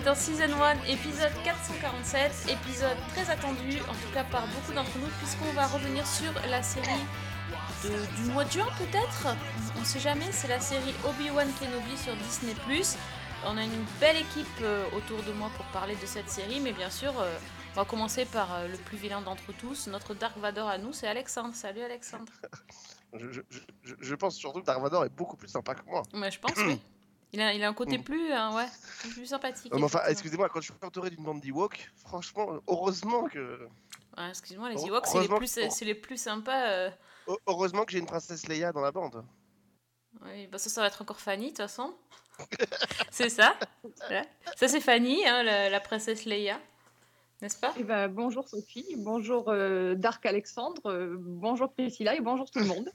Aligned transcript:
bienvenue 0.00 0.04
dans 0.04 0.14
Season 0.14 0.62
1, 0.62 0.84
épisode 0.88 1.32
447, 1.44 2.46
épisode 2.50 2.96
très 3.14 3.30
attendu, 3.30 3.78
en 3.88 3.92
tout 3.94 4.12
cas 4.14 4.24
par 4.24 4.46
beaucoup 4.48 4.72
d'entre 4.72 4.96
nous, 4.98 5.08
puisqu'on 5.18 5.52
va 5.52 5.66
revenir 5.66 6.06
sur 6.06 6.32
la 6.48 6.62
série 6.62 6.88
de- 7.84 8.16
du 8.16 8.30
mois 8.30 8.44
de 8.44 8.50
juin 8.50 8.66
peut-être? 8.78 9.34
On 9.80 9.84
sait 9.84 10.00
jamais, 10.00 10.30
c'est 10.32 10.48
la 10.48 10.60
série 10.60 10.94
Obi-Wan 11.06 11.48
Kenobi 11.60 11.96
sur 11.96 12.14
Disney+. 12.16 12.54
On 13.44 13.56
a 13.56 13.62
une 13.64 13.84
belle 14.00 14.16
équipe 14.16 14.46
euh, 14.62 14.84
autour 14.96 15.22
de 15.22 15.32
moi 15.32 15.50
pour 15.56 15.64
parler 15.66 15.94
de 15.96 16.06
cette 16.06 16.28
série, 16.28 16.60
mais 16.60 16.72
bien 16.72 16.90
sûr, 16.90 17.12
euh, 17.20 17.36
on 17.74 17.80
va 17.80 17.84
commencer 17.84 18.24
par 18.24 18.54
euh, 18.54 18.68
le 18.68 18.76
plus 18.78 18.96
vilain 18.98 19.20
d'entre 19.20 19.52
tous, 19.58 19.86
notre 19.88 20.14
Dark 20.14 20.36
Vador 20.38 20.68
à 20.68 20.78
nous, 20.78 20.92
c'est 20.92 21.06
Alexandre. 21.08 21.54
Salut 21.54 21.82
Alexandre. 21.82 22.32
Je, 23.14 23.32
je- 23.32 23.40
je- 23.84 23.94
je 23.98 24.14
pense 24.16 24.36
surtout 24.36 24.60
que 24.60 24.66
Dark 24.66 24.82
Vador 24.82 25.02
est 25.06 25.08
beaucoup 25.08 25.38
plus 25.38 25.48
sympa 25.48 25.74
que 25.74 25.82
moi. 25.86 26.02
Mais 26.12 26.30
je 26.30 26.38
pense, 26.38 26.52
oui. 26.58 26.78
Il 27.32 27.40
a, 27.42 27.52
il 27.52 27.62
a 27.62 27.68
un 27.68 27.74
côté 27.74 27.98
Mm. 27.98 28.04
plus, 28.04 28.32
hein, 28.32 28.54
ouais, 28.56 28.66
plus 29.10 29.26
sympathique. 29.26 29.72
Euh, 29.72 29.76
mais 29.78 29.84
enfin, 29.84 30.00
excusez-moi, 30.08 30.48
quand 30.48 30.60
je 30.60 30.72
suis 30.72 30.74
entouré 30.84 31.10
d'une 31.10 31.22
bande 31.24 31.40
d'Ewok, 31.40 31.90
franchement, 31.96 32.60
heureusement 32.66 33.24
que, 33.28 33.68
Ouais, 34.16 34.30
excuse-moi, 34.30 34.70
les 34.70 34.82
Ewoks, 34.84 35.06
c'est 35.06 35.20
les, 35.20 35.28
plus, 35.28 35.54
que- 35.54 35.70
c'est 35.70 35.84
les 35.84 35.94
plus 35.94 36.16
sympas. 36.20 36.68
euh. 36.70 36.90
heu- 37.28 37.36
heureusement 37.46 37.84
que 37.84 37.92
j'ai 37.92 37.98
une 37.98 38.06
princesse 38.06 38.48
Leia 38.48 38.72
dans 38.72 38.80
la 38.80 38.90
bande. 38.90 39.24
Oui, 40.24 40.46
bah 40.48 40.58
ça, 40.58 40.70
ça 40.70 40.80
va 40.80 40.86
être 40.88 41.02
encore 41.02 41.20
Fanny, 41.20 41.44
de 41.44 41.48
toute 41.50 41.58
façon. 41.58 41.94
c'est 43.10 43.28
ça. 43.28 43.54
Voilà. 44.08 44.24
Ça, 44.56 44.66
c'est 44.68 44.80
Fanny, 44.80 45.24
hein, 45.26 45.42
la, 45.42 45.68
la 45.70 45.80
princesse 45.80 46.24
Leia. 46.24 46.58
N'est-ce 47.42 47.58
pas? 47.60 47.72
Eh 47.78 47.84
ben, 47.84 48.08
bonjour 48.08 48.48
Sophie, 48.48 48.96
bonjour 48.96 49.48
euh, 49.50 49.94
Dark 49.94 50.26
Alexandre, 50.26 50.86
euh, 50.90 51.14
bonjour 51.20 51.72
Priscilla 51.72 52.16
et 52.16 52.20
bonjour 52.20 52.50
tout 52.50 52.58
le 52.58 52.64
monde. 52.64 52.90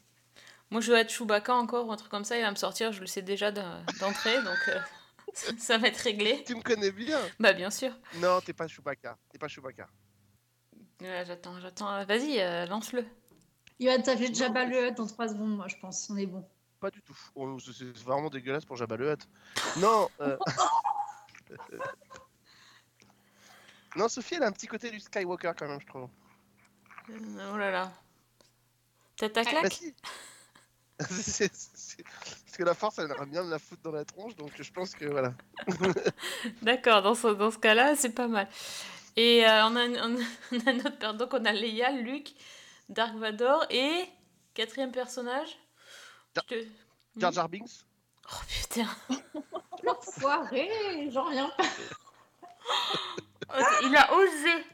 Moi, 0.74 0.82
je 0.82 0.92
vais 0.92 1.02
être 1.02 1.12
Chewbacca 1.12 1.54
encore, 1.54 1.88
ou 1.88 1.92
un 1.92 1.98
truc 1.98 2.10
comme 2.10 2.26
ça. 2.26 2.36
Il 2.36 2.42
va 2.42 2.50
me 2.50 2.56
sortir, 2.56 2.92
je 2.92 3.00
le 3.00 3.06
sais 3.06 3.22
déjà 3.22 3.52
d'entrée, 3.52 4.42
donc 4.42 4.58
euh, 4.70 4.80
ça- 5.60 5.78
va 5.78 5.88
être 5.88 5.98
réglé. 5.98 6.44
Tu 6.48 6.56
me 6.56 6.64
connais 6.64 6.92
bien 6.92 7.20
Bah, 7.40 7.54
bien 7.54 7.70
sûr. 7.70 7.92
Non, 8.16 8.42
t'es 8.42 8.54
pas 8.54 8.68
Chewbacca. 8.68 9.16
T'es 9.30 9.38
pas 9.38 9.48
Chewbacca. 9.48 9.88
Ouais, 11.00 11.24
j'attends, 11.28 11.60
j'attends. 11.60 12.04
Vas-y, 12.06 12.40
euh, 12.42 12.66
lance-le. 12.66 13.06
Il 13.78 13.88
va 13.88 14.00
t'appeler 14.00 14.34
Jabba 14.34 14.66
le 14.66 14.88
Hutt 14.88 14.98
dans 14.98 15.06
3 15.06 15.28
secondes, 15.28 15.56
moi, 15.56 15.68
je 15.68 15.76
pense. 15.76 16.10
On 16.10 16.18
est 16.18 16.26
bon. 16.26 16.44
Pas 16.80 16.90
du 16.90 17.04
tout. 17.04 17.16
Oh, 17.36 17.60
c'est 17.60 17.96
vraiment 18.00 18.32
dégueulasse 18.32 18.66
pour 18.66 18.76
Jabba 18.76 18.98
le 18.98 19.12
Hutt. 19.14 19.30
Non 19.78 20.10
euh, 20.22 20.38
Non, 23.96 24.10
Sophie, 24.10 24.36
elle 24.36 24.44
a 24.44 24.48
un 24.48 24.52
petit 24.52 24.66
côté 24.66 24.90
du 24.90 25.00
Skywalker 25.00 25.52
quand 25.56 25.68
même, 25.68 25.80
je 25.80 25.86
trouve. 25.86 26.10
Euh, 27.12 27.52
Oh 27.54 27.58
là 27.58 27.70
là. 27.70 27.92
Tête 29.18 29.38
à 29.38 29.44
Bah 29.44 29.70
Parce 30.98 32.58
que 32.58 32.64
la 32.64 32.74
force, 32.74 33.00
elle 33.00 33.06
aimerait 33.06 33.26
bien 33.26 33.44
la 33.44 33.60
foutre 33.60 33.82
dans 33.84 33.92
la 33.92 34.06
tronche, 34.06 34.36
donc 34.36 34.52
je 34.60 34.72
pense 34.72 34.94
que 34.94 35.06
voilà. 35.06 35.34
D'accord, 36.62 37.02
dans 37.02 37.16
ce, 37.16 37.28
dans 37.28 37.52
ce 37.52 37.58
cas-là, 37.58 37.96
c'est 37.96 38.12
pas 38.14 38.28
mal. 38.28 38.48
Et 39.16 39.46
euh, 39.46 39.66
on, 39.68 39.76
a, 39.76 39.88
on 40.52 40.68
a 40.68 40.74
notre 40.74 40.98
père, 40.98 41.14
donc 41.14 41.34
on 41.34 41.46
a 41.46 41.52
Leia, 41.52 41.92
Luke, 41.92 42.34
Dark 42.90 43.16
Vador 43.16 43.66
et 43.70 44.06
quatrième 44.54 44.92
personnage. 44.92 45.58
Jar- 46.36 46.46
te- 46.46 46.66
Jar 47.18 47.32
Jar 47.32 47.50
Binks 47.50 47.86
Oh 48.32 48.36
putain, 48.48 48.88
L'enfoiré, 49.84 50.70
j'en 51.12 51.26
reviens 51.26 51.52
pas. 51.58 51.64
Il 53.84 53.96
a 53.96 54.14
osé. 54.16 54.66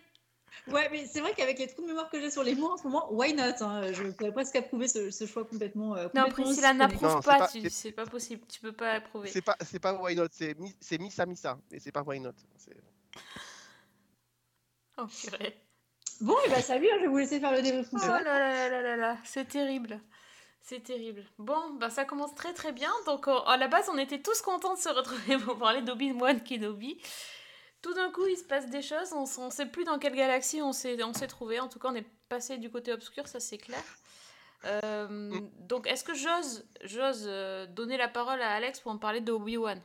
Ouais, 0.72 0.88
mais 0.92 1.06
c'est 1.06 1.20
vrai 1.22 1.34
qu'avec 1.36 1.58
les 1.60 1.68
trous 1.68 1.82
de 1.84 1.88
mémoire 1.88 2.10
que 2.10 2.20
j'ai 2.20 2.30
sur 2.32 2.44
les 2.44 2.56
mots 2.56 2.72
en 2.72 2.78
ce 2.78 2.84
moment, 2.84 3.12
why 3.12 3.34
not 3.34 3.62
hein, 3.62 3.92
Je 3.92 4.04
pourrais 4.12 4.32
presque 4.32 4.56
approuver 4.56 4.88
ce, 4.88 5.10
ce 5.12 5.26
choix 5.26 5.44
complètement. 5.46 5.96
euh, 5.96 6.08
Non, 6.14 6.30
Priscilla 6.30 6.74
n'approuve 6.74 7.22
pas, 7.24 7.48
c'est- 7.48 7.92
pas 7.92 8.06
possible, 8.06 8.44
tu 8.48 8.60
peux 8.60 8.72
pas 8.74 8.92
approuver. 8.94 9.30
C'est 9.30 9.42
pas, 9.42 9.56
c'est 9.62 9.80
pas 9.80 9.94
Why 9.94 10.16
Not, 10.16 10.28
c'est 10.32 10.58
Mi- 10.60 10.76
c'est 10.80 10.98
Missa 11.00 11.26
Missa, 11.26 11.58
mais 11.72 11.80
c'est 11.80 11.92
pas 11.92 12.02
Why 12.04 12.20
Not. 12.20 12.32
Oh 14.98 15.06
purée. 15.08 15.56
Bon, 16.22 16.36
et 16.46 16.50
bah 16.50 16.62
salut, 16.62 16.88
hein, 16.92 16.96
je 16.98 17.02
vais 17.04 17.08
vous 17.08 17.18
laisser 17.18 17.40
faire 17.40 17.52
le 17.54 17.62
débrief 17.62 17.90
tout 17.90 17.96
Oh 18.04 18.08
là 18.08 18.22
là 18.22 18.70
là 18.70 18.82
là 18.82 18.96
là, 18.98 19.18
c'est 19.24 19.48
terrible. 19.48 20.02
C'est 20.62 20.84
terrible. 20.84 21.24
Bon, 21.38 21.74
bah 21.80 21.90
ça 21.90 22.04
commence 22.04 22.36
très 22.36 22.54
très 22.54 22.74
bien. 22.74 22.92
Donc 23.06 23.28
euh, 23.30 23.40
à 23.48 23.56
la 23.56 23.70
base, 23.70 23.90
on 23.90 23.98
était 23.98 24.20
tous 24.22 24.42
contents 24.42 24.74
de 24.76 24.80
se 24.80 24.90
retrouver 24.90 25.38
pour 25.46 25.58
parler 25.58 25.82
d'Obi-Wan 25.82 26.44
Kenobi. 26.44 27.02
Tout 27.82 27.94
d'un 27.94 28.12
coup, 28.12 28.26
il 28.28 28.36
se 28.38 28.44
passe 28.44 28.70
des 28.70 28.82
choses. 28.82 29.14
On, 29.14 29.24
on 29.42 29.50
sait 29.50 29.66
plus 29.66 29.86
dans 29.86 30.00
quelle 30.00 30.16
galaxie 30.16 30.62
on 30.62 30.74
s'est 30.74 30.98
trouvé. 31.28 31.60
En 31.60 31.70
tout 31.70 31.80
cas, 31.80 31.90
on 31.92 31.96
est 31.96 32.08
passé 32.28 32.58
du 32.58 32.70
côté 32.70 32.92
obscur, 32.92 33.28
ça 33.28 33.40
c'est 33.40 33.58
clair. 33.58 33.84
Euh, 34.66 35.40
donc, 35.60 35.88
est-ce 35.88 36.04
que 36.04 36.14
j'ose 36.14 36.66
j'ose 36.84 37.24
euh, 37.28 37.66
donner 37.68 37.96
la 37.98 38.10
parole 38.10 38.42
à 38.42 38.52
Alex 38.54 38.82
pour 38.82 38.92
en 38.92 38.98
parler 38.98 39.22
d'Obi-Wan 39.22 39.82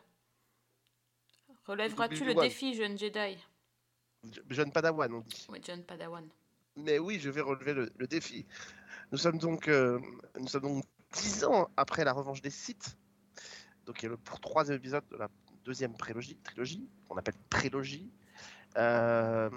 Relèveras-tu 1.66 2.24
le 2.24 2.34
défi, 2.34 2.74
jeune 2.74 2.98
Jedi? 2.98 3.38
Je- 4.30 4.40
Jeune 4.50 4.72
Padawan, 4.72 5.12
on 5.14 5.20
dit. 5.20 5.46
Oui, 5.48 5.60
John 5.62 5.82
Padawan. 5.84 6.28
Mais 6.76 6.98
oui, 6.98 7.18
je 7.20 7.30
vais 7.30 7.40
relever 7.40 7.72
le, 7.74 7.90
le 7.96 8.06
défi. 8.06 8.44
Nous 9.12 9.18
sommes 9.18 9.38
donc, 9.38 9.68
euh, 9.68 9.98
nous 10.38 10.48
sommes 10.48 10.62
donc 10.62 10.84
10 11.12 11.44
ans 11.44 11.70
après 11.76 12.04
la 12.04 12.12
revanche 12.12 12.42
des 12.42 12.50
Sith. 12.50 12.96
Donc, 13.86 14.02
il 14.02 14.06
y 14.06 14.06
a 14.06 14.10
le 14.10 14.16
pour 14.16 14.40
troisième 14.40 14.76
épisode 14.78 15.06
de 15.10 15.16
la 15.16 15.28
deuxième 15.64 15.94
prélogie, 15.94 16.36
trilogie, 16.44 16.88
qu'on 17.08 17.16
appelle 17.16 17.34
prélogie. 17.50 18.10
Euh, 18.76 19.50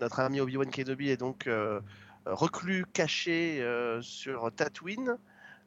notre 0.00 0.20
ami 0.20 0.40
Obi-Wan 0.40 0.70
Kenobi 0.70 1.08
est 1.08 1.16
donc 1.16 1.46
euh, 1.46 1.80
reclus, 2.26 2.84
caché 2.92 3.60
euh, 3.62 4.00
sur 4.02 4.52
Tatooine, 4.54 5.16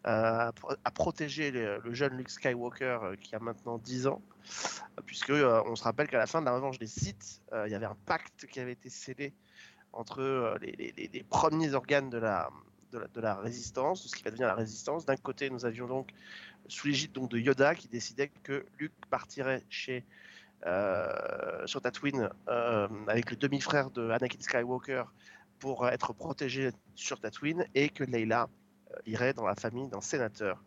à, 0.04 0.52
pro- 0.56 0.74
à 0.84 0.92
protéger 0.92 1.52
le, 1.52 1.82
jeune 1.94 2.18
Luke 2.18 2.30
Skywalker 2.30 3.00
qui 3.20 3.36
a 3.36 3.40
maintenant 3.40 3.78
10 3.78 4.08
ans. 4.08 4.22
Puisque 5.06 5.32
on 5.32 5.76
se 5.76 5.84
rappelle 5.84 6.08
qu'à 6.08 6.18
la 6.18 6.28
fin 6.28 6.40
de 6.40 6.46
la 6.46 6.54
revanche 6.54 6.80
des 6.80 6.88
Sith, 6.88 7.42
il 7.66 7.72
y 7.72 7.76
avait 7.76 7.86
un 7.86 7.98
pacte 8.06 8.46
qui 8.46 8.60
avait 8.62 8.72
été 8.72 8.90
scellé 8.90 9.34
entre 9.92 10.58
les, 10.62 11.26
premiers 11.30 11.74
organes 11.74 12.10
de, 12.10 12.18
la, 12.18 12.50
de 12.92 13.22
la 13.22 13.36
résistance, 13.36 14.04
de 14.04 14.08
ce 14.08 14.16
qui 14.16 14.24
va 14.24 14.30
devenir 14.30 14.48
la 14.48 14.56
résistance. 14.56 15.06
D'un 15.06 15.18
côté, 15.18 15.50
nous 15.50 15.66
avions 15.66 15.88
donc, 15.88 16.12
sous 16.68 16.88
l'égide 16.88 17.12
donc 17.12 17.30
de 17.32 17.38
Yoda, 17.38 17.76
qui 17.76 17.88
décidait 17.88 18.30
que 18.44 18.66
Luke 18.80 18.94
partirait 19.10 19.64
chez, 19.70 20.06
euh, 20.66 21.66
sur 21.66 21.82
Tatooine 21.82 22.30
euh, 22.48 22.88
avec 23.08 23.32
le 23.32 23.38
demi-frère 23.38 23.90
de 23.92 24.10
Anakin 24.10 24.40
Skywalker 24.40 25.04
pour 25.60 25.88
être 25.88 26.14
protégé 26.14 26.72
sur 26.96 27.20
Tatooine, 27.20 27.66
et 27.74 27.90
que 27.90 28.04
Leila 28.04 28.48
euh, 28.92 28.96
irait 29.06 29.34
dans 29.34 29.46
la 29.46 29.56
famille 29.56 29.88
d'un 29.88 30.02
sénateur 30.02 30.64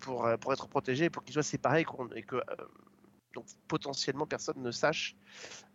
pour, 0.00 0.28
pour 0.40 0.52
être 0.52 0.68
protégé, 0.68 1.10
pour 1.10 1.24
qu'ils 1.24 1.32
soient 1.32 1.42
séparés, 1.42 1.84
et, 2.14 2.22
que 2.22 2.36
donc, 3.34 3.46
potentiellement 3.66 4.26
personne 4.26 4.62
ne 4.62 4.70
sache, 4.70 5.16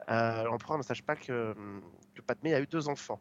l'empereur 0.08 0.78
ne 0.78 0.84
sache 0.84 1.02
pas 1.02 1.18
que, 1.18 1.54
que 2.14 2.22
Padmé 2.22 2.54
a 2.54 2.62
eu 2.62 2.68
deux 2.68 2.88
enfants. 2.88 3.20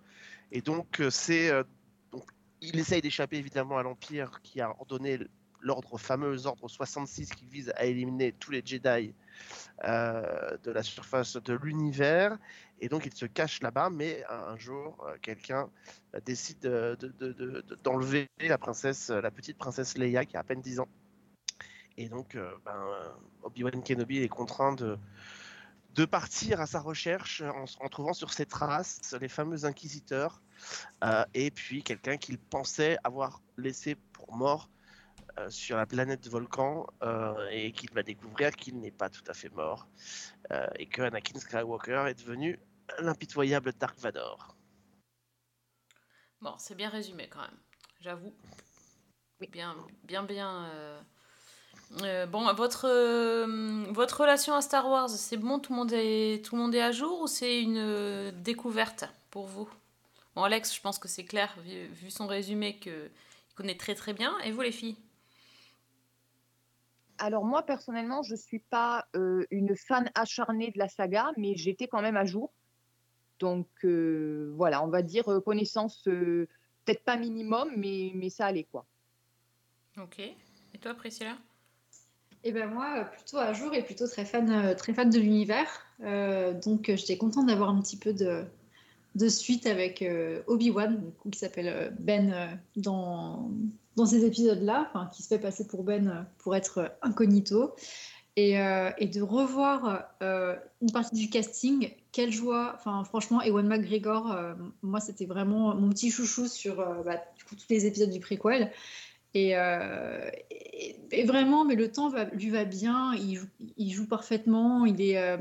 Et 0.52 0.60
donc, 0.60 1.02
c'est. 1.10 1.50
euh, 1.50 1.64
donc, 2.12 2.24
il 2.60 2.78
essaye 2.78 3.02
d'échapper 3.02 3.38
évidemment 3.38 3.78
à 3.78 3.82
l'Empire 3.82 4.40
qui 4.42 4.60
a 4.60 4.70
ordonné 4.70 5.18
l'ordre 5.62 5.96
fameux 5.98 6.46
ordre 6.46 6.68
66 6.68 7.30
qui 7.30 7.46
vise 7.46 7.72
à 7.76 7.84
éliminer 7.84 8.32
tous 8.32 8.50
les 8.50 8.62
Jedi 8.64 9.14
euh, 9.84 10.56
de 10.62 10.70
la 10.70 10.82
surface 10.82 11.36
de 11.36 11.54
l'univers. 11.54 12.36
Et 12.80 12.88
donc, 12.88 13.06
il 13.06 13.14
se 13.14 13.26
cache 13.26 13.62
là-bas, 13.62 13.90
mais 13.90 14.24
un, 14.28 14.56
jour, 14.56 15.04
euh, 15.06 15.16
quelqu'un 15.22 15.70
euh, 16.14 16.20
décide 16.24 16.58
de- 16.60 16.96
de- 17.00 17.32
de- 17.32 17.76
d'enlever 17.82 18.28
la 18.40 18.58
princesse, 18.58 19.08
la 19.10 19.30
petite 19.30 19.56
princesse 19.56 19.96
Leia 19.96 20.24
qui 20.24 20.36
a 20.36 20.40
à 20.40 20.44
peine 20.44 20.60
10 20.60 20.80
ans. 20.80 20.88
Et 21.96 22.08
donc, 22.08 22.38
ben, 22.64 23.14
Obi-Wan 23.42 23.82
Kenobi 23.82 24.18
est 24.18 24.28
contraint 24.28 24.72
de, 24.72 24.98
de 25.94 26.04
partir 26.06 26.60
à 26.60 26.66
sa 26.66 26.80
recherche 26.80 27.42
en, 27.42 27.88
trouvant 27.88 28.14
sur 28.14 28.32
ses 28.32 28.46
traces 28.46 29.14
les 29.20 29.28
fameux 29.28 29.66
inquisiteurs 29.66 30.40
et 31.34 31.50
puis 31.50 31.82
quelqu'un 31.82 32.16
qu'il 32.16 32.38
pensait 32.38 32.96
avoir 33.04 33.42
laissé 33.58 33.94
pour 34.14 34.34
mort 34.34 34.70
euh, 35.38 35.50
sur 35.50 35.76
la 35.76 35.86
planète 35.86 36.28
Volcan 36.28 36.86
euh, 37.02 37.48
et 37.50 37.72
qu'il 37.72 37.90
va 37.92 38.02
découvrir 38.02 38.50
qu'il 38.52 38.78
n'est 38.80 38.90
pas 38.90 39.08
tout 39.08 39.24
à 39.28 39.34
fait 39.34 39.50
mort 39.50 39.88
euh, 40.50 40.66
et 40.78 40.86
que 40.86 41.02
Anakin 41.02 41.38
Skywalker 41.38 42.04
est 42.08 42.18
devenu 42.18 42.58
l'impitoyable 42.98 43.72
Dark 43.72 43.98
Vador. 43.98 44.56
Bon, 46.40 46.54
c'est 46.58 46.74
bien 46.74 46.88
résumé 46.88 47.28
quand 47.28 47.40
même, 47.40 47.58
j'avoue. 48.00 48.34
Bien, 49.50 49.76
bien, 50.04 50.22
bien. 50.22 50.64
euh, 50.66 51.00
euh, 52.02 52.26
bon, 52.26 52.52
votre, 52.54 52.88
euh, 52.88 53.84
votre 53.90 54.20
relation 54.20 54.54
à 54.54 54.62
Star 54.62 54.88
Wars, 54.88 55.10
c'est 55.10 55.36
bon, 55.36 55.58
tout 55.58 55.72
le, 55.72 55.78
monde 55.78 55.92
est, 55.92 56.44
tout 56.44 56.56
le 56.56 56.62
monde 56.62 56.74
est 56.74 56.80
à 56.80 56.92
jour 56.92 57.20
ou 57.20 57.26
c'est 57.26 57.60
une 57.60 57.78
euh, 57.78 58.30
découverte 58.32 59.04
pour 59.30 59.46
vous? 59.46 59.68
Bon, 60.34 60.42
Alex, 60.44 60.74
je 60.74 60.80
pense 60.80 60.98
que 60.98 61.08
c'est 61.08 61.24
clair, 61.24 61.54
vu, 61.60 61.86
vu 61.88 62.10
son 62.10 62.26
résumé, 62.26 62.78
qu'il 62.78 63.10
connaît 63.54 63.76
très 63.76 63.94
très 63.94 64.14
bien. 64.14 64.38
Et 64.40 64.50
vous, 64.50 64.62
les 64.62 64.72
filles? 64.72 64.96
Alors 67.22 67.44
moi 67.44 67.62
personnellement, 67.62 68.24
je 68.24 68.34
suis 68.34 68.58
pas 68.58 69.06
euh, 69.14 69.46
une 69.52 69.76
fan 69.76 70.10
acharnée 70.16 70.72
de 70.72 70.78
la 70.80 70.88
saga, 70.88 71.30
mais 71.36 71.54
j'étais 71.54 71.86
quand 71.86 72.02
même 72.02 72.16
à 72.16 72.24
jour. 72.24 72.52
Donc 73.38 73.68
euh, 73.84 74.52
voilà, 74.56 74.82
on 74.82 74.88
va 74.88 75.02
dire 75.02 75.28
euh, 75.30 75.40
connaissance 75.40 76.08
euh, 76.08 76.48
peut-être 76.84 77.04
pas 77.04 77.16
minimum, 77.16 77.70
mais, 77.76 78.10
mais 78.16 78.28
ça 78.28 78.46
allait 78.46 78.64
quoi. 78.64 78.86
Ok. 79.98 80.18
Et 80.18 80.78
toi, 80.80 80.94
Priscilla? 80.94 81.38
Et 82.42 82.50
ben 82.50 82.68
moi, 82.68 83.04
plutôt 83.04 83.36
à 83.36 83.52
jour 83.52 83.72
et 83.72 83.84
plutôt 83.84 84.08
très 84.08 84.24
fan, 84.24 84.74
très 84.74 84.92
fan 84.92 85.08
de 85.08 85.20
l'univers. 85.20 85.68
Euh, 86.00 86.58
donc 86.60 86.86
j'étais 86.86 87.18
contente 87.18 87.46
d'avoir 87.46 87.68
un 87.68 87.80
petit 87.80 87.96
peu 87.96 88.12
de, 88.12 88.44
de 89.14 89.28
suite 89.28 89.66
avec 89.66 90.02
euh, 90.02 90.42
Obi-Wan, 90.48 91.12
qui 91.30 91.38
s'appelle 91.38 91.94
Ben 92.00 92.32
euh, 92.32 92.46
dans, 92.74 93.48
dans 93.96 94.06
ces 94.06 94.24
épisodes-là, 94.24 94.90
qui 95.14 95.22
se 95.22 95.28
fait 95.28 95.38
passer 95.38 95.66
pour 95.66 95.84
Ben 95.84 96.08
euh, 96.08 96.22
pour 96.38 96.56
être 96.56 96.78
euh, 96.78 96.88
incognito. 97.02 97.74
Et, 98.34 98.58
euh, 98.58 98.90
et 98.96 99.08
de 99.08 99.20
revoir 99.20 100.06
une 100.22 100.90
partie 100.90 101.14
du 101.14 101.28
casting, 101.28 101.92
quelle 102.12 102.32
joie! 102.32 102.72
Enfin, 102.76 103.04
franchement, 103.04 103.42
Ewan 103.42 103.66
McGregor, 103.66 104.34
moi, 104.80 105.00
c'était 105.00 105.26
vraiment 105.26 105.74
mon 105.74 105.90
petit 105.90 106.10
chouchou 106.10 106.46
sur 106.46 106.76
bah, 106.76 107.20
du 107.36 107.44
coup, 107.44 107.56
tous 107.56 107.66
les 107.68 107.84
épisodes 107.84 108.08
du 108.08 108.20
préquel. 108.20 108.72
Et, 109.34 109.50
et- 109.50 111.24
vraiment, 111.24 111.66
mais 111.66 111.74
le 111.74 111.92
temps 111.92 112.10
lui 112.32 112.48
va 112.48 112.64
bien, 112.64 113.12
il 113.14 113.92
joue, 113.92 114.06
parfaitement, 114.06 114.86
il 114.86 115.02
est, 115.02 115.36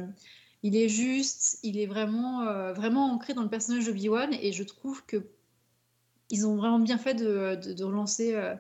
il 0.62 0.76
est 0.76 0.90
juste, 0.90 1.60
il 1.64 1.80
est 1.80 1.88
vraiment, 1.88 2.44
vraiment 2.74 3.10
ancré 3.10 3.34
dans 3.34 3.44
le 3.44 3.50
personnage 3.50 3.86
d'Obi-Wan. 3.86 4.34
Et 4.34 4.52
je 4.52 4.64
trouve 4.64 5.06
que 5.06 5.24
ils 6.32 6.48
ont 6.48 6.56
vraiment 6.56 6.80
bien 6.80 6.98
fait 6.98 7.14
de, 7.14 7.84
relancer 7.84 8.34
euh, 8.34 8.56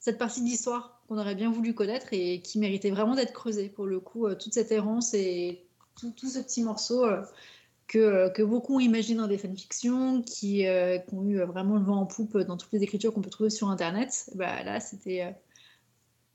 cette 0.00 0.18
partie 0.18 0.42
de 0.42 0.46
l'histoire 0.46 1.02
qu'on 1.08 1.18
aurait 1.18 1.36
bien 1.36 1.50
voulu 1.50 1.72
connaître 1.72 2.08
et 2.10 2.42
qui 2.42 2.58
méritait 2.58 2.90
vraiment 2.90 3.14
d'être 3.14 3.32
creusée. 3.32 3.68
Pour 3.68 3.86
le 3.86 4.00
coup, 4.00 4.26
euh, 4.26 4.34
toute 4.34 4.52
cette 4.52 4.72
errance 4.72 5.14
et 5.14 5.64
tout, 5.94 6.28
ce 6.28 6.40
petit 6.40 6.62
morceau 6.62 7.04
euh, 7.04 7.22
que, 7.86 8.42
beaucoup 8.42 8.76
ont 8.76 8.80
imaginé 8.80 9.20
dans 9.20 9.28
des 9.28 9.38
fanfictions, 9.38 10.20
qui, 10.22 10.66
ont 11.12 11.24
eu 11.24 11.38
vraiment 11.42 11.76
le 11.76 11.84
vent 11.84 12.00
en 12.00 12.06
poupe 12.06 12.36
dans 12.38 12.56
toutes 12.56 12.72
les 12.72 12.82
écritures 12.82 13.14
qu'on 13.14 13.22
peut 13.22 13.30
trouver 13.30 13.50
sur 13.50 13.70
Internet. 13.70 14.28
Bah, 14.34 14.64
là, 14.64 14.80
c'était 14.80 15.34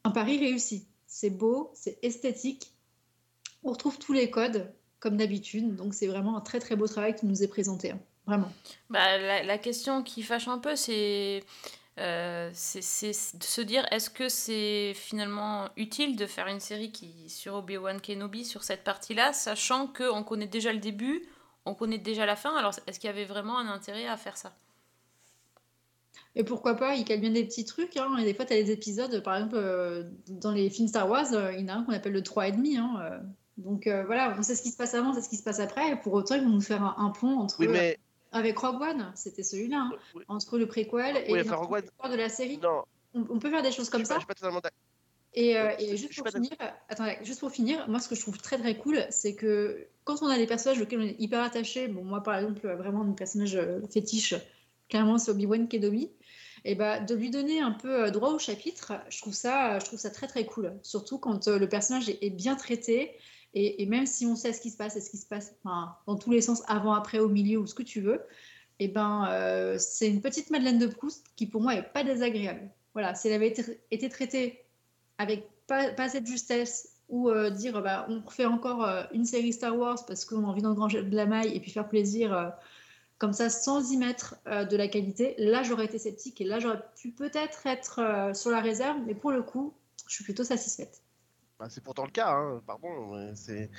un 0.06 0.12
pari 0.12 0.39
réussi. 0.39 0.88
C'est 1.06 1.29
beau, 1.29 1.71
c'est 1.74 2.00
esthétique. 2.01 2.71
On 3.63 3.71
retrouve 3.71 4.00
tous 4.00 4.13
les 4.13 4.31
codes, 4.31 4.74
comme 5.00 5.17
d'habitude. 5.17 5.75
Donc, 5.75 5.94
c'est 5.94 6.07
vraiment 6.07 6.38
un 6.38 6.41
très 6.41 6.59
très 6.59 6.77
beau 6.77 6.88
travail 6.88 7.13
qui 7.13 7.25
nous 7.25 7.44
est 7.44 7.50
présenté. 7.50 7.91
hein. 7.91 8.00
Vraiment. 8.27 8.51
Bah, 8.89 9.18
la, 9.18 9.44
la 9.44 9.57
question 9.57 10.03
qui 10.03 10.23
fâche 10.23 10.47
un 10.47 10.59
peu, 10.59 10.75
c'est 10.75 11.44
euh, 12.00 12.50
c'est 12.53 12.81
c'est 12.81 13.38
de 13.38 13.44
se 13.44 13.62
dire 13.62 13.85
est-ce 13.91 14.09
que 14.09 14.29
c'est 14.29 14.94
finalement 14.95 15.69
utile 15.75 16.15
de 16.15 16.25
faire 16.25 16.47
une 16.47 16.59
série 16.59 16.91
qui 16.91 17.29
sur 17.29 17.56
Obi-Wan 17.56 18.00
Kenobi 18.00 18.45
sur 18.45 18.63
cette 18.63 18.83
partie-là, 18.83 19.33
sachant 19.33 19.88
qu'on 19.88 20.23
connaît 20.23 20.47
déjà 20.47 20.71
le 20.71 20.79
début, 20.79 21.23
on 21.65 21.73
connaît 21.73 21.97
déjà 21.97 22.25
la 22.25 22.35
fin. 22.35 22.56
Alors, 22.56 22.73
est-ce 22.88 23.00
qu'il 23.00 23.07
y 23.07 23.13
avait 23.13 23.25
vraiment 23.25 23.57
un 23.57 23.68
intérêt 23.68 24.07
à 24.07 24.18
faire 24.18 24.38
ça? 24.38 24.53
Et 26.35 26.44
pourquoi 26.45 26.75
pas, 26.75 26.95
il 26.95 27.03
cale 27.03 27.19
bien 27.19 27.31
des 27.31 27.44
petits 27.44 27.65
trucs. 27.65 27.97
Hein. 27.97 28.15
Et 28.17 28.24
des 28.24 28.33
fois, 28.33 28.45
tu 28.45 28.53
as 28.53 28.63
des 28.63 28.71
épisodes, 28.71 29.21
par 29.21 29.35
exemple, 29.35 29.56
euh, 29.57 30.03
dans 30.29 30.51
les 30.51 30.69
films 30.69 30.88
Star 30.88 31.09
Wars, 31.09 31.33
euh, 31.33 31.51
il 31.53 31.62
y 31.62 31.63
en 31.65 31.74
a 31.74 31.77
un 31.77 31.83
qu'on 31.83 31.91
appelle 31.91 32.13
le 32.13 32.21
3,5. 32.21 32.77
Hein. 32.77 33.00
euh. 33.01 33.19
Donc 33.57 33.85
euh, 33.85 34.03
voilà, 34.06 34.33
on 34.38 34.41
sait 34.41 34.56
ce 34.56 34.62
qui 34.62 34.71
se 34.71 34.77
passe 34.77 34.94
avant, 34.94 35.09
on 35.09 35.13
sait 35.13 35.21
ce 35.21 35.29
qui 35.29 35.35
se 35.35 35.44
passe 35.44 35.59
après. 35.59 35.91
Et 35.91 35.95
pour 35.97 36.13
autant, 36.13 36.35
ils 36.35 36.44
vont 36.44 36.50
nous 36.50 36.62
faire 36.62 36.83
un, 36.83 36.95
un 36.97 37.09
pont 37.09 37.38
entre. 37.38 37.57
Oui, 37.59 37.67
mais. 37.67 38.00
Avec 38.31 38.57
Rogue 38.57 38.81
One, 38.81 39.11
c'était 39.15 39.43
celui-là. 39.43 39.89
hein. 39.91 39.97
oui, 40.15 40.23
Entre 40.27 40.57
le 40.57 40.65
préquel 40.67 41.17
et 41.27 41.31
Oui, 41.31 41.41
enfin, 41.41 41.55
Rogue 41.55 41.73
One- 41.73 41.81
l'histoire 41.81 42.09
de 42.09 42.15
la 42.15 42.29
série. 42.29 42.57
Non, 42.57 42.83
On, 43.13 43.25
on 43.29 43.39
peut 43.39 43.49
faire 43.49 43.61
des 43.61 43.71
choses 43.71 43.87
je 43.87 43.91
comme 43.91 44.01
pas- 44.03 44.07
ça. 44.07 44.13
je 44.15 44.19
suis 44.19 44.27
pas 44.27 44.33
totalement 44.35 44.59
d'accord. 44.61 44.77
Et, 45.33 45.57
euh, 45.57 45.69
Euh, 45.69 45.75
et 45.79 45.95
juste 45.97 46.15
pour 46.17 46.27
finir, 46.27 46.51
attendez, 46.89 47.17
juste 47.23 47.39
pour 47.39 47.51
finir, 47.51 47.87
moi 47.89 47.99
ce 47.99 48.09
que 48.09 48.15
je 48.15 48.21
trouve 48.21 48.37
très 48.37 48.57
très 48.57 48.77
cool, 48.77 49.05
c'est 49.09 49.33
que 49.35 49.87
quand 50.03 50.21
on 50.21 50.27
a 50.27 50.37
des 50.37 50.45
personnages 50.47 50.81
auxquels 50.81 50.99
on 50.99 51.03
est 51.03 51.15
hyper 51.19 51.41
attaché, 51.41 51.87
bon 51.87 52.03
moi 52.03 52.21
par 52.21 52.35
exemple 52.37 52.65
euh, 52.67 52.75
vraiment 52.75 53.03
mon 53.05 53.13
personnage 53.13 53.55
euh, 53.55 53.79
fétiche, 53.89 54.33
clairement 54.89 55.17
c'est 55.17 55.31
Obi-Wan 55.31 55.69
Kenobi, 55.69 56.11
et 56.65 56.75
bah 56.75 56.99
de 56.99 57.15
lui 57.15 57.29
donner 57.29 57.61
un 57.61 57.71
peu 57.71 58.05
euh, 58.07 58.11
droit 58.11 58.31
au 58.31 58.39
chapitre, 58.39 58.91
je 59.09 59.21
trouve 59.21 59.33
ça, 59.33 59.79
je 59.79 59.85
trouve 59.85 59.99
ça 59.99 60.09
très 60.09 60.27
très 60.27 60.45
cool. 60.45 60.73
Surtout 60.83 61.17
quand 61.17 61.47
euh, 61.47 61.57
le 61.57 61.69
personnage 61.69 62.09
est 62.09 62.29
bien 62.29 62.55
traité 62.55 63.13
et, 63.53 63.86
même 63.86 64.06
si 64.06 64.25
on 64.25 64.36
sait 64.36 64.53
ce 64.53 64.62
qui 64.62 64.69
se 64.69 64.77
passe 64.77 64.98
ce 64.98 65.09
qui 65.09 65.18
se 65.18 65.25
passe, 65.25 65.53
dans 65.65 66.15
tous 66.15 66.31
les 66.31 66.42
sens, 66.42 66.63
avant, 66.68 66.94
après, 66.94 67.19
au 67.19 67.30
milieu 67.30 67.59
ou 67.59 67.68
ce 67.68 67.75
que 67.75 67.83
tu 67.83 68.01
veux, 68.01 68.21
et 68.81 68.88
ben 68.88 69.27
euh, 69.30 69.77
c'est 69.77 70.09
une 70.09 70.21
petite 70.21 70.50
Madeleine 70.50 70.80
de 70.80 70.88
Proust 70.88 71.24
qui 71.36 71.45
pour 71.45 71.62
moi 71.62 71.75
est 71.75 71.83
pas 71.83 72.03
désagréable. 72.03 72.68
Voilà, 72.94 73.13
si 73.13 73.27
elle 73.27 73.36
avait 73.36 73.53
été, 73.92 74.09
traitée 74.09 74.65
avec 75.19 75.48
pas, 75.68 75.92
pas 75.92 76.09
cette 76.09 76.25
justesse 76.25 76.89
ou 77.07 77.30
euh, 77.30 77.51
dire 77.51 77.80
bah, 77.83 78.07
on 78.09 78.21
refait 78.21 78.45
encore 78.45 78.83
euh, 78.83 79.03
une 79.13 79.24
série 79.24 79.53
Star 79.53 79.77
Wars 79.77 80.03
parce 80.07 80.25
qu'on 80.25 80.44
a 80.45 80.48
envie 80.48 80.63
d'engranger 80.63 81.03
de 81.03 81.15
la 81.15 81.27
maille 81.27 81.56
et 81.56 81.59
puis 81.59 81.69
faire 81.69 81.88
plaisir 81.88 82.53
comme 83.19 83.33
ça 83.33 83.51
sans 83.51 83.92
y 83.92 83.98
mettre 83.98 84.38
de 84.48 84.75
la 84.75 84.88
qualité, 84.88 85.36
là 85.38 85.62
j'aurais 85.62 85.86
été 85.86 86.00
sceptique 86.00 86.42
et 86.42 86.44
là 86.44 86.57
j'aurais 86.57 86.81
pu 87.00 87.12
peut-être 87.12 87.68
être 87.68 88.31
sur 88.33 88.50
la 88.50 88.62
réserve, 88.62 88.98
mais 89.06 89.13
pour 89.13 89.31
le 89.31 89.44
coup, 89.44 89.75
je 90.07 90.15
suis 90.15 90.24
plutôt 90.24 90.44
satisfaite. 90.44 91.03
Bah, 91.61 91.67
c'est 91.69 91.83
pourtant 91.83 92.05
le 92.05 92.09
cas, 92.09 92.31
hein, 92.33 92.59
pardon. 92.65 93.13
mais 93.13 93.35
C'est, 93.35 93.69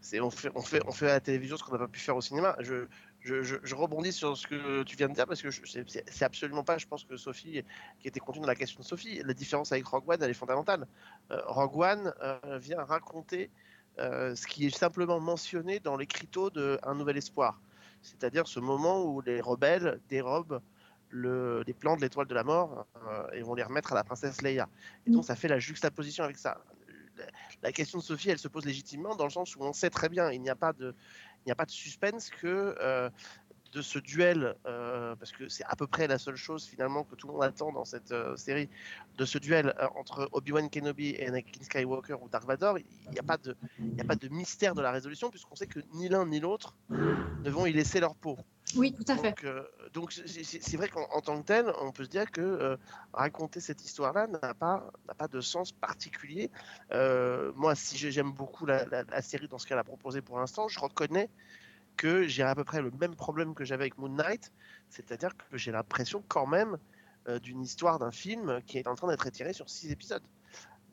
c'est, 0.00 0.20
on, 0.20 0.30
fait, 0.30 0.50
on, 0.54 0.62
fait, 0.62 0.80
on 0.86 0.90
fait 0.90 1.10
à 1.10 1.14
la 1.14 1.20
télévision 1.20 1.58
ce 1.58 1.64
qu'on 1.64 1.72
n'a 1.72 1.78
pas 1.80 1.86
pu 1.86 2.00
faire 2.00 2.16
au 2.16 2.22
cinéma. 2.22 2.56
Je, 2.60 2.86
je, 3.20 3.42
je, 3.42 3.56
je 3.62 3.74
rebondis 3.74 4.14
sur 4.14 4.34
ce 4.38 4.46
que 4.46 4.82
tu 4.84 4.96
viens 4.96 5.10
de 5.10 5.12
dire 5.12 5.26
parce 5.26 5.42
que 5.42 5.50
je- 5.50 5.60
c'est, 5.86 6.22
absolument 6.22 6.64
pas, 6.64 6.78
je 6.78 6.86
pense 6.86 7.04
que 7.04 7.18
Sophie, 7.18 7.62
qui 8.00 8.08
était 8.08 8.20
contenu 8.20 8.40
dans 8.40 8.46
la 8.46 8.54
question 8.54 8.80
de 8.80 8.86
Sophie, 8.86 9.20
la 9.22 9.34
différence 9.34 9.70
avec 9.70 9.84
Rogue 9.86 10.08
One, 10.08 10.22
elle 10.22 10.30
est 10.30 10.32
fondamentale. 10.32 10.86
Euh, 11.30 11.42
Rogue 11.44 11.76
One 11.76 12.14
euh, 12.22 12.56
vient 12.56 12.82
raconter 12.82 13.50
euh, 13.98 14.34
ce 14.34 14.46
qui 14.46 14.64
est 14.64 14.74
simplement 14.74 15.20
mentionné 15.20 15.78
dans 15.78 15.98
l'écriteau 15.98 16.48
de 16.48 16.78
Un 16.84 16.94
Nouvel 16.94 17.18
Espoir, 17.18 17.60
c'est-à-dire 18.00 18.48
ce 18.48 18.60
moment 18.60 19.04
où 19.04 19.20
les 19.20 19.42
rebelles 19.42 20.00
dérobent 20.08 20.62
le, 21.10 21.62
les 21.66 21.74
plans 21.74 21.96
de 21.96 22.00
l'étoile 22.00 22.28
de 22.28 22.34
la 22.34 22.44
mort 22.44 22.86
euh, 23.06 23.28
et 23.32 23.42
vont 23.42 23.54
les 23.54 23.62
remettre 23.62 23.92
à 23.92 23.94
la 23.94 24.04
princesse 24.04 24.40
Leia. 24.40 24.70
Et 25.06 25.10
donc 25.10 25.24
ça 25.26 25.36
fait 25.36 25.48
la 25.48 25.58
juxtaposition 25.58 26.24
avec 26.24 26.38
ça. 26.38 26.64
La, 27.62 27.72
question 27.72 27.98
de 27.98 28.04
Sophie, 28.04 28.30
elle 28.30 28.38
se 28.38 28.48
pose 28.48 28.64
légitimement 28.64 29.14
dans 29.16 29.24
le 29.24 29.30
sens 29.30 29.56
où 29.56 29.62
on 29.62 29.72
sait 29.72 29.90
très 29.90 30.08
bien, 30.08 30.30
il 30.30 30.40
n'y 30.40 30.50
a 30.50 30.54
pas 30.54 30.72
de, 30.72 30.94
suspense 31.68 32.30
que 32.30 32.76
euh, 32.80 33.10
de 33.72 33.82
ce 33.82 33.98
duel, 33.98 34.54
euh, 34.66 35.14
parce 35.16 35.32
que 35.32 35.48
c'est 35.48 35.64
à 35.64 35.76
peu 35.76 35.86
près 35.86 36.06
la 36.06 36.18
seule 36.18 36.36
chose 36.36 36.64
finalement 36.64 37.04
que 37.04 37.14
tout 37.14 37.26
le 37.26 37.34
monde 37.34 37.42
attend 37.44 37.72
dans 37.72 37.84
cette 37.84 38.12
euh, 38.12 38.36
série, 38.36 38.68
de 39.16 39.24
ce 39.24 39.38
duel 39.38 39.74
entre 39.96 40.28
Obi-Wan 40.32 40.70
Kenobi 40.70 41.10
et 41.10 41.26
Anakin 41.26 41.62
Skywalker 41.62 42.16
ou 42.22 42.28
Dark 42.28 42.44
Vador, 42.44 42.78
il 42.78 42.86
il 43.06 43.12
n'y 43.12 43.18
a 43.18 44.04
pas 44.04 44.16
de 44.16 44.28
mystère 44.28 44.74
de 44.74 44.82
la 44.82 44.92
résolution 44.92 45.30
puisqu'on 45.30 45.56
sait 45.56 45.66
que 45.66 45.80
ni 45.94 46.08
l'un 46.08 46.26
ni 46.26 46.40
l'autre 46.40 46.74
ne 46.90 47.50
vont 47.50 47.66
y 47.66 47.72
laisser 47.72 48.00
leur 48.00 48.14
peau. 48.14 48.38
Oui, 48.76 48.92
tout 48.92 49.10
à 49.10 49.16
fait. 49.16 49.30
Donc, 49.30 49.44
euh, 49.44 49.62
donc 49.92 50.12
c'est- 50.12 50.76
vrai 50.76 50.88
qu'en 50.88 51.06
en 51.12 51.20
tant 51.20 51.40
que 51.40 51.46
tel, 51.46 51.72
on 51.80 51.92
peut 51.92 52.04
se 52.04 52.08
dire 52.08 52.30
que 52.30 52.40
euh, 52.40 52.76
raconter 53.12 53.60
cette 53.60 53.84
histoire-là 53.84 54.26
n'a 54.26 54.54
pas, 54.54 54.90
de 55.30 55.40
sens 55.40 55.72
particulier. 55.72 56.50
Euh, 56.92 57.52
moi, 57.56 57.74
si 57.74 57.96
j'ai- 57.96 58.12
j'aime 58.12 58.32
beaucoup 58.32 58.66
la, 58.66 58.84
la- 58.86 59.04
la 59.04 59.22
série 59.22 59.48
dans 59.48 59.58
ce 59.58 59.66
qu'elle 59.66 59.78
a 59.78 59.84
proposé 59.84 60.20
pour 60.20 60.38
l'instant, 60.38 60.68
je 60.68 60.78
reconnais 60.78 61.30
que 61.96 62.26
j'ai 62.26 62.42
à 62.42 62.54
peu 62.54 62.64
près 62.64 62.82
le 62.82 62.90
même 62.90 63.16
problème 63.16 63.54
que 63.54 63.64
j'avais 63.64 63.84
avec 63.84 63.98
Moon 63.98 64.10
Knight, 64.10 64.52
c'est-à-dire 64.90 65.36
que 65.36 65.56
j'ai 65.56 65.72
l'impression 65.72 66.22
quand 66.28 66.46
même 66.46 66.76
d'une 67.42 67.62
histoire 67.62 67.98
d'un 67.98 68.12
film 68.12 68.60
qui 68.66 68.78
est 68.78 68.86
en 68.86 68.94
train 68.94 69.08
d'être 69.08 69.26
étiré 69.26 69.52
sur 69.52 69.68
six 69.68 69.90
épisodes. 69.90 70.22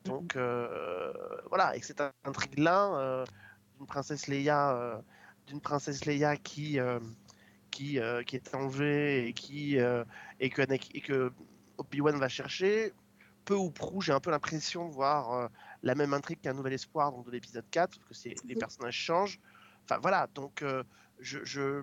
Donc 0.04 0.34
euh, 0.36 1.12
voilà, 1.48 1.76
et 1.76 1.80
que 1.80 1.86
cette 1.86 2.02
intrigue-là 2.24 3.24
d'une 3.76 3.86
princesse 3.86 4.26
Leia, 4.26 5.00
d'une 5.46 5.60
princesse 5.60 6.06
Leia 6.06 6.36
qui 6.36 6.78
qui, 7.74 7.98
euh, 7.98 8.22
qui 8.22 8.36
est 8.36 8.54
enlevé 8.54 9.26
et, 9.28 9.32
qui, 9.34 9.78
euh, 9.78 10.04
et 10.40 10.48
que, 10.50 10.62
Anakin- 10.62 10.90
et 10.94 11.00
que 11.00 11.32
Obi-Wan 11.78 12.18
va 12.18 12.28
chercher, 12.28 12.92
peu 13.44 13.54
ou 13.54 13.70
prou, 13.70 14.00
j'ai 14.00 14.12
un 14.12 14.20
peu 14.20 14.30
l'impression 14.30 14.88
de 14.88 14.92
voir 14.94 15.32
euh, 15.32 15.48
la 15.82 15.94
même 15.94 16.14
intrigue 16.14 16.40
qu'un 16.40 16.54
Nouvel 16.54 16.72
Espoir 16.74 17.10
donc 17.12 17.26
de 17.26 17.30
l'épisode 17.32 17.64
4, 17.70 17.98
parce 17.98 18.08
que 18.08 18.14
c'est, 18.14 18.34
les 18.44 18.54
personnages 18.60 18.94
changent. 18.96 19.40
Enfin 19.84 19.98
voilà, 20.00 20.28
donc 20.34 20.64
je, 21.18 21.38
je, 21.44 21.82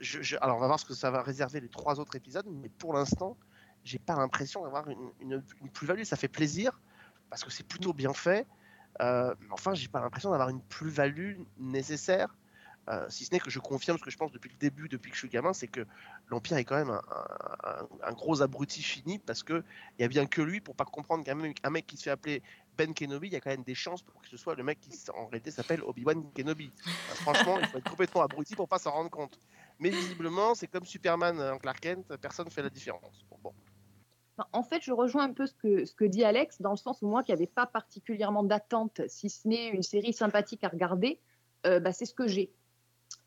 je- 0.00 0.22
je- 0.22 0.36
Alors 0.40 0.56
on 0.56 0.60
va 0.60 0.66
voir 0.66 0.80
ce 0.80 0.84
que 0.84 0.94
ça 0.94 1.10
va 1.10 1.22
réserver 1.22 1.60
les 1.60 1.68
trois 1.68 2.00
autres 2.00 2.16
épisodes, 2.16 2.46
mais 2.50 2.68
pour 2.68 2.92
l'instant, 2.92 3.38
j'ai 3.84 3.98
pas 3.98 4.16
l'impression 4.16 4.62
d'avoir 4.64 4.88
une, 4.90 5.12
une- 5.20 5.42
une 5.62 5.70
plus-value. 5.70 6.02
Ça 6.02 6.16
fait 6.16 6.28
plaisir, 6.28 6.80
parce 7.30 7.44
que 7.44 7.50
c'est 7.50 7.66
plutôt 7.66 7.92
bien 7.94 8.12
fait. 8.12 8.46
euh, 9.00 9.34
mais 9.40 9.46
enfin, 9.52 9.72
j'ai 9.74 9.88
pas 9.88 10.00
l'impression 10.00 10.30
d'avoir 10.30 10.48
une 10.50 10.62
plus-value 10.62 11.38
nécessaire. 11.58 12.36
Euh, 12.90 13.06
si 13.08 13.24
ce 13.24 13.32
n'est 13.32 13.38
que 13.38 13.50
je 13.50 13.60
confirme 13.60 13.98
ce 13.98 14.02
que 14.02 14.10
je 14.10 14.16
pense 14.16 14.32
depuis 14.32 14.50
le 14.50 14.56
début, 14.56 14.88
depuis 14.88 15.10
que 15.10 15.14
je 15.14 15.20
suis 15.20 15.28
gamin, 15.28 15.52
c'est 15.52 15.68
que 15.68 15.86
l'Empire 16.28 16.56
est 16.56 16.64
quand 16.64 16.76
même 16.76 16.98
un, 18.02 18.12
gros 18.12 18.42
abruti 18.42 18.82
fini 18.82 19.18
parce 19.20 19.44
que 19.44 19.62
il 19.98 20.02
y 20.02 20.04
a 20.04 20.08
bien 20.08 20.26
que 20.26 20.42
lui 20.42 20.60
pour 20.60 20.74
pas 20.74 20.84
comprendre 20.84 21.24
qu'un 21.24 21.36
mec, 21.36 21.58
un 21.62 21.70
mec 21.70 21.86
qui 21.86 21.96
se 21.96 22.04
fait 22.04 22.10
appeler 22.10 22.42
Ben 22.76 22.92
Kenobi, 22.92 23.28
il 23.28 23.32
y 23.32 23.36
a 23.36 23.40
quand 23.40 23.50
même 23.50 23.62
des 23.62 23.76
chances 23.76 24.02
pour 24.02 24.20
que 24.20 24.28
ce 24.28 24.36
soit 24.36 24.56
le 24.56 24.64
mec 24.64 24.80
qui 24.80 24.90
en 25.14 25.26
réalité 25.26 25.52
s'appelle 25.52 25.82
Obi-Wan 25.82 26.32
Kenobi. 26.32 26.72
Euh, 26.86 26.90
franchement, 27.16 27.58
il 27.60 27.66
faut 27.68 27.78
être 27.78 27.88
complètement 27.88 28.22
abruti 28.22 28.56
pour 28.56 28.68
pas 28.68 28.78
s'en 28.78 28.90
rendre 28.90 29.10
compte. 29.10 29.38
Mais 29.78 29.90
visiblement, 29.90 30.56
c'est 30.56 30.66
comme 30.66 30.84
Superman 30.84 31.40
en 31.40 31.58
Clark 31.58 31.80
Kent, 31.80 32.16
personne 32.16 32.46
ne 32.46 32.50
fait 32.50 32.62
la 32.62 32.70
différence. 32.70 33.24
Bon. 33.42 33.52
Enfin, 34.36 34.48
En 34.52 34.64
fait, 34.64 34.82
je 34.82 34.92
rejoins 34.92 35.24
un 35.24 35.32
peu 35.32 35.46
ce 35.46 35.54
que, 35.54 36.04
dit 36.04 36.24
Alex, 36.24 36.60
dans 36.60 36.72
le 36.72 36.76
sens 36.76 37.02
où 37.02 37.08
moi, 37.08 37.22
qui 37.22 37.30
n'avais 37.30 37.46
pas 37.46 37.66
particulièrement 37.66 38.42
d'attente, 38.42 39.00
si 39.06 39.30
ce 39.30 39.46
n'est 39.46 39.68
une 39.68 39.82
série 39.82 40.12
sympathique 40.12 40.64
à 40.64 40.68
regarder, 40.68 41.20
euh, 41.66 41.78
bah, 41.78 41.92
c'est 41.92 42.06
ce 42.06 42.14
que 42.14 42.26
j'ai. 42.26 42.50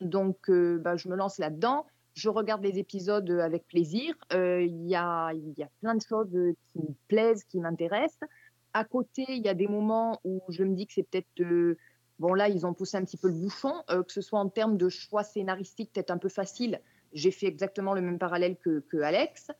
Donc, 0.03 0.49
euh, 0.49 0.77
bah, 0.79 0.95
je 0.95 1.07
me 1.09 1.15
lance 1.15 1.37
là-dedans. 1.39 1.85
Je 2.13 2.29
regarde 2.29 2.63
les 2.63 2.77
épisodes 2.77 3.29
euh, 3.29 3.39
avec 3.39 3.65
plaisir. 3.67 4.15
Euh, 4.33 4.61
Il 4.61 4.87
y, 4.87 4.95
a, 4.95 5.31
y 5.33 5.63
a 5.63 5.69
plein 5.81 5.95
de 5.95 6.01
choses 6.01 6.33
euh, 6.35 6.53
qui 6.71 6.79
me 6.79 6.93
plaisent, 7.07 7.43
qui 7.43 7.59
m'intéressent. 7.59 8.29
À 8.73 8.83
côté, 8.83 9.25
il 9.29 9.43
y 9.43 9.49
a 9.49 9.53
des 9.53 9.67
moments 9.67 10.19
où 10.23 10.41
je 10.49 10.63
me 10.63 10.75
dis 10.75 10.85
que 10.87 10.93
c'est 10.93 11.03
peut-être. 11.03 11.75
bon, 12.19 12.33
là, 12.33 12.49
ils 12.49 12.65
ont 12.65 12.73
poussé 12.73 12.97
un 12.97 13.03
petit 13.03 13.17
peu 13.17 13.27
le 13.27 13.35
bouchon, 13.35 13.73
que 13.87 14.11
ce 14.11 14.21
soit 14.21 14.39
en 14.39 14.49
termes 14.49 14.77
de 14.77 14.89
choix 14.89 15.23
scénaristiques, 15.23 15.91
peut-être 15.93 16.09
un 16.11 16.17
peu 16.17 16.29
facile. 16.29 16.79
J'ai 17.13 17.29
fait 17.29 17.45
exactement 17.45 17.93
le 17.93 18.01
même 18.01 18.17
parallèle 18.17 18.57
que, 18.57 18.79
que 18.89 18.97
Alex. 18.97 19.51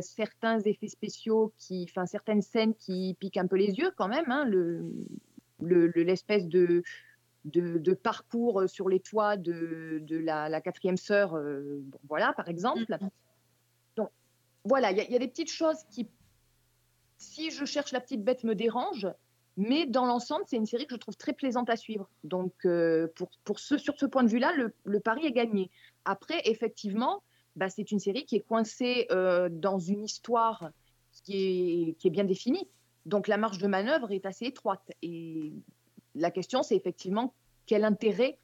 Certains 0.00 0.60
effets 0.60 0.88
spéciaux, 0.88 1.52
qui, 1.58 1.86
enfin 1.90 2.06
certaines 2.06 2.40
scènes 2.40 2.74
qui 2.74 3.14
piquent 3.20 3.36
un 3.36 3.46
peu 3.46 3.56
les 3.56 3.72
yeux 3.74 3.90
quand 3.98 4.08
même. 4.08 4.30
hein, 4.30 4.46
le- 4.46 5.92
l'espèce 5.94 6.48
de, 6.48 6.82
de, 7.44 7.78
de 7.78 7.94
parcours 7.94 8.64
sur 8.68 8.88
les 8.88 9.00
toits 9.00 9.36
de, 9.36 9.98
de 10.02 10.18
la, 10.18 10.48
la 10.48 10.60
quatrième 10.60 10.96
sœur, 10.96 11.34
euh, 11.34 11.80
bon, 11.82 11.98
voilà, 12.08 12.32
par 12.34 12.48
exemple. 12.48 12.84
Donc, 13.96 14.10
voilà, 14.64 14.90
il 14.90 14.98
y, 14.98 15.00
a- 15.00 15.04
il 15.04 15.12
y 15.12 15.16
a 15.16 15.18
des 15.18 15.28
petites 15.28 15.50
choses 15.50 15.78
qui, 15.90 16.08
si 17.18 17.50
je 17.50 17.64
cherche 17.64 17.92
la 17.92 18.00
petite 18.00 18.22
bête, 18.22 18.44
me 18.44 18.54
dérangent. 18.54 19.08
Mais 19.56 19.84
dans 19.84 20.06
l'ensemble, 20.06 20.44
c'est 20.46 20.56
une 20.56 20.64
série 20.66 20.86
que 20.86 20.94
je 20.94 21.00
trouve 21.00 21.16
très 21.16 21.32
plaisante 21.32 21.68
à 21.68 21.76
suivre. 21.76 22.08
Donc, 22.24 22.52
euh, 22.64 23.08
pour, 23.16 23.30
pour 23.44 23.58
ce, 23.58 23.76
sur 23.78 23.98
ce 23.98 24.06
point 24.06 24.22
de 24.22 24.28
vue-là, 24.28 24.52
le, 24.52 24.72
le 24.84 25.00
pari 25.00 25.26
est 25.26 25.32
gagné. 25.32 25.70
Après, 26.04 26.40
effectivement, 26.44 27.22
bah, 27.56 27.68
c'est 27.68 27.90
une 27.90 27.98
série 27.98 28.24
qui 28.24 28.36
est 28.36 28.46
coincée 28.46 29.06
euh, 29.10 29.48
dans 29.50 29.78
une 29.78 30.04
histoire 30.04 30.70
qui 31.24 31.34
est, 31.88 31.92
qui 31.98 32.06
est 32.06 32.10
bien 32.10 32.24
définie. 32.24 32.68
Donc, 33.06 33.28
la 33.28 33.36
marge 33.36 33.58
de 33.58 33.66
manœuvre 33.66 34.12
est 34.12 34.24
assez 34.24 34.46
étroite. 34.46 34.92
Et 35.02 35.52
la 36.14 36.30
question, 36.30 36.62
c'est 36.62 36.76
effectivement 36.76 37.32
quel 37.66 37.84
intérêt 37.84 38.38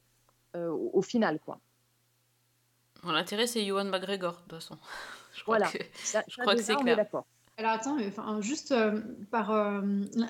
euh, 0.55 0.69
au, 0.69 0.91
au 0.93 1.01
final. 1.01 1.39
Quoi. 1.39 1.59
Bon, 3.03 3.11
L'intérêt, 3.11 3.47
c'est 3.47 3.63
Ewan 3.65 3.89
McGregor, 3.89 4.33
de 4.33 4.37
toute 4.41 4.51
façon. 4.53 4.77
Je 5.33 5.43
crois 5.43 5.57
Voilà. 5.57 5.71
que- 5.71 5.83
Ça- 6.03 6.23
Je 6.27 6.35
ça, 6.35 6.41
crois 6.41 6.55
que 6.55 6.61
c'est 6.61 6.75
clair. 6.75 6.95
d'accord. 6.95 7.25
Alors 7.59 7.71
attends, 7.71 7.95
mais 7.95 8.07
enfin, 8.07 8.39
juste 8.39 8.71
euh, 8.71 9.01
par 9.31 9.49
euh, 9.49 9.81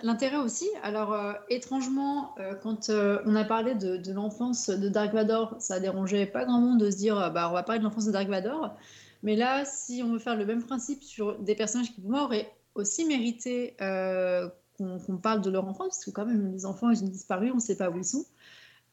l'intérêt 0.02 0.38
aussi. 0.38 0.66
Alors 0.82 1.12
euh, 1.12 1.34
étrangement, 1.50 2.34
euh, 2.40 2.56
quand 2.56 2.90
euh, 2.90 3.20
on 3.26 3.36
a 3.36 3.44
parlé 3.44 3.76
de, 3.76 3.98
de 3.98 4.14
l'enfance 4.14 4.70
de 4.70 4.88
Dark 4.88 5.14
Vador, 5.14 5.56
ça 5.60 5.82
dérangeait 5.82 6.26
pas 6.26 6.46
grand 6.46 6.62
monde 6.62 6.80
de 6.80 6.90
se 6.90 6.96
dire 6.96 7.20
euh, 7.20 7.30
bah 7.30 7.50
on 7.50 7.54
va 7.54 7.64
parler 7.64 7.80
de 7.80 7.84
l'enfance 7.84 8.06
de 8.06 8.14
Dark 8.14 8.30
Vador. 8.30 8.78
Mais 9.24 9.36
là, 9.36 9.66
si 9.66 10.02
on 10.06 10.14
veut 10.14 10.20
faire 10.20 10.38
le 10.38 10.46
même 10.46 10.64
principe 10.64 11.04
sur 11.04 11.38
des 11.40 11.54
personnages 11.54 11.94
qui 11.94 12.00
pour 12.00 12.12
moi 12.12 12.24
auraient 12.24 12.50
aussi 12.76 13.04
mérité 13.04 13.76
euh, 13.82 14.48
qu'on 14.78 15.18
parle 15.18 15.42
de 15.42 15.50
leur 15.50 15.66
enfance, 15.68 15.88
parce 15.90 16.06
que 16.06 16.12
quand 16.12 16.26
même 16.26 16.52
les 16.54 16.66
enfants 16.66 16.90
ils 16.90 17.04
ont 17.04 17.08
disparu, 17.08 17.52
on 17.52 17.56
ne 17.56 17.60
sait 17.60 17.76
pas 17.78 17.90
où 17.90 17.98
ils 17.98 18.06
sont. 18.06 18.26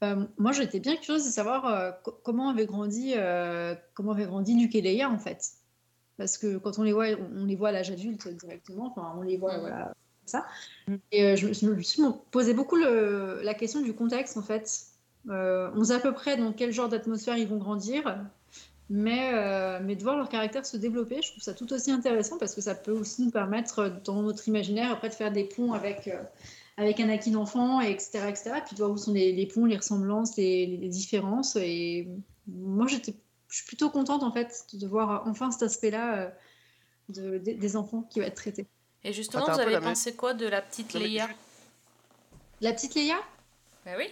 Euh, 0.03 0.27
moi, 0.39 0.53
j'étais 0.53 0.81
bien 0.81 0.97
curieuse 0.97 1.25
de 1.25 1.31
savoir 1.31 1.67
euh, 1.67 1.93
co- 2.03 2.19
comment 2.25 2.49
avaient 2.51 2.67
grandi, 2.67 3.13
euh, 3.17 3.75
comment 3.95 4.15
grandi 4.15 4.55
Luke 4.55 4.75
et 4.75 4.83
Leia 4.83 5.09
en 5.09 5.19
fait. 5.19 5.53
Parce 6.17 6.37
que 6.37 6.59
quand 6.59 6.79
on 6.79 6.83
les 6.83 6.93
voit, 6.93 7.07
on, 7.11 7.43
on 7.43 7.45
les 7.47 7.57
voit 7.57 7.69
à 7.69 7.73
l'âge 7.73 7.91
adulte 7.91 8.27
directement. 8.29 8.87
Enfin, 8.87 9.15
on 9.17 9.23
les 9.23 9.37
voit, 9.37 9.59
voilà, 9.59 9.85
comme 9.87 9.95
ça. 10.27 10.47
Mm. 10.89 10.95
Et 11.13 11.37
je, 11.37 11.47
me- 11.49 11.53
je 11.53 11.67
me 11.67 11.81
suis 11.81 12.03
posé 12.33 12.55
beaucoup 12.55 12.77
le- 12.77 13.41
la 13.43 13.55
question 13.55 13.81
du 13.83 13.95
contexte 13.95 14.37
en 14.37 14.43
fait. 14.43 14.87
On 15.29 15.85
sait 15.85 15.95
à 15.95 16.01
peu 16.01 16.13
près 16.13 16.37
dans 16.37 16.53
quel 16.53 16.71
genre 16.73 16.89
d'atmosphère 16.89 17.39
ils 17.39 17.49
vont 17.49 17.57
grandir, 17.57 18.19
mais, 18.91 19.31
euh, 19.35 19.81
mais 19.83 19.97
de 19.97 20.03
voir 20.03 20.17
leur 20.17 20.29
caractère 20.29 20.65
se 20.67 20.77
développer, 20.77 21.21
je 21.23 21.31
trouve 21.31 21.43
ça 21.43 21.55
tout 21.55 21.73
aussi 21.73 21.91
intéressant 21.91 22.37
parce 22.39 22.55
que 22.55 22.61
ça 22.61 22.75
peut 22.75 22.93
aussi 22.93 23.23
nous 23.23 23.31
permettre, 23.31 23.79
euh, 23.81 23.91
dans 24.05 24.23
notre 24.23 24.47
imaginaire, 24.49 24.91
après 24.93 25.09
de 25.09 25.15
faire 25.15 25.33
des 25.33 25.45
ponts 25.45 25.73
avec, 25.73 26.09
euh, 26.09 26.23
avec 26.77 27.01
Anakin 27.01 27.35
enfant, 27.37 27.81
et 27.81 27.91
etc., 27.91 28.27
etc. 28.29 28.51
Puis 28.67 28.75
de 28.75 28.79
voir 28.81 28.91
où 28.91 28.97
sont 28.97 29.13
les, 29.13 29.33
les 29.33 29.47
ponts, 29.47 29.65
les 29.65 29.77
ressemblances, 29.77 30.37
les, 30.37 30.67
les 30.67 30.89
différences. 30.89 31.57
Et 31.57 32.09
moi, 32.47 32.87
j'étais, 32.87 33.15
je 33.49 33.57
suis 33.57 33.67
plutôt 33.67 33.89
contente 33.91 34.23
en 34.23 34.33
fait 34.33 34.67
de 34.75 34.87
voir 34.87 35.25
enfin 35.27 35.51
cet 35.51 35.63
aspect-là 35.63 36.15
euh, 36.19 36.29
de- 37.09 37.39
des- 37.39 37.55
des 37.55 37.77
enfants 37.77 38.03
qui 38.11 38.21
va 38.21 38.27
être 38.27 38.35
traité. 38.35 38.67
Et 39.03 39.13
justement, 39.13 39.45
Ah, 39.49 39.53
vous 39.55 39.61
avez 39.61 39.81
pensé 39.81 40.15
quoi 40.15 40.35
de 40.35 40.47
la 40.47 40.61
petite 40.63 40.93
Leia 40.95 41.29
La 42.61 42.73
petite 42.73 42.95
Leia, 42.95 43.17
Bah 43.87 43.93
oui. 43.99 44.07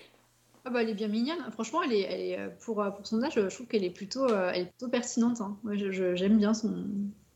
Ah 0.65 0.71
bah, 0.71 0.83
elle 0.83 0.91
est 0.91 0.95
bien 0.95 1.09
mignonne. 1.09 1.39
Franchement, 1.53 1.83
elle 1.83 1.93
est, 1.93 2.01
elle 2.03 2.21
est, 2.21 2.39
euh, 2.39 2.49
pour, 2.65 2.81
euh, 2.83 2.91
pour 2.91 3.07
son 3.07 3.23
âge, 3.23 3.35
je 3.35 3.55
trouve 3.55 3.67
qu'elle 3.67 3.85
est 3.85 3.91
plutôt, 3.91 4.25
euh, 4.27 4.51
elle 4.55 4.63
est 4.63 4.67
plutôt 4.71 4.89
pertinente. 4.89 5.41
hein. 5.41 5.59
J'aime 5.75 6.39
bien 6.39 6.55
son, 6.55 6.87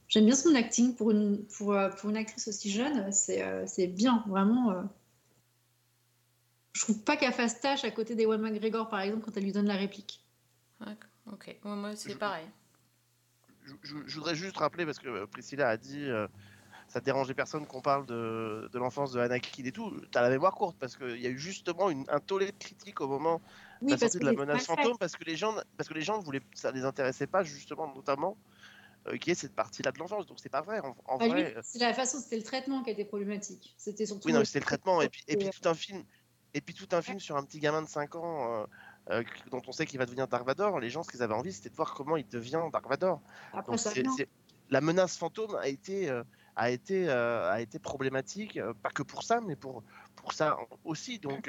j'aime 0.08 0.26
bien 0.26 0.34
son 0.36 0.54
acting 0.54 0.94
pour 0.94 1.10
une, 1.10 1.44
pour, 1.56 1.72
euh, 1.72 1.88
pour 1.90 2.10
une 2.10 2.16
actrice 2.16 2.46
aussi 2.48 2.70
jeune. 2.70 3.10
C'est, 3.12 3.42
euh, 3.42 3.64
c'est 3.66 3.88
bien, 3.88 4.22
vraiment. 4.28 4.70
euh. 4.70 4.82
Je 6.74 6.82
trouve 6.82 7.02
pas 7.02 7.16
qu'elle 7.16 7.32
fasse 7.32 7.58
tâche 7.60 7.84
à 7.84 7.90
côté 7.90 8.14
d'Ewan 8.14 8.40
McGregor, 8.40 8.88
par 8.88 9.00
exemple, 9.00 9.24
quand 9.24 9.36
elle 9.36 9.44
lui 9.44 9.52
donne 9.52 9.66
la 9.66 9.76
réplique. 9.76 10.22
Ok. 11.32 11.46
Ouais, 11.46 11.56
moi, 11.76 11.96
c'est 11.96 12.12
Je- 12.12 12.18
pareil. 12.18 12.46
je, 13.64 13.72
je- 13.82 14.06
je 14.06 14.14
voudrais 14.16 14.34
juste 14.36 14.56
rappeler, 14.58 14.84
parce 14.84 14.98
que 14.98 15.08
euh, 15.08 15.26
Priscilla 15.26 15.68
a 15.70 15.76
dit 15.76 16.04
euh, 16.04 16.28
ça 16.96 17.00
dérangeait 17.02 17.34
personne 17.34 17.66
qu'on 17.66 17.82
parle 17.82 18.06
de, 18.06 18.70
de 18.72 18.78
l'enfance 18.78 19.12
de 19.12 19.20
Anakin 19.20 19.64
et 19.66 19.70
tout. 19.70 19.92
T'as 20.10 20.22
la 20.22 20.30
mémoire 20.30 20.54
courte, 20.54 20.78
parce 20.80 20.96
qu'il 20.96 21.20
y 21.20 21.26
a 21.26 21.28
eu 21.28 21.38
justement 21.38 21.90
une, 21.90 22.06
un 22.08 22.20
tollé 22.20 22.46
de 22.46 22.56
critiques 22.58 23.02
au 23.02 23.06
moment 23.06 23.42
de 23.82 23.84
Oui, 23.84 23.90
la 23.90 23.98
sortie 23.98 24.16
que 24.18 24.24
de 24.24 24.30
la 24.30 24.32
menace 24.32 24.64
fantôme, 24.64 24.96
parce 24.96 25.14
que 25.14 25.22
les 25.24 25.36
gens, 25.36 25.54
parce 25.76 25.90
que 25.90 25.94
les 25.94 26.00
gens 26.00 26.20
voulaient, 26.20 26.40
ça 26.54 26.70
les 26.70 26.86
intéressait 26.86 27.26
pas, 27.26 27.42
justement, 27.42 27.92
notamment, 27.94 28.38
euh, 29.08 29.18
qui 29.18 29.30
est 29.30 29.34
cette 29.34 29.54
partie-là 29.54 29.92
de 29.92 29.98
l'enfance. 29.98 30.24
Donc 30.26 30.38
c'est 30.40 30.48
pas 30.48 30.62
vrai. 30.62 30.80
En, 30.80 30.96
en 31.04 31.18
Bah, 31.18 31.28
vrai, 31.28 31.54
euh, 31.54 31.60
c'est 31.62 31.80
la 31.80 31.92
façon, 31.92 32.18
c'était 32.18 32.38
le 32.38 32.42
traitement 32.44 32.82
qui 32.82 32.88
était 32.88 33.04
problématique. 33.04 33.74
C'était 33.76 34.06
surtout. 34.06 34.28
oui, 34.28 34.32
non, 34.32 34.42
c'était 34.42 34.60
le 34.60 34.64
traitement. 34.64 35.02
Et 35.02 35.10
puis, 35.10 35.22
et 35.28 35.36
puis 35.36 35.48
Et- 35.48 35.50
tout 35.50 35.68
un 35.68 35.74
film. 35.74 36.02
Et 36.54 36.62
puis 36.62 36.72
tout 36.72 36.88
un 36.92 37.02
film 37.02 37.20
sur 37.20 37.36
un 37.36 37.42
petit 37.44 37.58
gamin 37.60 37.82
de 37.82 37.88
5 37.88 38.14
ans 38.14 38.62
euh, 38.62 38.66
euh, 39.10 39.22
dont 39.50 39.60
on 39.66 39.72
sait 39.72 39.84
qu'il 39.84 39.98
va 39.98 40.06
devenir 40.06 40.28
Dark 40.28 40.46
Vador. 40.46 40.80
Les 40.80 40.88
gens, 40.88 41.02
ce 41.02 41.10
qu'ils 41.10 41.22
avaient 41.22 41.34
envie, 41.34 41.52
c'était 41.52 41.68
de 41.68 41.74
voir 41.74 41.92
comment 41.92 42.16
il 42.16 42.26
devient 42.26 42.62
Dark 42.72 42.88
Vador. 42.88 43.20
Après, 43.52 43.72
Donc, 43.72 43.78
ça 43.80 43.90
la 44.70 44.80
menace 44.80 45.16
fantôme 45.16 45.54
a 45.56 45.68
été, 45.68 46.08
euh, 46.08 46.24
a 46.56 46.70
été, 46.70 47.08
euh, 47.08 47.50
a 47.50 47.60
été 47.60 47.78
problématique, 47.78 48.56
euh, 48.56 48.72
pas 48.82 48.88
que 48.90 49.02
pour 49.02 49.22
ça, 49.22 49.40
mais 49.40 49.56
pour, 49.56 49.82
pour 50.14 50.32
ça 50.32 50.56
aussi. 50.84 51.18
Donc, 51.18 51.48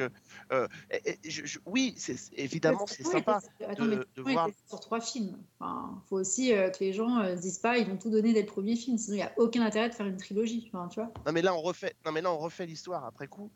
euh, 0.51 0.67
et- 0.91 1.17
et 1.23 1.29
je- 1.29 1.45
je- 1.45 1.59
oui, 1.65 1.93
c'est, 1.97 2.17
évidemment, 2.33 2.85
c'est 2.85 3.03
sympa. 3.03 3.39
Attends, 3.65 3.85
de- 3.85 4.07
de 4.15 4.21
voir- 4.21 4.49
sur 4.67 4.79
trois 4.81 4.99
films. 4.99 5.37
Enfin, 5.59 6.03
faut 6.09 6.17
aussi 6.17 6.53
euh, 6.53 6.69
que 6.69 6.83
les 6.83 6.91
gens 6.91 7.23
se 7.23 7.39
disent 7.41 7.59
pas, 7.59 7.77
ils 7.77 7.87
vont 7.87 7.97
tout 7.97 8.09
donner 8.09 8.33
dès 8.33 8.41
le 8.41 8.47
premier 8.47 8.75
film, 8.75 8.97
sinon 8.97 9.15
il 9.15 9.19
n'y 9.19 9.23
a 9.23 9.31
aucun 9.37 9.61
intérêt 9.61 9.89
de 9.89 9.95
faire 9.95 10.05
une 10.05 10.17
trilogie. 10.17 10.69
Enfin, 10.73 10.89
tu 10.89 10.99
vois. 10.99 11.11
Non, 11.25 11.31
mais 11.31 11.41
là, 11.41 11.55
on 11.55 11.61
refait, 11.61 11.95
non, 12.05 12.11
mais 12.11 12.21
là, 12.21 12.31
on 12.31 12.37
refait 12.37 12.65
l'histoire 12.65 13.05
après 13.05 13.27
coup. 13.27 13.49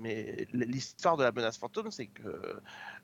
Mais 0.00 0.46
l'histoire 0.52 1.16
de 1.16 1.24
la 1.24 1.32
menace 1.32 1.58
fantôme, 1.58 1.90
c'est 1.90 2.06
que 2.06 2.22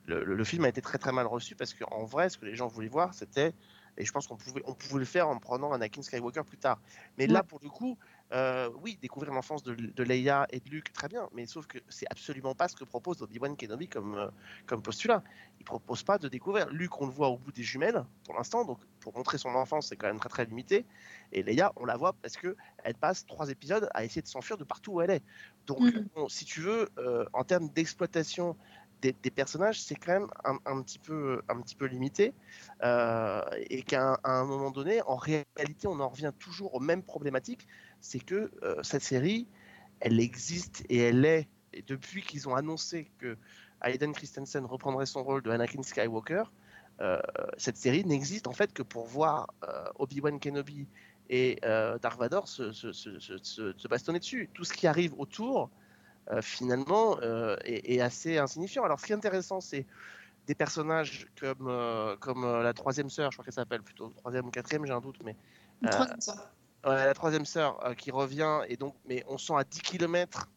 le, 0.05 0.23
le- 0.23 0.35
le 0.35 0.43
film 0.45 0.63
a 0.63 0.69
été 0.69 0.81
très 0.81 0.97
très 0.97 1.11
mal 1.11 1.27
reçu 1.27 1.53
parce 1.53 1.73
qu'en 1.73 2.05
vrai, 2.05 2.29
ce 2.29 2.37
que 2.37 2.45
les 2.45 2.55
gens 2.55 2.67
voulaient 2.67 2.87
voir, 2.87 3.13
c'était, 3.13 3.53
et 3.97 4.05
je 4.05 4.11
pense 4.11 4.27
qu'on 4.27 4.37
pouvait, 4.37 4.61
on 4.65 4.73
pouvait 4.73 4.99
le 4.99 5.05
faire 5.05 5.27
en 5.29 5.37
prenant 5.39 5.71
Anakin 5.73 6.01
Skywalker 6.01 6.43
plus 6.43 6.57
tard. 6.57 6.79
Mais 7.17 7.27
là, 7.27 7.43
pour 7.43 7.59
le 7.61 7.69
coup, 7.69 7.97
euh, 8.33 8.69
oui, 8.81 8.97
découvrir 9.01 9.33
l'enfance 9.33 9.63
de, 9.63 9.75
de 9.75 10.03
Leia 10.03 10.47
et 10.49 10.59
de 10.59 10.69
Luke, 10.69 10.91
très 10.93 11.07
bien, 11.07 11.29
mais 11.33 11.45
sauf 11.45 11.67
que 11.67 11.77
c'est 11.89 12.07
absolument 12.09 12.55
pas 12.55 12.67
ce 12.67 12.75
que 12.75 12.83
propose 12.83 13.21
Obi-Wan 13.21 13.55
Kenobi 13.55 13.87
comme, 13.87 14.15
euh, 14.15 14.29
comme 14.65 14.81
postulat. 14.81 15.23
Il 15.59 15.65
propose 15.65 16.03
pas 16.03 16.17
de 16.17 16.27
découvrir. 16.27 16.69
Luke, 16.69 16.99
on 17.01 17.05
le 17.05 17.11
voit 17.11 17.29
au 17.29 17.37
bout 17.37 17.51
des 17.51 17.63
jumelles 17.63 18.03
pour 18.23 18.35
l'instant, 18.35 18.65
donc 18.65 18.79
pour 18.99 19.15
montrer 19.15 19.37
son 19.37 19.49
enfance, 19.49 19.87
c'est 19.89 19.95
quand 19.95 20.07
même 20.07 20.19
très 20.19 20.29
très 20.29 20.45
limité. 20.45 20.85
Et 21.31 21.43
Leia, 21.43 21.71
on 21.75 21.85
la 21.85 21.97
voit 21.97 22.13
parce 22.21 22.35
que 22.37 22.55
elle 22.83 22.95
passe 22.95 23.25
trois 23.25 23.49
épisodes 23.49 23.87
à 23.93 24.03
essayer 24.03 24.21
de 24.21 24.27
s'enfuir 24.27 24.57
de 24.57 24.63
partout 24.63 24.93
où 24.93 25.01
elle 25.01 25.11
est. 25.11 25.23
Donc, 25.67 25.79
Mhm. 25.79 26.07
bon, 26.15 26.27
si 26.29 26.45
tu 26.45 26.61
veux, 26.61 26.89
euh, 26.97 27.25
en 27.33 27.43
termes 27.43 27.69
d'exploitation 27.69 28.57
des, 29.01 29.31
personnages, 29.31 29.81
c'est 29.81 29.95
quand 29.95 30.13
même 30.13 30.27
un, 30.43 30.81
petit 30.81 30.99
peu, 30.99 31.85
limité. 31.85 32.33
Euh, 32.83 33.41
et 33.69 33.83
qu'à 33.83 34.13
un, 34.13 34.17
un 34.23 34.45
moment 34.45 34.71
donné, 34.71 35.01
en 35.03 35.15
réalité, 35.15 35.87
on 35.87 35.99
en 35.99 36.09
revient 36.09 36.31
toujours 36.39 36.73
aux 36.75 36.79
mêmes 36.79 37.03
problématiques. 37.03 37.67
C'est 38.01 38.19
que 38.19 38.51
euh, 38.63 38.75
cette 38.83 39.03
série, 39.03 39.47
elle 39.99 40.19
existe 40.19 40.83
et 40.89 40.97
elle 40.99 41.25
est. 41.25 41.47
Et 41.73 41.81
depuis 41.81 42.21
qu'ils 42.21 42.47
ont 42.47 42.55
annoncé 42.55 43.11
que 43.19 43.37
Hayden 43.81 44.13
Christensen 44.13 44.65
reprendrait 44.65 45.05
son 45.05 45.23
rôle 45.23 45.41
de 45.41 45.51
Anakin 45.51 45.83
Skywalker, 45.83 46.43
euh, 47.01 47.19
cette 47.57 47.75
série 47.75 48.05
n'existe 48.05 48.47
en 48.47 48.53
fait 48.53 48.71
que 48.71 48.81
pour 48.81 49.05
voir 49.05 49.47
Obi-Wan 49.99 50.39
Kenobi 50.39 50.87
et 51.29 51.59
Dark 51.61 52.17
Vador 52.17 52.47
se, 52.47 52.71
se, 52.71 53.87
bastonner 53.87 54.19
dessus. 54.19 54.49
Tout 54.53 54.63
ce 54.63 54.73
qui 54.73 54.87
arrive 54.87 55.13
autour, 55.19 55.69
finalement, 56.41 57.17
euh, 57.21 57.55
est, 57.63 57.95
est 57.95 58.01
assez 58.01 58.37
insignifiant. 58.37 58.83
Alors, 58.83 58.99
ce 58.99 59.05
qui 59.05 59.11
est 59.11 59.15
intéressant, 59.15 59.61
c'est 59.61 59.85
des 60.47 60.55
personnages 60.55 61.27
comme, 61.39 61.67
euh, 61.67 62.15
comme 62.17 62.43
euh, 62.43 62.61
la 62.63 62.73
troisième 62.73 63.09
sœur, 63.09 63.31
je 63.31 63.37
crois 63.37 63.45
qu'elle 63.45 63.53
s'appelle 63.53 63.81
plutôt 63.81 64.09
troisième 64.09 64.45
ou 64.47 64.51
quatrième, 64.51 64.85
j'ai 64.85 64.93
un 64.93 65.01
doute, 65.01 65.19
mais 65.23 65.35
Euh, 65.83 65.89
troisième 65.89 66.21
sœur. 66.21 66.53
La 66.83 67.13
troisième 67.15 67.45
sœur 67.45 67.83
euh, 67.83 67.95
qui 67.95 68.11
revient 68.11 68.59
et 68.69 68.77
donc 68.77 68.93
mais 69.07 69.23
on 69.27 69.39
sent 69.39 69.53
à 69.57 69.63
10 69.63 69.81
km 69.81 70.49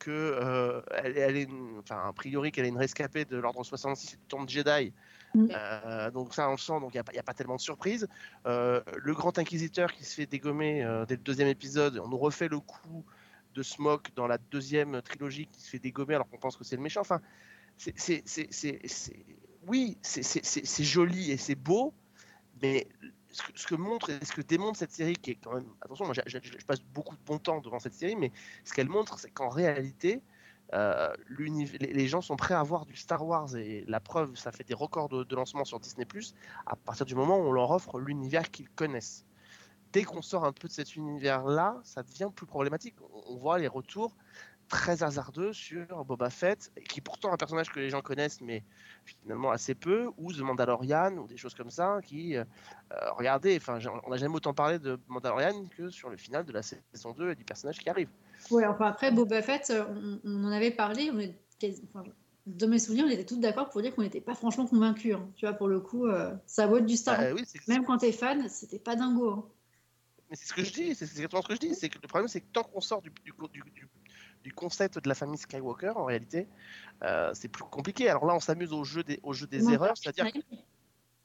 que 0.00 0.10
euh, 0.10 0.82
elle, 0.90 1.16
elle 1.16 1.36
est 1.36 1.48
enfin 1.78 2.08
a 2.08 2.12
priori 2.12 2.50
qu'elle 2.50 2.64
est 2.64 2.70
une 2.70 2.76
rescapée 2.76 3.24
de 3.24 3.36
l'ordre 3.36 3.62
66 3.62 4.18
du 4.18 4.26
temple 4.26 4.50
Jedi 4.50 4.92
Mm. 5.34 5.46
Euh, 5.54 6.10
donc 6.10 6.34
ça 6.34 6.48
on 6.48 6.52
le 6.52 6.58
sent 6.58 6.80
donc 6.80 6.92
il 6.92 7.00
n'y 7.12 7.18
a, 7.18 7.20
a 7.20 7.22
pas 7.22 7.34
tellement 7.34 7.54
de 7.54 7.60
surprise 7.60 8.08
Euh, 8.46 8.80
le 8.96 9.14
grand 9.14 9.38
inquisiteur 9.38 9.92
qui 9.92 10.04
se 10.04 10.14
fait 10.16 10.26
dégommer 10.26 10.82
euh, 10.84 11.06
dès 11.06 11.14
le 11.14 11.22
deuxième 11.22 11.46
épisode 11.46 12.00
on 12.04 12.08
nous 12.08 12.18
refait 12.18 12.48
le 12.48 12.58
coup 12.58 13.04
de 13.54 13.62
Smoke 13.62 14.10
dans 14.16 14.26
la 14.26 14.38
deuxième 14.38 15.02
trilogie 15.02 15.46
qui 15.46 15.60
se 15.60 15.70
fait 15.70 15.78
dégommer 15.78 16.14
alors 16.14 16.28
qu'on 16.28 16.38
pense 16.38 16.56
que 16.56 16.64
c'est 16.64 16.76
le 16.76 16.82
méchant 16.82 17.00
enfin 17.00 17.20
oui, 19.66 19.98
c'est- 20.02 20.82
joli 20.82 21.30
et 21.30 21.36
c'est 21.36 21.54
beau, 21.54 21.94
mais 22.62 22.86
ce 23.30 23.66
que, 23.66 23.74
montre 23.74 24.10
et 24.10 24.24
ce 24.24 24.32
que 24.32 24.42
démontre 24.42 24.78
cette 24.78 24.92
série, 24.92 25.14
qui 25.14 25.32
est 25.32 25.34
quand 25.36 25.54
même. 25.54 25.68
Attention, 25.80 26.04
moi, 26.04 26.14
je 26.26 26.64
passe 26.66 26.82
beaucoup 26.82 27.14
de 27.16 27.22
bon 27.24 27.38
temps 27.38 27.60
devant 27.60 27.78
cette 27.78 27.94
série, 27.94 28.16
mais 28.16 28.32
ce 28.64 28.72
qu'elle 28.72 28.88
montre, 28.88 29.18
c'est 29.18 29.30
qu'en 29.30 29.48
réalité, 29.48 30.20
euh, 30.72 31.12
les 31.28 32.06
gens 32.08 32.20
sont 32.20 32.36
prêts 32.36 32.54
à 32.54 32.62
voir 32.62 32.86
du 32.86 32.96
Star 32.96 33.26
Wars 33.26 33.56
et 33.56 33.84
la 33.88 34.00
preuve, 34.00 34.36
ça 34.36 34.52
fait 34.52 34.64
des 34.64 34.74
records 34.74 35.08
de, 35.08 35.24
de 35.24 35.36
lancement 35.36 35.64
sur 35.64 35.80
Disney 35.80 36.06
à 36.66 36.76
partir 36.76 37.06
du 37.06 37.14
moment 37.14 37.38
où 37.38 37.42
on 37.42 37.52
leur 37.52 37.70
offre 37.70 37.98
l'univers 37.98 38.50
qu'ils 38.50 38.68
connaissent. 38.70 39.24
Dès 39.92 40.04
qu'on 40.04 40.22
sort 40.22 40.44
un 40.44 40.52
peu 40.52 40.68
de 40.68 40.72
cet 40.72 40.94
univers-là, 40.96 41.80
ça 41.82 42.02
devient 42.02 42.28
plus 42.34 42.46
problématique. 42.46 42.94
On, 43.26 43.36
voit 43.36 43.58
les 43.58 43.66
retours 43.66 44.14
très 44.68 45.02
hasardeux 45.02 45.52
sur 45.52 46.04
Boba 46.04 46.30
Fett, 46.30 46.70
qui 46.88 47.00
est 47.00 47.02
pourtant 47.02 47.32
un 47.32 47.36
personnage 47.36 47.70
que 47.70 47.80
les 47.80 47.90
gens 47.90 48.00
connaissent, 48.00 48.40
mais 48.40 48.62
finalement 49.04 49.50
assez 49.50 49.74
peu, 49.74 50.10
ou 50.16 50.32
The 50.32 50.40
Mandalorian, 50.40 51.16
ou 51.16 51.26
des 51.26 51.36
choses 51.36 51.54
comme 51.54 51.70
ça, 51.70 51.98
qui, 52.04 52.36
euh, 52.36 52.44
euh, 52.92 53.12
regardez, 53.12 53.56
enfin, 53.56 53.78
on 54.04 54.10
n'a 54.10 54.16
jamais 54.16 54.36
autant 54.36 54.54
parlé 54.54 54.78
de 54.78 54.98
Mandalorian 55.08 55.64
que 55.76 55.90
sur 55.90 56.08
le 56.08 56.16
final 56.16 56.44
de 56.44 56.52
la 56.52 56.62
saison 56.62 57.12
2 57.12 57.32
et 57.32 57.34
du 57.34 57.44
personnage 57.44 57.78
qui 57.78 57.90
arrive. 57.90 58.08
Ouais, 58.50 58.64
enfin 58.66 58.86
après 58.86 59.10
Boba 59.10 59.42
Fett, 59.42 59.70
euh, 59.70 59.84
on, 59.88 60.20
on 60.24 60.44
en 60.44 60.52
avait 60.52 60.70
parlé, 60.70 61.10
on 61.12 61.18
est 61.18 61.34
quasi- 61.58 61.82
enfin, 61.92 62.08
de 62.46 62.66
mes 62.66 62.78
souvenirs, 62.78 63.04
on 63.06 63.10
était 63.10 63.24
tous 63.24 63.38
d'accord 63.38 63.68
pour 63.70 63.82
dire 63.82 63.94
qu'on 63.94 64.02
n'était 64.02 64.20
pas 64.20 64.34
franchement 64.34 64.66
convaincus. 64.66 65.14
hein. 65.14 65.28
Tu 65.36 65.46
vois, 65.46 65.54
pour 65.54 65.68
le 65.68 65.80
coup, 65.80 66.06
euh, 66.06 66.32
ça 66.46 66.66
vaut 66.66 66.80
du 66.80 66.96
Star. 66.96 67.20
Euh, 67.20 67.32
oui, 67.34 67.42
c'est- 67.46 67.66
Même 67.68 67.84
quand 67.84 67.98
t'es 67.98 68.12
fan, 68.12 68.48
c'était 68.48 68.78
pas 68.78 68.96
dingo. 68.96 69.30
hein. 69.30 69.44
Mais 70.30 70.36
c'est 70.36 70.46
ce 70.46 70.52
que 70.54 70.62
je 70.62 70.72
dis, 70.72 70.94
c'est 70.94 71.04
exactement 71.04 71.42
ce 71.42 71.48
que 71.48 71.54
je 71.54 71.60
dis. 71.60 71.74
C'est 71.74 71.88
que 71.88 71.98
le 72.00 72.06
problème, 72.06 72.28
c'est 72.28 72.40
que 72.40 72.46
tant 72.52 72.62
qu'on 72.62 72.80
sort 72.80 73.02
du, 73.02 73.10
du, 73.24 73.32
du- 73.52 73.70
du- 73.72 73.88
du 74.42 74.52
concept 74.52 74.98
de 74.98 75.08
la 75.08 75.14
famille 75.14 75.36
Skywalker, 75.36 75.92
en 75.96 76.04
réalité, 76.04 76.46
euh, 77.02 77.32
c'est 77.34 77.48
plus 77.48 77.64
compliqué. 77.64 78.08
Alors 78.08 78.24
là, 78.24 78.34
on 78.34 78.40
s'amuse 78.40 78.72
au 78.72 78.84
jeu 78.84 79.02
des, 79.02 79.18
au 79.22 79.32
jeu 79.32 79.46
des 79.46 79.62
Non, 79.62 79.72
erreurs, 79.72 79.96
c'est-à-dire 79.96 80.30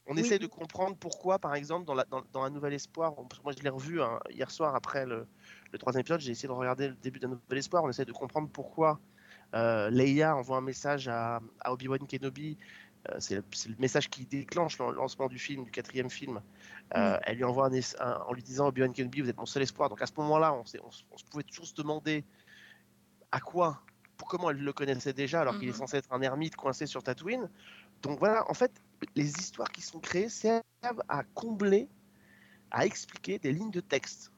Oui. 0.08 0.20
essaie 0.20 0.38
de 0.40 0.48
comprendre 0.48 0.98
pourquoi, 0.98 1.40
par 1.40 1.56
exemple, 1.56 1.86
dans, 1.86 1.94
la, 1.94 2.04
dans, 2.06 2.24
dans 2.34 2.44
Un 2.44 2.50
Nouvel 2.50 2.74
Espoir, 2.74 3.18
on- 3.18 3.28
moi 3.44 3.54
je 3.58 3.64
l'ai 3.64 3.70
revu 3.70 4.02
hein, 4.02 4.20
hier 4.30 4.52
soir 4.52 4.76
après 4.76 5.06
le, 5.06 5.28
le 5.72 5.78
troisième 5.78 6.02
épisode, 6.02 6.20
j'ai 6.20 6.32
essayé 6.32 6.48
de 6.48 6.54
regarder 6.54 6.90
le 6.90 6.96
début 6.96 7.20
d'Un 7.20 7.30
Nouvel 7.30 7.58
Espoir, 7.60 7.84
on 7.84 7.90
essaie 7.90 8.06
de 8.06 8.12
comprendre 8.12 8.50
pourquoi 8.50 9.00
euh, 9.54 9.90
Leia 9.90 10.36
envoie 10.36 10.58
un 10.58 10.62
message 10.62 11.08
à, 11.08 11.40
à 11.62 11.72
Obi-Wan 11.72 12.06
Kenobi. 12.08 12.58
Euh, 13.12 13.16
c'est 13.20 13.36
le, 13.36 13.44
message 13.80 14.10
qui 14.10 14.26
déclenche 14.26 14.80
le 14.80 14.92
lancement 14.92 15.28
du 15.28 15.38
film, 15.40 15.64
du 15.64 15.72
quatrième 15.72 16.10
film. 16.10 16.42
Euh, 16.96 17.18
Elle 17.24 17.38
lui 17.38 17.44
envoie 17.44 17.68
un, 17.68 17.74
es- 17.74 18.00
un- 18.02 18.22
en 18.28 18.34
lui 18.34 18.42
disant 18.44 18.68
Obi-Wan 18.68 18.94
Kenobi, 18.94 19.22
vous 19.22 19.30
êtes 19.30 19.38
mon 19.38 19.46
seul 19.46 19.64
espoir. 19.64 19.90
Donc 19.90 20.02
à 20.02 20.06
ce 20.08 20.14
moment-là, 20.18 20.54
on, 20.54 20.64
on 20.84 21.16
pouvait 21.32 21.44
toujours 21.44 21.68
se 21.68 21.74
demander 21.76 22.24
à 23.32 23.40
quoi, 23.40 23.82
pour 24.18 24.28
comment 24.28 24.50
elle 24.50 24.58
le 24.64 24.74
connaissait 24.74 25.14
déjà, 25.14 25.42
alors 25.42 25.60
qu'il 25.60 25.68
est 25.68 25.72
Mhm. 25.72 25.78
censé 25.78 25.98
être 25.98 26.12
un 26.14 26.22
ermite 26.22 26.56
coincé 26.56 26.86
sur 26.86 27.04
Tatooine. 27.04 27.50
Donc 28.02 28.20
voilà, 28.20 28.50
en 28.50 28.54
fait, 28.54 28.72
les 29.16 29.30
histoires 29.30 29.72
qui 29.72 29.82
sont 29.82 30.00
créées 30.00 30.30
servent 30.30 30.62
à 31.10 31.24
combler, 31.34 31.88
à 32.72 32.86
expliquer 32.86 33.40
des 33.40 33.52
lignes 33.52 33.72
de 33.72 33.82
texte 33.82 34.32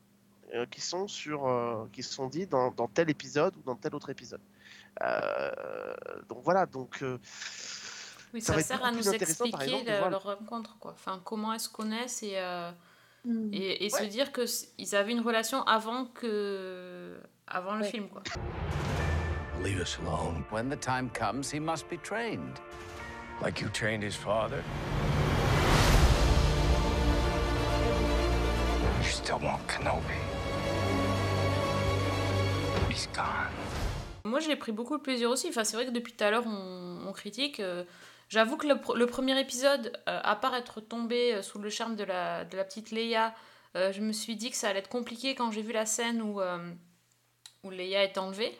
euh, 0.54 0.66
qui 0.66 0.82
sont 0.82 1.08
sur, 1.08 1.48
euh, 1.48 1.88
qui 1.94 2.02
se 2.04 2.14
sont 2.14 2.28
dites 2.28 2.50
dans, 2.50 2.72
dans 2.72 2.88
tel 2.88 3.10
épisode 3.10 3.56
ou 3.58 3.62
dans 3.62 3.76
tel 3.76 3.94
autre 3.94 4.10
épisode. 4.10 4.42
Donc 6.30 6.44
voilà, 6.44 6.66
donc 6.66 7.04
Oui, 8.34 8.42
Ça 8.42 8.54
ça, 8.56 8.62
sert 8.62 8.84
à 8.86 8.92
nous 8.92 9.04
par 9.04 9.14
expliquer 9.14 9.64
exemple, 9.66 9.86
le- 10.06 10.10
leur 10.12 10.24
rencontre, 10.24 10.78
quoi. 10.80 10.92
Enfin, 10.92 11.22
comment 11.24 11.54
elles 11.54 11.60
se 11.60 11.70
connaissent 11.70 12.24
et, 12.24 12.34
euh, 12.36 12.72
Mm. 13.26 13.50
et, 13.54 13.86
et 13.86 13.94
Ouais. 13.94 14.00
se 14.00 14.04
dire 14.06 14.32
que 14.32 14.42
s- 14.42 14.74
ils 14.78 14.96
avaient 14.96 15.12
une 15.12 15.22
relation 15.22 15.64
avant 15.64 16.06
que 16.06 17.18
avant 17.48 17.76
le 17.76 17.82
Ouais. 17.82 17.90
film, 17.90 18.08
quoi. 18.10 18.22
Leave 19.64 19.80
us 19.80 19.98
alone. 20.06 20.44
When 20.52 20.70
the 20.70 20.80
time 20.80 21.10
comes, 21.10 21.44
he 21.54 21.60
must 21.60 21.90
be 21.90 21.98
trained. 22.02 22.58
Like 23.42 23.60
you 23.62 23.70
trained 23.70 24.04
his 24.04 24.16
father? 24.16 24.62
You 29.02 29.10
still 29.10 29.38
want 29.42 29.60
Kenobi? 29.68 30.18
He's 32.90 33.08
gone. 33.16 33.52
Moi, 34.26 34.40
j'ai 34.42 34.56
pris 34.56 34.72
beaucoup 34.72 34.98
de 34.98 35.02
plaisir 35.02 35.30
aussi. 35.30 35.48
Enfin, 35.50 35.64
c'est 35.64 35.76
vrai 35.78 35.86
que 35.86 35.92
depuis 35.92 36.14
tout 36.14 36.24
à 36.24 36.32
l'heure, 36.32 36.46
on, 36.46 37.08
on 37.08 37.12
critique. 37.14 37.60
euh, 37.60 37.84
J'avoue 38.30 38.58
que 38.58 38.68
le, 38.68 38.76
pr- 38.76 38.96
le 38.96 39.06
premier 39.06 39.40
épisode, 39.40 39.94
euh, 40.10 40.20
à 40.24 40.36
part 40.36 40.54
être 40.56 40.82
tombé 40.82 41.34
euh, 41.36 41.42
sous 41.42 41.60
le 41.60 41.70
charme 41.70 41.96
de 41.96 42.04
la, 42.04 42.44
de 42.46 42.58
la 42.58 42.64
petite 42.66 42.92
Leia, 42.92 43.34
euh, 43.76 43.92
je 43.94 44.02
me 44.02 44.12
suis 44.12 44.36
dit 44.36 44.50
que 44.52 44.58
ça 44.58 44.70
allait 44.70 44.80
être 44.80 44.90
compliqué 44.90 45.34
quand 45.36 45.52
j'ai 45.52 45.62
vu 45.62 45.72
la 45.72 45.86
scène 45.86 46.22
où, 46.22 46.42
euh, 46.42 46.72
où 47.64 47.70
Leia 47.70 48.04
est 48.04 48.18
enlevée. 48.18 48.58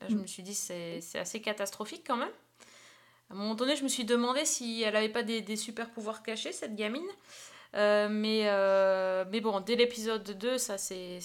Là, 0.00 0.06
je 0.08 0.14
me 0.16 0.26
suis 0.26 0.42
dit 0.44 0.54
c'est 0.54 1.00
c'est 1.00 1.18
assez 1.18 1.40
catastrophique 1.42 2.04
quand 2.06 2.16
même. 2.16 2.30
À 3.30 3.34
un 3.34 3.36
moment 3.36 3.54
donné, 3.54 3.74
je 3.76 3.82
me 3.82 3.88
suis 3.88 4.04
demandé 4.04 4.44
si 4.44 4.82
elle 4.82 4.94
avait 4.96 5.08
pas 5.08 5.22
des, 5.24 5.40
des 5.42 5.56
super 5.56 5.90
pouvoirs 5.90 6.22
cachés, 6.22 6.52
cette 6.52 6.76
gamine. 6.76 7.06
Mais, 7.74 8.44
mais 9.30 9.40
bon, 9.40 9.60
dès 9.60 9.74
l'épisode 9.76 10.22
2, 10.38 10.56
ça 10.56 10.78
c'est. 10.78 11.18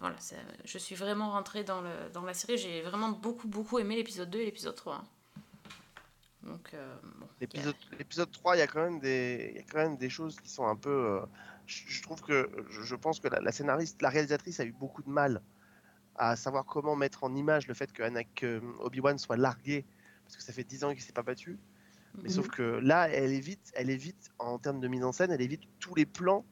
Voilà, 0.00 0.16
je 0.64 0.78
suis 0.78 0.94
vraiment 0.94 1.30
rentrée 1.32 1.64
dans, 1.64 1.80
le, 1.80 1.90
dans 2.12 2.22
la 2.22 2.34
série. 2.34 2.58
J'ai 2.58 2.82
vraiment 2.82 3.08
beaucoup, 3.08 3.48
beaucoup 3.48 3.78
aimé 3.78 3.96
l'épisode 3.96 4.30
2 4.30 4.38
et 4.40 4.44
l'épisode 4.44 4.74
3. 4.76 4.94
hein. 4.96 5.04
Donc, 6.42 6.72
euh, 6.74 6.96
bon. 7.18 7.26
l'épisode 7.40 7.76
l'épisode 7.98 8.30
3, 8.30 8.56
il 8.56 8.60
y, 8.60 8.62
a 8.62 8.66
quand 8.66 8.82
même 8.82 8.98
des, 9.00 9.50
il 9.52 9.56
y 9.56 9.60
a 9.60 9.64
quand 9.70 9.78
même 9.78 9.96
des 9.96 10.10
choses 10.10 10.36
qui 10.40 10.48
sont 10.48 10.66
un 10.66 10.76
peu. 10.76 10.90
euh, 10.90 11.20
je, 11.66 11.82
je 11.86 12.02
trouve 12.02 12.20
que. 12.22 12.50
Je, 12.70 12.82
je 12.82 12.96
pense 12.96 13.20
que 13.20 13.28
la, 13.28 13.40
la 13.40 13.52
scénariste, 13.52 14.00
la 14.02 14.08
réalisatrice 14.08 14.60
a 14.60 14.64
eu 14.64 14.72
beaucoup 14.72 15.02
de 15.02 15.10
mal 15.10 15.42
à 16.16 16.36
savoir 16.36 16.64
comment 16.66 16.96
mettre 16.96 17.24
en 17.24 17.34
image 17.34 17.66
le 17.66 17.74
fait 17.74 17.92
que, 17.92 18.02
Ana- 18.02 18.24
que 18.24 18.60
Obi-Wan 18.80 19.16
soit 19.18 19.36
largué, 19.36 19.86
parce 20.24 20.36
que 20.36 20.42
ça 20.42 20.52
fait 20.52 20.64
10 20.64 20.84
ans 20.84 20.92
qu'il 20.92 21.00
s'est 21.00 21.12
pas 21.12 21.22
battu. 21.22 21.58
Mais 22.16 22.28
Mhm. 22.28 22.30
sauf 22.30 22.48
que 22.48 22.62
là, 22.62 23.08
elle 23.08 23.32
évite, 23.32 23.72
elle 23.74 23.88
évite, 23.90 24.30
en 24.38 24.58
termes 24.58 24.80
de 24.80 24.88
mise 24.88 25.04
en 25.04 25.12
scène, 25.12 25.30
elle 25.30 25.40
évite 25.40 25.62
tous 25.78 25.94
les 25.94 26.06
plans 26.06 26.44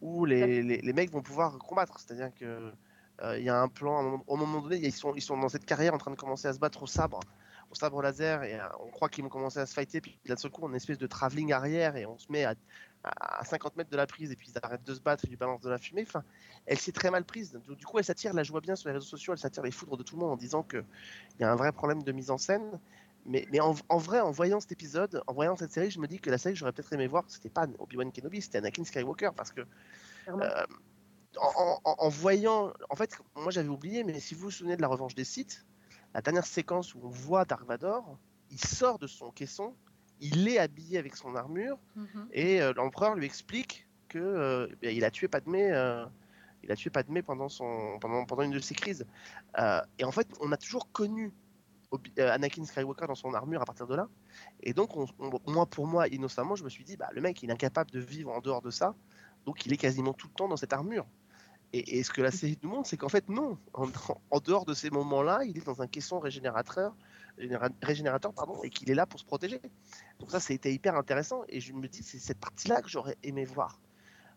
où 0.00 0.24
les, 0.24 0.62
les, 0.62 0.78
les 0.78 0.92
mecs 0.92 1.10
vont 1.10 1.22
pouvoir 1.22 1.56
combattre. 1.58 2.00
C'est-à-dire 2.00 2.34
que 2.34 2.72
euh, 3.22 3.38
il 3.38 3.44
y 3.44 3.48
a 3.48 3.60
un 3.60 3.68
plan, 3.68 4.22
au 4.26 4.36
moment 4.36 4.60
donné, 4.60 4.76
ils 4.76 4.92
sont, 4.92 5.14
ils 5.14 5.22
sont 5.22 5.38
dans 5.38 5.48
cette 5.48 5.64
carrière 5.64 5.94
en 5.94 5.98
train 5.98 6.10
de 6.10 6.16
commencer 6.16 6.48
à 6.48 6.52
se 6.52 6.58
battre 6.58 6.82
au 6.82 6.86
sabre, 6.86 7.20
au 7.70 7.74
sabre 7.74 8.02
laser, 8.02 8.42
et 8.44 8.58
euh, 8.60 8.64
on 8.80 8.90
croit 8.90 9.08
qu'ils 9.08 9.24
vont 9.24 9.30
commencer 9.30 9.58
à 9.58 9.66
se 9.66 9.74
fighter, 9.74 10.00
puis 10.00 10.20
d'un 10.26 10.36
seul 10.36 10.50
coup, 10.50 10.62
on 10.62 10.66
a 10.66 10.70
une 10.70 10.76
espèce 10.76 10.98
de 10.98 11.06
travelling 11.06 11.52
arrière, 11.52 11.96
et 11.96 12.06
on 12.06 12.18
se 12.18 12.30
met 12.30 12.44
à, 12.44 12.54
à 13.04 13.44
50 13.44 13.76
mètres 13.76 13.90
de 13.90 13.96
la 13.96 14.06
prise, 14.06 14.30
et 14.32 14.36
puis 14.36 14.50
ils 14.50 14.58
arrêtent 14.62 14.84
de 14.84 14.94
se 14.94 15.00
battre, 15.00 15.24
ils 15.24 15.30
lui 15.30 15.36
balancent 15.36 15.62
de 15.62 15.70
la 15.70 15.78
fumée. 15.78 16.02
Enfin, 16.06 16.24
elle 16.66 16.78
s'est 16.78 16.92
très 16.92 17.10
mal 17.10 17.24
prise. 17.24 17.60
Du 17.78 17.86
coup, 17.86 17.98
elle 17.98 18.04
s'attire, 18.04 18.32
la 18.34 18.42
joue 18.42 18.60
bien 18.60 18.76
sur 18.76 18.88
les 18.88 18.94
réseaux 18.94 19.06
sociaux, 19.06 19.32
elle 19.32 19.38
s'attire 19.38 19.62
les 19.62 19.70
foudres 19.70 19.96
de 19.96 20.02
tout 20.02 20.16
le 20.16 20.20
monde 20.22 20.32
en 20.32 20.36
disant 20.36 20.62
qu'il 20.62 20.84
y 21.40 21.44
a 21.44 21.50
un 21.52 21.56
vrai 21.56 21.72
problème 21.72 22.02
de 22.02 22.12
mise 22.12 22.30
en 22.30 22.38
scène. 22.38 22.80
Mais, 23.28 23.44
mais 23.50 23.58
en, 23.60 23.74
en 23.88 23.98
vrai, 23.98 24.20
en 24.20 24.30
voyant 24.30 24.60
cet 24.60 24.70
épisode, 24.70 25.20
en 25.26 25.32
voyant 25.34 25.56
cette 25.56 25.72
série, 25.72 25.90
je 25.90 25.98
me 25.98 26.06
dis 26.06 26.20
que 26.20 26.30
la 26.30 26.38
série 26.38 26.54
que 26.54 26.60
j'aurais 26.60 26.72
peut-être 26.72 26.92
aimé 26.92 27.08
voir, 27.08 27.24
c'était 27.28 27.50
pas 27.50 27.66
Obi-Wan 27.80 28.12
Kenobi, 28.12 28.40
c'était 28.40 28.58
Anakin 28.58 28.84
Skywalker, 28.84 29.30
parce 29.36 29.52
que 29.52 29.62
euh, 30.42 30.64
en, 31.38 31.80
en- 31.84 31.94
en 31.98 32.08
voyant, 32.08 32.72
en 32.90 32.96
fait, 32.96 33.18
moi 33.34 33.50
j'avais 33.50 33.68
oublié, 33.68 34.04
mais 34.04 34.20
si 34.20 34.34
vous 34.34 34.42
vous 34.42 34.50
souvenez 34.50 34.76
de 34.76 34.82
la 34.82 34.88
revanche 34.88 35.14
des 35.14 35.24
Sith, 35.24 35.66
la 36.16 36.22
dernière 36.22 36.46
séquence 36.46 36.94
où 36.94 37.00
on 37.02 37.10
voit 37.10 37.44
Dark 37.44 37.66
Vador, 37.66 38.16
il 38.50 38.58
sort 38.58 38.98
de 38.98 39.06
son 39.06 39.30
caisson, 39.30 39.74
il 40.18 40.48
est 40.48 40.58
habillé 40.58 40.96
avec 40.96 41.14
son 41.14 41.36
armure, 41.36 41.78
Mhm. 41.94 42.28
et 42.32 42.62
euh, 42.62 42.72
l'empereur 42.74 43.14
lui 43.16 43.26
explique 43.26 43.86
que 44.08 44.18
euh, 44.18 44.66
eh 44.72 44.76
bien, 44.76 44.90
il 44.92 45.04
a 45.04 45.10
tué 45.10 45.28
Padmé. 45.28 45.70
euh, 45.70 46.06
il 46.62 46.72
a 46.72 46.74
tué 46.76 46.88
Padmé 46.88 47.20
pendant, 47.20 47.50
son, 47.50 47.98
pendant, 48.00 48.24
pendant 48.24 48.42
une 48.44 48.52
de 48.52 48.60
ses 48.60 48.74
crises. 48.74 49.06
Et 49.98 50.04
en 50.04 50.10
fait, 50.10 50.26
on 50.40 50.50
a 50.52 50.56
toujours 50.56 50.90
connu 50.90 51.32
Anakin 52.18 52.64
Skywalker 52.64 53.06
dans 53.06 53.14
son 53.14 53.34
armure 53.34 53.60
à 53.60 53.66
partir 53.66 53.86
de 53.86 53.94
là. 53.94 54.08
Et 54.62 54.72
donc, 54.72 54.96
on- 54.96 55.06
on- 55.18 55.38
moi, 55.46 55.66
pour 55.66 55.86
moi, 55.86 56.08
innocemment, 56.08 56.56
je 56.56 56.64
me 56.64 56.70
suis 56.70 56.82
dit, 56.82 56.96
bah, 56.96 57.08
le 57.12 57.20
mec, 57.20 57.42
il 57.42 57.50
est 57.50 57.52
incapable 57.52 57.90
de 57.90 58.00
vivre 58.00 58.32
en 58.32 58.40
dehors 58.40 58.62
de 58.62 58.70
ça. 58.70 58.94
Donc, 59.44 59.66
il 59.66 59.72
est 59.74 59.76
quasiment 59.76 60.14
tout 60.14 60.28
le 60.28 60.32
temps 60.32 60.48
dans 60.48 60.56
cette 60.56 60.72
armure. 60.72 61.06
Et, 61.76 62.02
ce 62.02 62.10
que 62.10 62.22
la 62.22 62.30
série 62.30 62.58
nous 62.62 62.70
montre, 62.70 62.88
c'est 62.88 62.96
qu'en 62.96 63.08
fait, 63.08 63.28
non. 63.28 63.58
En, 63.74 63.86
dehors 64.40 64.64
de 64.64 64.74
ces 64.74 64.90
moments-là, 64.90 65.40
il 65.44 65.58
est 65.58 65.66
dans 65.66 65.82
un 65.82 65.86
caisson 65.86 66.18
régénérateur, 66.18 66.94
régénéra- 67.38 67.70
régénérateur 67.82 68.32
pardon, 68.32 68.62
et 68.62 68.70
qu'il 68.70 68.90
est 68.90 68.94
là 68.94 69.06
pour 69.06 69.20
se 69.20 69.24
protéger. 69.24 69.60
Donc 70.20 70.30
ça, 70.30 70.40
c'était 70.40 70.72
hyper 70.72 70.96
intéressant. 70.96 71.42
Et 71.48 71.60
je 71.60 71.72
me 71.72 71.88
dis, 71.88 72.02
c'est 72.02 72.18
cette 72.18 72.38
partie-là 72.38 72.82
que 72.82 72.88
j'aurais 72.88 73.16
aimé 73.22 73.44
voir. 73.44 73.80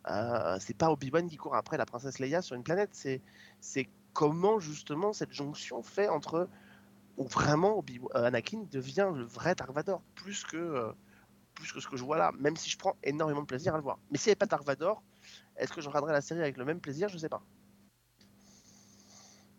Euh, 0.10 0.58
c'est 0.60 0.76
pas 0.76 0.92
Obi-Wan 0.92 1.28
qui 1.28 1.38
court 1.38 1.56
après 1.56 1.78
la 1.78 1.86
princesse 1.86 2.20
Leia 2.20 2.42
sur 2.42 2.56
une 2.56 2.64
planète. 2.64 2.92
C'est 2.94 3.90
comment 4.14 4.60
justement 4.60 5.14
cette 5.14 5.32
jonction 5.32 5.84
fait 5.84 6.08
entre 6.08 6.50
où 7.18 7.28
vraiment 7.28 7.84
euh, 8.16 8.26
Anakin 8.26 8.66
devient 8.72 9.12
le 9.14 9.24
vrai 9.24 9.54
Dark 9.54 9.72
Vador 9.72 10.02
plus 10.16 10.44
que 10.44 10.58
euh, 10.58 10.92
plus 11.60 11.72
que 11.72 11.80
ce 11.80 11.88
que 11.88 11.98
je 11.98 12.04
vois 12.04 12.18
là. 12.18 12.32
Même 12.40 12.56
si 12.56 12.70
je 12.70 12.78
prends 12.78 12.96
énormément 13.04 13.42
de 13.42 13.46
plaisir 13.46 13.74
à 13.74 13.78
le 13.78 13.84
voir. 13.84 14.00
Mais 14.10 14.18
s'il 14.18 14.30
n'y 14.30 14.32
avait 14.32 14.38
pas 14.38 14.46
Dark 14.46 14.66
Vador, 14.66 15.04
est-ce 15.58 15.72
que 15.72 15.82
je 15.82 15.88
regarderais 15.88 16.14
la 16.14 16.22
série 16.22 16.42
avec 16.42 16.58
le 16.58 16.66
même 16.66 16.80
plaisir? 16.80 17.10
Je 17.10 17.18
sais 17.18 17.30
pas. 17.30 17.42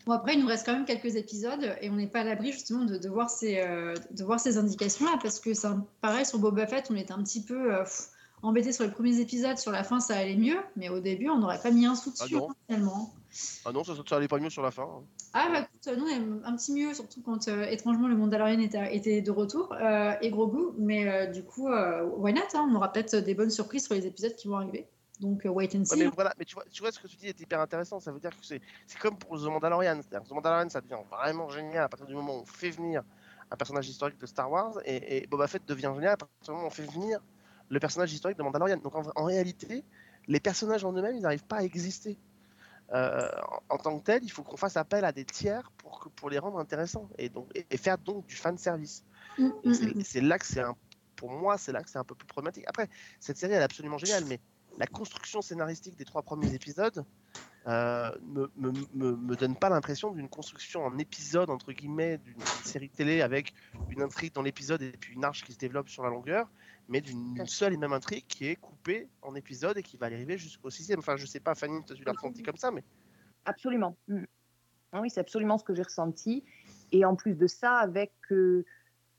Bon, 0.07 0.15
après, 0.15 0.35
il 0.35 0.41
nous 0.41 0.47
reste 0.47 0.65
quand 0.65 0.73
même 0.73 0.87
quelques 0.87 1.17
épisodes 1.17 1.77
et 1.81 1.91
on 1.91 1.95
n'est 1.95 2.07
pas 2.07 2.21
à 2.21 2.25
l'abri 2.25 2.53
justement 2.53 2.85
de, 2.85 2.97
de 2.97 3.09
voir 3.09 3.29
ces, 3.29 3.59
euh, 3.59 3.95
de 4.11 4.25
voir 4.25 4.41
ces 4.41 4.57
indications-là 4.57 5.19
parce 5.23 5.39
que 5.41 5.53
ça, 5.53 5.77
pareil, 6.01 6.25
sur 6.25 6.39
Boba 6.39 6.67
Fett, 6.67 6.87
on 6.91 6.97
était 6.97 7.13
un 7.13 7.23
petit 7.23 7.45
peu 7.45 7.75
euh, 7.75 7.85
embêté 8.43 8.73
sur 8.73 8.85
les 8.85 8.91
premiers 8.91 9.21
épisodes. 9.21 9.59
Sur 9.59 9.73
la 9.73 9.85
fin, 9.85 10.01
ça 10.01 10.17
allait 10.17 10.37
mieux, 10.37 10.59
mais 10.77 10.89
au 10.89 11.01
début, 11.01 11.29
on 11.29 11.39
n'aurait 11.39 11.61
pas 11.61 11.71
mis 11.71 11.85
un 11.85 11.95
sou 11.95 12.11
dessus 12.11 12.37
Ah 12.37 12.53
finalement. 12.67 13.13
Ah 13.65 13.73
non, 13.73 13.85
ça, 13.85 13.93
ça 14.09 14.17
allait 14.17 14.29
pas 14.29 14.39
mieux 14.39 14.51
sur 14.51 14.63
la 14.63 14.71
fin. 14.71 14.83
hein. 14.83 15.05
Ah 15.33 15.49
bah 15.53 15.61
écoute, 15.61 15.97
nous, 15.97 16.05
on 16.05 16.09
est 16.09 16.47
un 16.47 16.57
petit 16.57 16.73
mieux, 16.73 16.93
surtout 16.93 17.23
quand 17.23 17.47
euh, 17.49 17.65
étrangement 17.67 18.09
le 18.09 18.17
Mandalorian 18.17 18.59
était, 18.59 18.97
était 18.97 19.23
de 19.23 19.31
retour 19.31 19.73
euh, 19.73 20.13
et 20.21 20.31
gros 20.31 20.49
goût. 20.49 20.75
Mais 20.79 21.09
euh, 21.09 21.27
du 21.27 21.45
coup, 21.45 21.69
why 21.69 22.33
not 22.33 22.41
hein, 22.55 22.69
On 22.71 22.75
aura 22.75 22.93
peut-être 22.93 23.17
des 23.17 23.35
bonnes 23.35 23.51
surprises 23.51 23.85
sur 23.85 23.95
les 23.95 24.07
épisodes 24.07 24.35
qui 24.35 24.49
vont 24.49 24.57
arriver. 24.57 24.89
Donc, 25.21 25.43
wait 25.45 25.69
and 25.77 25.81
Ouais, 25.81 25.85
see. 25.85 25.99
mais 25.99 26.07
voilà, 26.09 26.33
mais 26.39 26.45
tu 26.45 26.55
vois, 26.55 26.65
tu 26.71 26.83
vois 26.83 26.91
ce 26.91 26.99
que 26.99 27.07
tu 27.07 27.17
dis 27.17 27.29
est 27.29 27.39
hyper 27.41 27.61
intéressant. 27.61 28.01
Ça 28.01 28.11
veut 28.11 28.19
dire 28.21 28.31
que 28.31 28.45
c'est 28.45 28.61
comme 28.99 29.19
pour 29.19 29.39
The 29.39 29.45
Mandalorian. 29.45 30.01
C'est-à-dire 30.03 30.23
que 30.23 30.29
The 30.29 30.33
Mandalorian, 30.33 30.69
ça 30.69 30.81
devient 30.81 30.99
vraiment 31.11 31.49
génial 31.49 31.85
à 31.85 31.89
partir 31.89 32.07
du 32.07 32.15
moment 32.15 32.39
où 32.39 32.41
on 32.41 32.47
fait 32.47 32.71
venir 32.71 33.03
un 33.51 33.57
personnage 33.57 33.89
historique 33.89 34.19
de 34.19 34.27
Star 34.27 34.51
Wars 34.51 34.79
et, 34.85 35.19
et 35.19 35.27
Boba 35.27 35.47
Fett 35.47 35.63
devient 35.67 35.93
génial 35.95 36.13
à 36.13 36.17
partir 36.17 36.37
du 36.43 36.51
moment 36.53 36.65
où 36.65 36.67
on 36.69 36.71
fait 36.71 36.85
venir 36.91 37.21
le 37.69 37.79
personnage 37.81 38.13
historique 38.13 38.39
de 38.39 38.43
Mandalorian. 38.43 38.79
Donc 38.79 38.95
en, 38.97 39.03
en 39.15 39.25
réalité, 39.25 39.85
les 40.27 40.41
personnages 40.41 40.85
en 40.85 40.93
eux-mêmes, 40.93 41.17
ils 41.17 41.23
n'arrivent 41.23 41.45
pas 41.47 41.59
à 41.59 41.63
exister. 41.63 42.17
Euh, 42.93 43.29
en, 43.69 43.79
tant 43.79 43.99
que 43.99 44.05
tel, 44.05 44.25
il 44.25 44.31
faut 44.33 44.43
qu'on 44.43 44.57
fasse 44.57 44.77
appel 44.77 45.05
à 45.05 45.13
des 45.13 45.25
tiers 45.25 45.71
pour, 45.79 46.01
que, 46.01 46.09
pour 46.09 46.29
les 46.29 46.39
rendre 46.39 46.59
intéressants 46.59 47.09
et, 47.19 47.29
donc, 47.29 47.49
et, 47.55 47.65
et 47.71 47.77
faire 47.77 47.99
donc 47.99 48.27
du 48.27 48.35
fan 48.35 48.59
service. 48.59 49.05
Mm, 49.39 49.45
mm, 49.65 49.75
c'est- 49.75 49.95
mm. 49.95 50.03
c'est 50.05 50.21
là 50.21 50.39
que 50.39 50.47
c'est 50.47 50.61
un, 50.61 50.75
pour 51.15 51.31
moi, 51.31 51.57
c'est 51.57 51.71
là 51.73 51.83
que 51.85 51.91
c'est 51.91 51.99
un 51.99 52.05
peu 52.05 52.17
plus 52.17 52.27
problématique. 52.27 52.65
Après, 52.67 52.89
cette 53.21 53.37
série 53.37 53.53
elle 53.53 53.61
est 53.61 53.65
absolument 53.65 53.99
géniale, 53.99 54.25
mais 54.27 54.41
la 54.79 54.87
construction 54.87 55.41
scénaristique 55.41 55.97
des 55.97 56.05
trois 56.05 56.23
premiers 56.23 56.53
épisodes 56.55 57.05
euh, 57.67 58.11
me, 58.23 58.51
me, 58.57 58.73
me, 58.95 59.17
me 59.17 59.37
donne 59.37 59.55
pas 59.55 59.69
l'impression 59.69 60.11
d'une 60.13 60.29
construction 60.29 60.85
en 60.85 60.97
épisode 60.99 61.51
entre 61.51 61.73
guillemets 61.73 62.19
d'une 62.19 62.41
série 62.65 62.89
télé 62.89 63.21
avec 63.21 63.53
une 63.91 64.01
intrigue 64.03 64.33
dans 64.33 64.43
l'épisode 64.43 64.81
et 64.81 64.93
puis 64.93 65.15
une 65.15 65.25
arche 65.25 65.45
qui 65.45 65.53
se 65.53 65.59
développe 65.59 65.89
sur 65.91 66.03
la 66.03 66.09
longueur, 66.11 66.49
mais 66.91 67.01
d'une 67.01 67.47
seule 67.47 67.73
et 67.73 67.77
même 67.77 67.93
intrigue 67.93 68.27
qui 68.27 68.49
est 68.49 68.57
coupée 68.57 69.09
en 69.23 69.35
épisodes 69.35 69.79
et 69.79 69.83
qui 69.83 69.97
va 69.97 70.07
arriver 70.07 70.37
jusqu'au 70.37 70.71
sixième. 70.71 70.99
Enfin, 70.99 71.17
je 71.17 71.25
sais 71.25 71.41
pas, 71.41 71.55
Fanny, 71.55 71.83
tu 71.85 72.05
l'as 72.05 72.13
ressenti 72.13 72.43
comme 72.43 72.57
ça, 72.57 72.71
mais 72.71 72.85
Absolument. 73.47 73.97
Mm. 74.09 74.25
Ah 74.93 75.01
Oui, 75.01 75.09
c'est 75.09 75.21
absolument 75.21 75.57
ce 75.57 75.65
que 75.65 75.75
j'ai 75.75 75.85
ressenti. 75.85 76.45
Et 76.93 77.05
en 77.05 77.15
plus 77.15 77.37
de 77.37 77.47
ça, 77.47 77.77
avec 77.77 78.13
euh, 78.33 78.67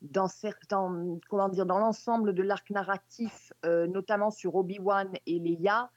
dans 0.01 0.27
certains, 0.27 1.17
comment 1.29 1.47
dire, 1.47 1.65
dans 1.65 1.79
l'ensemble 1.79 2.33
de 2.33 2.43
l'arc 2.43 2.69
narratif, 2.71 3.53
euh, 3.65 3.87
notamment 3.87 4.31
sur 4.31 4.55
Obi-Wan 4.55 5.13
et 5.25 5.39
Leia, 5.39 5.89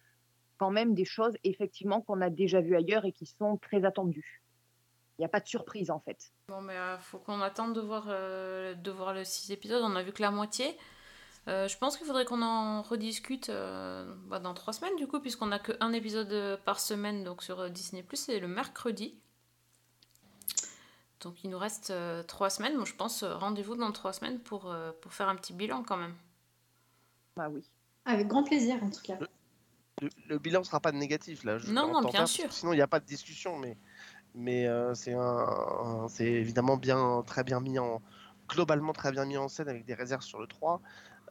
quand 0.59 0.71
même 0.71 0.95
des 0.95 1.05
choses 1.05 1.37
effectivement 1.43 2.01
qu'on 2.01 2.21
a 2.21 2.31
déjà 2.31 2.61
vues 2.61 2.77
ailleurs 2.77 3.05
et 3.05 3.13
qui 3.13 3.27
sont 3.27 3.57
très 3.57 3.85
attendues. 3.85 4.43
Il 5.19 5.23
n'y 5.23 5.27
a 5.27 5.29
pas 5.29 5.41
de 5.41 5.47
surprise 5.47 5.91
en 5.91 6.01
fait. 6.01 6.33
Bon, 6.49 6.61
mais 6.61 6.77
euh, 6.77 6.99
faut 6.99 7.19
qu'on 7.19 7.41
attende 7.41 7.75
de 7.75 7.81
voir, 7.81 8.07
euh, 8.09 8.75
de 8.75 8.91
voir 8.91 9.15
le 9.15 9.25
6 9.25 9.53
épisodes. 9.53 9.83
On 9.85 9.97
a 9.97 10.03
vu 10.03 10.13
que 10.13 10.23
la 10.23 10.31
moitié. 10.31 10.77
Euh, 11.47 11.69
je 11.69 11.77
pense 11.77 11.97
qu'il 11.99 12.07
faudrait 12.07 12.25
qu'on 12.25 12.41
en 12.43 12.81
rediscute 12.83 13.51
euh, 13.51 14.15
bah, 14.29 14.39
dans 14.39 14.55
trois 14.55 14.73
semaines, 14.73 14.97
du 14.97 15.07
coup, 15.07 15.21
puisqu'on 15.21 15.53
a 15.53 15.59
qu'un 15.59 15.93
épisode 15.93 16.33
euh, 16.33 16.57
par 16.65 16.81
semaine 16.81 17.23
donc 17.23 17.43
sur 17.43 17.69
Disney, 17.71 18.05
c'est 18.15 18.41
le 18.41 18.49
mercredi. 18.49 19.15
Donc 21.21 21.43
il 21.45 21.51
nous 21.51 21.59
reste 21.59 21.91
euh, 21.91 22.23
trois 22.23 22.51
semaines. 22.51 22.77
Moi, 22.77 22.85
je 22.85 22.95
pense 22.95 23.23
euh, 23.23 23.35
rendez-vous 23.35 23.77
dans 23.77 23.93
trois 23.93 24.13
semaines 24.13 24.39
pour, 24.41 24.71
euh, 24.71 24.93
pour 25.01 25.13
faire 25.13 25.29
un 25.29 25.37
petit 25.37 25.53
bilan 25.53 25.83
quand 25.83 25.97
même. 25.97 26.15
Bah 27.37 27.49
oui. 27.51 27.63
Avec 28.05 28.29
grand 28.29 28.45
plaisir, 28.45 28.77
en 28.83 28.91
tout 28.91 29.01
cas. 29.03 29.17
le, 30.01 30.09
le 30.29 30.39
bilan 30.39 30.63
sera 30.65 30.81
pas 30.81 30.93
négatif 30.93 31.45
là. 31.45 31.59
je 31.59 31.71
Non, 31.73 31.89
non, 31.89 31.99
en 31.99 32.03
bien 32.03 32.13
faire, 32.13 32.29
sûr. 32.29 32.53
Sinon, 32.53 32.73
il 32.73 32.77
n'y 32.77 32.83
a 32.83 32.87
pas 32.87 33.01
de 33.01 33.07
discussion, 33.07 33.59
mais 33.59 33.77
mais 34.35 34.67
euh, 34.67 34.95
c'est 34.95 35.15
un, 35.15 35.21
un- 35.21 36.09
c'est 36.09 36.27
évidemment 36.27 36.77
bien 36.77 37.23
très 37.27 37.45
bien 37.45 37.61
mis 37.61 37.79
en 37.79 38.03
globalement 38.49 38.93
très 38.93 39.11
bien 39.13 39.25
mis 39.25 39.37
en 39.39 39.49
scène 39.49 39.69
avec 39.69 39.85
des 39.87 39.95
réserves 39.95 40.23
sur 40.23 40.39
le 40.41 40.47
3. 40.47 40.83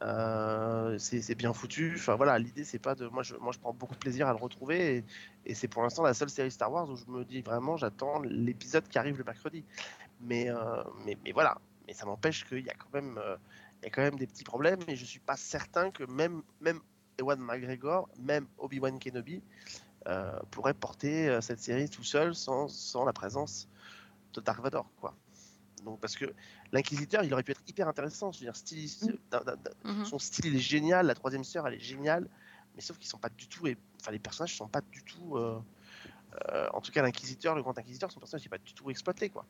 Euh, 0.02 0.98
c'est 0.98 1.34
bien 1.34 1.52
foutu. 1.52 1.94
Enfin 1.96 2.16
voilà, 2.16 2.38
l'idée 2.38 2.64
c'est 2.64 2.78
pas 2.78 2.94
de 2.94 3.06
moi 3.06 3.22
je 3.22 3.58
prends 3.58 3.72
beaucoup 3.72 3.94
de 3.94 4.00
plaisir 4.00 4.26
à 4.26 4.32
le 4.32 4.38
retrouver 4.38 5.04
et, 5.46 5.54
c'est 5.54 5.68
pour 5.68 5.82
l'instant 5.82 6.02
la 6.02 6.14
seule 6.14 6.30
série 6.30 6.50
Star 6.50 6.72
Wars 6.72 6.90
où 6.90 6.96
je 6.96 7.04
me 7.06 7.24
dis 7.24 7.42
vraiment 7.42 7.76
j'attends 7.76 8.20
l'épisode 8.22 8.88
qui 8.88 8.98
arrive 8.98 9.18
le 9.18 9.24
mercredi. 9.24 9.64
Mais 10.20 10.50
euh, 10.50 10.82
mais 11.04 11.32
voilà, 11.32 11.58
mais 11.86 11.94
ça 11.94 12.06
m'empêche 12.06 12.44
qu'il 12.44 12.64
y 12.64 12.70
a 12.70 12.74
quand 12.74 12.92
même 12.92 13.18
euh, 13.18 13.36
y 13.82 13.86
a 13.86 13.90
quand 13.90 14.02
même 14.02 14.16
des 14.16 14.26
petits 14.26 14.44
problèmes 14.44 14.80
et 14.88 14.96
je 14.96 15.04
suis 15.04 15.20
pas 15.20 15.36
certain 15.36 15.90
que 15.90 16.04
même 16.04 16.42
même 16.60 16.80
Ewan 17.18 17.38
McGregor, 17.38 18.08
même 18.18 18.46
Obi-Wan 18.58 18.98
Kenobi, 18.98 19.40
pourrait 20.50 20.74
porter 20.74 21.38
cette 21.40 21.60
série 21.60 21.88
tout 21.88 22.02
seul 22.02 22.34
sans, 22.34 22.66
sans 22.68 23.04
la 23.04 23.12
présence 23.12 23.68
de 24.34 24.40
Dark 24.40 24.60
Vador, 24.60 24.90
quoi. 25.00 25.14
Donc 25.84 26.00
parce 26.00 26.16
que 26.16 26.26
l'inquisiteur, 26.74 27.22
il 27.24 27.32
aurait 27.32 27.42
pu 27.42 27.52
être 27.52 27.62
hyper 27.66 27.88
intéressant. 27.88 28.32
Je 28.32 28.40
veux 28.40 28.46
dire, 28.46 28.56
styliste- 28.56 29.10
Mm. 29.10 29.90
Mhm. 29.90 30.04
son 30.04 30.18
style 30.18 30.54
est 30.56 30.58
génial, 30.74 31.06
la 31.06 31.14
troisième 31.14 31.44
sœur 31.44 31.66
elle 31.66 31.74
est 31.74 31.80
géniale, 31.80 32.28
mais 32.74 32.82
sauf 32.82 32.98
qu'ils 32.98 33.08
sont 33.08 33.18
pas 33.18 33.30
du 33.30 33.46
tout, 33.48 33.66
enfin 34.00 34.10
les 34.10 34.18
personnages 34.18 34.56
sont 34.56 34.68
pas 34.68 34.80
du 34.92 35.02
tout, 35.04 35.36
euh, 35.36 35.58
euh, 36.50 36.68
en 36.74 36.80
tout 36.80 36.92
cas 36.92 37.02
l'inquisiteur, 37.02 37.54
le 37.54 37.62
grand 37.62 37.78
inquisiteur, 37.78 38.10
son 38.12 38.20
personnage 38.20 38.44
n'est 38.44 38.50
pas 38.50 38.58
du 38.58 38.74
tout 38.74 38.90
exploité, 38.90 39.30
quoi. 39.30 39.46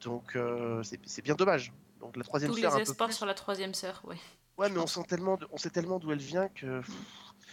Donc 0.00 0.36
euh, 0.36 0.82
c'est 0.82 1.22
bien 1.22 1.34
dommage. 1.34 1.72
Donc 2.00 2.16
la 2.16 2.24
troisième 2.24 2.50
Tous 2.52 2.58
sœur 2.60 2.76
les 2.76 2.82
espoirs 2.82 3.12
sur 3.12 3.24
la 3.26 3.34
troisième 3.34 3.72
sœur, 3.72 4.02
ouais. 4.04 4.18
Ouais, 4.58 4.68
mais 4.70 4.78
on 4.78 4.86
sent 4.86 5.04
tellement, 5.08 5.36
de- 5.36 5.46
on 5.52 5.56
sait 5.58 5.70
tellement 5.70 5.98
d'où 5.98 6.12
elle 6.12 6.18
vient 6.18 6.48
que 6.48 6.82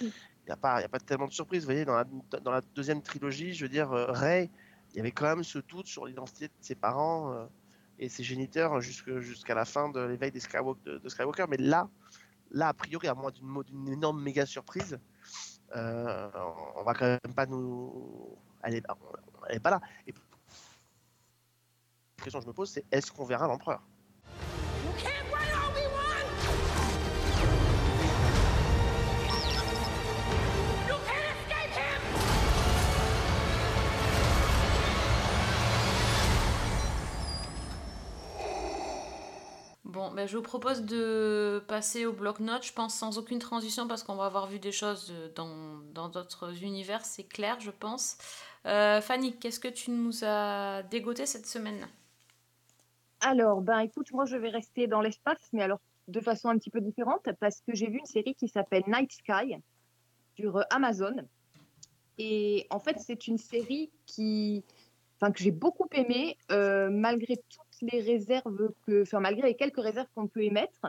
il 0.02 0.12
n'y 0.48 0.52
a 0.52 0.58
pas, 0.58 0.82
y 0.82 0.84
a 0.86 0.90
pas 0.90 1.00
tellement 1.00 1.28
de 1.28 1.34
surprise. 1.34 1.62
Vous 1.64 1.68
voyez, 1.68 1.86
dans 1.86 1.96
la, 1.96 2.06
dans 2.42 2.52
la 2.52 2.62
deuxième 2.76 3.02
trilogie, 3.02 3.54
je 3.54 3.64
veux 3.66 3.70
dire, 3.70 3.90
Rey, 3.90 4.50
il 4.92 4.98
y 4.98 5.00
avait 5.00 5.12
quand 5.12 5.26
même 5.28 5.44
ce 5.44 5.60
doute 5.60 5.88
sur 5.88 6.06
l'identité 6.06 6.48
de 6.48 6.54
ses 6.62 6.76
parents 6.76 7.48
et 8.00 8.10
ses 8.10 8.24
géniteurs 8.24 8.82
jusque- 8.82 9.20
jusqu'à 9.20 9.56
la 9.56 9.66
fin 9.66 9.90
de 9.90 10.00
l'éveil 10.00 10.32
des 10.32 10.40
de, 10.40 11.10
Skywalker. 11.10 11.46
Mais 11.50 11.58
là, 11.58 11.90
là, 12.52 12.70
a 12.70 12.74
priori, 12.74 13.08
à 13.08 13.14
moins 13.14 13.32
d'une 13.32 13.48
mo- 13.48 13.64
d'une 13.64 13.88
énorme 13.90 14.22
méga 14.22 14.46
surprise, 14.46 15.00
euh, 15.76 16.30
on 16.76 16.84
va 16.84 16.94
quand 16.94 17.06
même 17.06 17.36
pas 17.36 17.46
nous, 17.46 18.38
elle 18.64 18.76
est, 18.76 18.84
elle 19.50 19.56
est 19.58 19.60
pas 19.60 19.72
là. 19.72 19.82
Et 20.08 20.14
la 22.18 22.24
question 22.24 22.40
que 22.40 22.44
je 22.44 22.50
me 22.50 22.54
pose, 22.54 22.70
c'est 22.70 22.86
est-ce 22.92 23.12
qu'on 23.12 23.26
verra 23.26 23.48
l'empereur? 23.48 23.82
Bon, 40.04 40.12
ben, 40.12 40.28
je 40.28 40.36
vous 40.36 40.44
propose 40.44 40.84
de 40.84 41.64
passer 41.70 42.06
au 42.06 42.12
bloc-notes, 42.12 42.66
je 42.66 42.74
pense 42.74 42.94
sans 42.94 43.18
aucune 43.18 43.40
transition 43.40 43.88
parce 43.88 44.04
qu'on 44.04 44.16
va 44.16 44.26
avoir 44.26 44.48
vu 44.48 44.60
des 44.60 44.74
choses 44.74 45.14
euh, 45.14 45.82
dans 45.94 46.10
d'autres 46.10 46.62
univers, 46.62 47.06
c'est 47.06 47.24
clair, 47.24 47.58
je 47.62 47.72
pense. 47.72 48.18
Euh, 48.66 49.00
Fanny, 49.00 49.34
qu'est-ce 49.38 49.62
que 49.62 49.70
tu 49.70 49.92
nous 49.92 50.26
as 50.26 50.84
dégoté 50.84 51.26
cette 51.26 51.48
semaine? 51.48 51.88
Alors, 53.22 53.62
ben 53.62 53.80
écoute, 53.80 54.12
moi 54.12 54.26
je 54.26 54.36
vais 54.36 54.50
rester 54.50 54.88
dans 54.88 55.00
l'espace, 55.00 55.40
mais 55.54 55.64
alors 55.64 55.80
de 56.10 56.20
façon 56.20 56.50
un 56.50 56.58
petit 56.58 56.70
peu 56.70 56.82
différente, 56.82 57.30
parce 57.40 57.62
que 57.62 57.74
j'ai 57.74 57.88
vu 57.88 58.00
une 58.00 58.06
série 58.06 58.36
qui 58.36 58.50
s'appelle 58.50 58.84
Night 58.88 59.14
Sky 59.14 59.56
sur 60.36 60.58
euh, 60.58 60.64
Amazon. 60.70 61.16
Et 62.18 62.68
en 62.72 62.80
fait, 62.80 62.98
c'est 63.00 63.28
une 63.28 63.38
série 63.38 63.90
qui, 64.06 64.66
enfin, 65.16 65.32
que 65.32 65.40
j'ai 65.40 65.52
beaucoup 65.52 65.88
aimée, 65.94 66.38
malgré 66.50 67.38
toutes 67.38 67.63
les 67.92 68.02
réserves 68.02 68.72
que, 68.86 69.04
malgré 69.18 69.48
les 69.50 69.56
quelques 69.56 69.82
réserves 69.82 70.08
qu'on 70.16 70.28
peut 70.28 70.44
émettre. 70.44 70.88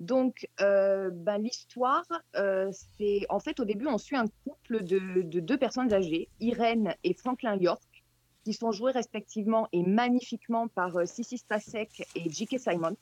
Donc, 0.00 0.48
euh, 0.60 1.10
ben, 1.12 1.38
l'histoire, 1.38 2.04
euh, 2.36 2.68
c'est 2.98 3.26
en 3.28 3.38
fait 3.38 3.60
au 3.60 3.64
début, 3.64 3.86
on 3.86 3.98
suit 3.98 4.16
un 4.16 4.26
couple 4.44 4.82
de, 4.82 5.22
de 5.22 5.40
deux 5.40 5.56
personnes 5.56 5.92
âgées, 5.92 6.28
Irène 6.40 6.94
et 7.04 7.14
Franklin 7.14 7.56
York, 7.56 8.04
qui 8.44 8.52
sont 8.52 8.72
joués 8.72 8.92
respectivement 8.92 9.68
et 9.72 9.82
magnifiquement 9.82 10.68
par 10.68 10.96
euh, 10.96 11.06
Sissy 11.06 11.38
Spacek 11.38 12.06
et 12.14 12.28
J.K. 12.28 12.58
Simon. 12.58 12.96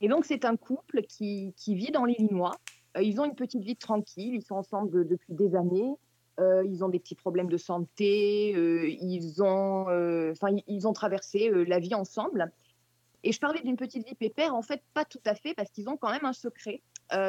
Et 0.00 0.08
donc, 0.08 0.24
c'est 0.24 0.44
un 0.44 0.56
couple 0.56 1.02
qui, 1.02 1.54
qui 1.56 1.74
vit 1.74 1.90
dans 1.90 2.04
l'Illinois. 2.04 2.56
Euh, 2.96 3.02
ils 3.02 3.20
ont 3.20 3.24
une 3.24 3.34
petite 3.34 3.62
vie 3.62 3.76
tranquille, 3.76 4.34
ils 4.34 4.42
sont 4.42 4.56
ensemble 4.56 5.06
depuis 5.06 5.34
des 5.34 5.54
années. 5.54 5.94
Euh, 6.40 6.64
ils 6.66 6.82
ont 6.84 6.88
des 6.88 6.98
petits 6.98 7.14
problèmes 7.14 7.48
de 7.48 7.56
santé, 7.56 8.54
euh, 8.56 8.88
ils, 8.88 9.42
ont, 9.42 9.88
euh, 9.88 10.32
ils- 10.66 10.88
ont 10.88 10.92
traversé 10.92 11.50
la 11.50 11.78
vie 11.78 11.94
ensemble. 11.94 12.50
Et 13.22 13.32
je 13.32 13.38
parlais 13.38 13.60
d'une 13.62 13.76
petite 13.76 14.06
vie 14.06 14.14
pépère, 14.14 14.54
en 14.54 14.62
fait, 14.62 14.82
pas 14.92 15.04
tout 15.04 15.20
à 15.24 15.34
fait, 15.34 15.54
parce 15.54 15.70
qu'ils 15.70 15.88
ont 15.88 15.96
quand 15.96 16.10
même 16.10 16.24
un 16.24 16.32
secret. 16.32 16.82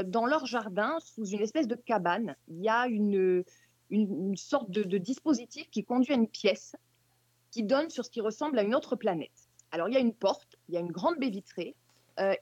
Dans 0.06 0.26
leur 0.26 0.46
jardin, 0.46 0.98
sous 1.00 1.26
une 1.26 1.41
espèce 1.41 1.68
de 1.68 1.76
cabane, 1.76 2.36
il 2.48 2.62
y 2.62 2.70
a 2.70 2.88
une, 2.88 3.44
une, 3.91 4.36
sorte 4.36 4.72
de, 4.72 4.84
de 4.84 4.98
dispositif 4.98 5.70
qui 5.70 5.84
conduit 5.84 6.13
à 6.13 6.18
une 6.18 6.28
pièce 6.28 6.76
qui 7.52 7.63
donne 7.63 7.89
sur 7.89 8.04
ce 8.04 8.10
qui 8.10 8.20
ressemble 8.20 8.58
à 8.58 8.63
une 8.63 8.74
autre 8.74 8.96
planète. 8.96 9.50
Alors, 9.72 9.88
il 9.88 9.94
y 9.94 9.98
a 9.98 10.02
une 10.02 10.13
porte, 10.13 10.58
il 10.68 10.76
y 10.76 10.78
a 10.78 10.82
une 10.82 10.91
grande 10.91 11.18
baie 11.18 11.30
vitrée. 11.30 11.76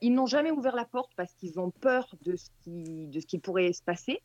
Ils 0.02 0.14
n'ont 0.14 0.26
jamais 0.26 0.52
ouvert 0.52 0.76
la 0.76 0.86
porte 0.86 1.12
parce 1.16 1.34
qu'ils 1.34 1.60
ont 1.60 1.70
peur 1.70 2.16
de 2.22 2.36
ce, 2.36 2.50
qui, 2.64 3.08
de 3.08 3.20
ce 3.20 3.26
qui 3.26 3.40
pourrait 3.40 3.74
se 3.74 3.84
passer. 3.84 4.22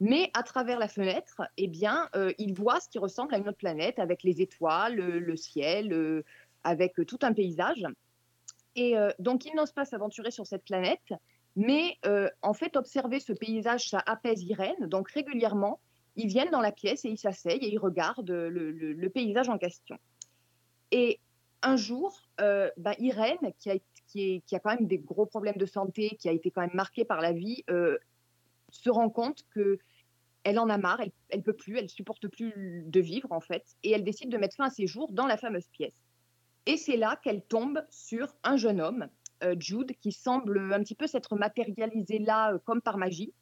Mais 0.00 0.30
à 0.32 0.42
travers 0.42 0.78
la 0.78 0.88
fenêtre, 0.88 1.42
eh 1.58 1.68
bien, 1.68 2.08
euh, 2.16 2.32
ils 2.38 2.54
voient 2.54 2.80
ce 2.80 2.88
qui 2.88 2.98
ressemble 2.98 3.34
à 3.34 3.38
une 3.38 3.48
autre 3.48 3.58
planète 3.58 3.98
avec 3.98 4.22
les 4.22 4.40
étoiles, 4.40 4.96
le, 4.96 5.36
ciel, 5.36 5.92
euh, 5.92 6.24
avec 6.64 6.98
euh, 6.98 7.04
tout 7.04 7.18
un 7.20 7.34
paysage. 7.34 7.84
Et 8.76 8.94
donc, 9.18 9.44
ils 9.46 9.54
n'osent 9.56 9.72
pas 9.72 9.84
s'aventurer 9.84 10.30
sur 10.30 10.46
cette 10.46 10.64
planète. 10.64 11.12
Mais 11.56 11.98
en 12.40 12.54
fait, 12.54 12.76
observer 12.76 13.18
ce 13.18 13.32
paysage, 13.32 13.88
ça 13.90 14.00
apaise 14.06 14.44
Irène. 14.44 14.86
Donc, 14.86 15.10
régulièrement, 15.10 15.80
ils 16.14 16.28
viennent 16.28 16.52
dans 16.52 16.60
la 16.60 16.70
pièce 16.70 17.04
et 17.04 17.08
ils 17.08 17.18
s'asseyent 17.18 17.58
et 17.64 17.72
ils 17.72 17.80
regardent 17.80 18.30
le, 18.30 19.08
paysage 19.08 19.48
en 19.48 19.58
question. 19.58 19.98
Et 20.92 21.18
un 21.62 21.76
jour, 21.76 22.22
bah, 22.38 22.94
Irène, 23.00 23.52
qui 23.58 23.70
a, 24.52 24.58
quand 24.60 24.76
même 24.76 24.86
des 24.86 24.98
gros 24.98 25.26
problèmes 25.26 25.58
de 25.58 25.66
santé, 25.66 26.16
qui 26.20 26.28
a 26.28 26.32
été 26.32 26.52
quand 26.52 26.60
même 26.60 26.70
marquée 26.72 27.04
par 27.04 27.20
la 27.20 27.32
vie, 27.32 27.64
se 28.70 28.88
rend 28.88 29.10
compte 29.10 29.44
que 29.50 29.80
elle 30.44 30.58
en 30.58 30.68
a 30.68 30.78
marre, 30.78 31.00
elle, 31.00 31.12
elle 31.28 31.42
peut 31.42 31.52
plus, 31.52 31.78
elle 31.78 31.90
supporte 31.90 32.28
plus 32.28 32.84
de 32.86 33.00
vivre 33.00 33.30
en 33.32 33.40
fait, 33.40 33.64
et 33.82 33.90
elle 33.92 34.04
décide 34.04 34.30
de 34.30 34.38
mettre 34.38 34.56
fin 34.56 34.66
à 34.66 34.70
ses 34.70 34.86
jours 34.86 35.12
dans 35.12 35.26
la 35.26 35.36
fameuse 35.36 35.68
pièce. 35.68 36.02
Et 36.66 36.76
c'est 36.76 36.96
là 36.96 37.18
qu'elle 37.22 37.42
tombe 37.42 37.82
sur 37.90 38.34
un 38.44 38.56
jeune 38.56 38.80
homme, 38.80 39.08
euh, 39.42 39.56
Jude, 39.58 39.92
qui 40.00 40.12
semble 40.12 40.72
un 40.72 40.80
petit 40.80 40.94
peu 40.94 41.06
s'être 41.06 41.36
matérialisé 41.36 42.18
là 42.18 42.52
euh, 42.52 42.58
comme 42.58 42.80
par 42.80 42.98
magie, 42.98 43.32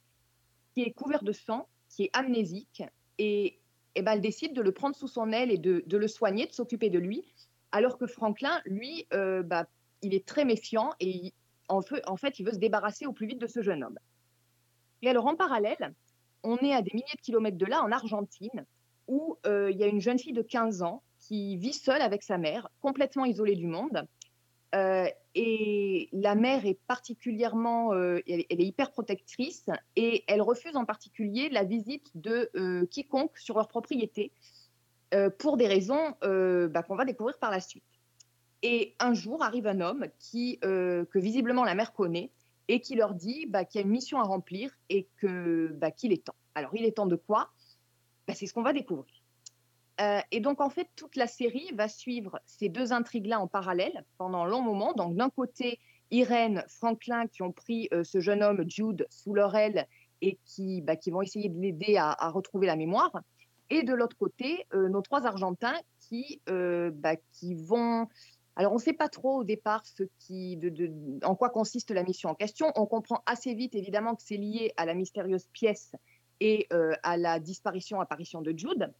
qui 0.74 0.82
est 0.82 0.92
couvert 0.92 1.22
de 1.22 1.32
sang, 1.32 1.68
qui 1.88 2.04
est 2.04 2.10
amnésique, 2.12 2.82
et, 3.18 3.58
et 3.94 4.02
ben, 4.02 4.12
elle 4.12 4.20
décide 4.20 4.54
de 4.54 4.62
le 4.62 4.72
prendre 4.72 4.94
sous 4.94 5.08
son 5.08 5.32
aile 5.32 5.50
et 5.50 5.58
de, 5.58 5.96
le 5.96 6.08
soigner, 6.08 6.46
de 6.46 6.52
s'occuper 6.52 6.90
de 6.90 6.98
lui, 6.98 7.24
alors 7.72 7.98
que 7.98 8.06
Franklin, 8.06 8.60
lui, 8.64 9.06
euh, 9.12 9.42
bah, 9.42 9.66
il 10.02 10.14
est 10.14 10.26
très 10.26 10.44
méfiant 10.44 10.90
et 11.00 11.32
en 11.68 11.82
fait, 11.82 12.38
il 12.38 12.46
veut 12.46 12.52
se 12.52 12.58
débarrasser 12.58 13.04
au 13.04 13.12
plus 13.12 13.26
vite 13.26 13.40
de 13.40 13.46
ce 13.46 13.60
jeune 13.60 13.84
homme. 13.84 13.98
Et 15.02 15.10
alors, 15.10 15.26
en 15.26 15.36
parallèle, 15.36 15.94
on 16.42 16.56
est 16.58 16.72
à 16.72 16.82
des 16.82 16.90
milliers 16.92 17.06
de 17.16 17.20
kilomètres 17.20 17.58
de 17.58 17.66
là, 17.66 17.82
en 17.82 17.92
Argentine, 17.92 18.64
où 19.06 19.38
euh, 19.46 19.70
il 19.70 19.78
y 19.78 19.84
a 19.84 19.86
une 19.86 20.00
jeune 20.00 20.18
fille 20.18 20.32
de 20.32 20.42
15 20.42 20.82
ans 20.82 21.02
qui 21.18 21.56
vit 21.56 21.72
seule 21.72 22.02
avec 22.02 22.22
sa 22.22 22.38
mère, 22.38 22.68
complètement 22.80 23.24
isolée 23.24 23.56
du 23.56 23.66
monde. 23.66 24.06
Euh, 24.74 25.06
et 25.34 26.10
la 26.12 26.34
mère 26.34 26.66
est 26.66 26.78
particulièrement, 26.86 27.94
euh, 27.94 28.20
elle, 28.28 28.44
est 28.48 28.64
hyper 28.64 28.92
protectrice 28.92 29.66
et 29.96 30.24
elle 30.26 30.42
refuse 30.42 30.76
en 30.76 30.84
particulier 30.84 31.48
la 31.48 31.64
visite 31.64 32.10
de 32.14 32.50
quiconque 32.90 33.38
sur 33.38 33.56
leur 33.56 33.68
propriété 33.68 34.32
pour 35.38 35.56
des 35.56 35.66
raisons 35.66 36.14
bah, 36.20 36.82
qu'on 36.82 36.96
va 36.96 37.06
découvrir 37.06 37.38
par 37.38 37.50
la 37.50 37.60
suite. 37.60 37.84
Et 38.62 38.94
un 38.98 39.14
jour 39.14 39.42
arrive 39.42 39.66
un 39.66 39.80
homme 39.80 40.06
qui, 40.18 40.58
que 40.60 41.18
visiblement 41.18 41.64
la 41.64 41.74
mère 41.74 41.92
connaît 41.94 42.30
et 42.68 42.80
qui 42.80 42.94
leur 42.94 43.14
dit 43.14 43.46
bah, 43.46 43.64
qu'il 43.64 43.80
y 43.80 43.82
a 43.82 43.86
une 43.86 43.92
mission 43.92 44.20
à 44.20 44.24
remplir 44.24 44.70
et 44.88 45.08
que 45.16 45.72
bah, 45.74 45.90
qu'il 45.90 46.12
est 46.12 46.24
temps. 46.24 46.36
Alors 46.54 46.74
il 46.74 46.84
est 46.84 46.92
temps 46.92 47.06
de 47.06 47.16
quoi? 47.16 47.50
Bah, 48.26 48.34
C'est 48.34 48.46
ce 48.46 48.52
qu'on 48.52 48.62
va 48.62 48.72
découvrir. 48.72 49.12
Euh, 50.00 50.20
et 50.30 50.40
donc 50.40 50.60
en 50.60 50.70
fait 50.70 50.88
toute 50.94 51.16
la 51.16 51.26
série 51.26 51.70
va 51.74 51.88
suivre 51.88 52.38
ces 52.46 52.68
deux 52.68 52.92
intrigues-là 52.92 53.40
en 53.40 53.48
parallèle 53.48 54.04
pendant 54.18 54.44
un 54.44 54.48
long 54.48 54.62
moment. 54.62 54.92
Donc 54.92 55.16
d'un 55.16 55.30
côté 55.30 55.80
Irène, 56.10 56.64
Franklin 56.68 57.26
qui 57.26 57.42
ont 57.42 57.52
pris 57.52 57.88
euh, 57.92 58.04
ce 58.04 58.20
jeune 58.20 58.42
homme 58.42 58.64
Jude 58.68 59.06
sous 59.10 59.34
leur 59.34 59.56
aile 59.56 59.86
et 60.20 60.38
qui, 60.44 60.84
vont 61.10 61.22
essayer 61.22 61.48
de 61.48 61.58
l'aider 61.60 61.96
à, 61.96 62.30
retrouver 62.30 62.66
la 62.66 62.76
mémoire. 62.76 63.12
Et 63.70 63.82
de 63.82 63.94
l'autre 63.94 64.16
côté, 64.16 64.66
euh, 64.74 64.88
nos 64.88 65.00
trois 65.00 65.26
Argentins 65.26 65.78
qui 66.00 66.40
vont 67.54 68.08
alors, 68.58 68.72
on 68.72 68.74
ne 68.74 68.80
sait 68.80 68.92
pas 68.92 69.08
trop 69.08 69.36
au 69.38 69.44
départ 69.44 69.86
ce 69.86 70.02
qui, 70.18 70.58
en 71.22 71.36
quoi 71.36 71.48
consiste 71.48 71.92
la 71.92 72.02
mission 72.02 72.28
en 72.28 72.34
question. 72.34 72.72
On 72.74 72.86
comprend 72.86 73.22
assez 73.24 73.54
vite, 73.54 73.76
évidemment, 73.76 74.16
que 74.16 74.22
c'est 74.22 74.36
lié 74.36 74.72
à 74.76 74.84
la 74.84 74.94
mystérieuse 74.94 75.46
pièce 75.52 75.92
et 76.40 76.66
euh, 76.72 76.92
à 77.04 77.16
la 77.16 77.38
disparition, 77.38 78.00
apparition 78.00 78.42
de 78.42 78.50
Jude. 78.50 78.92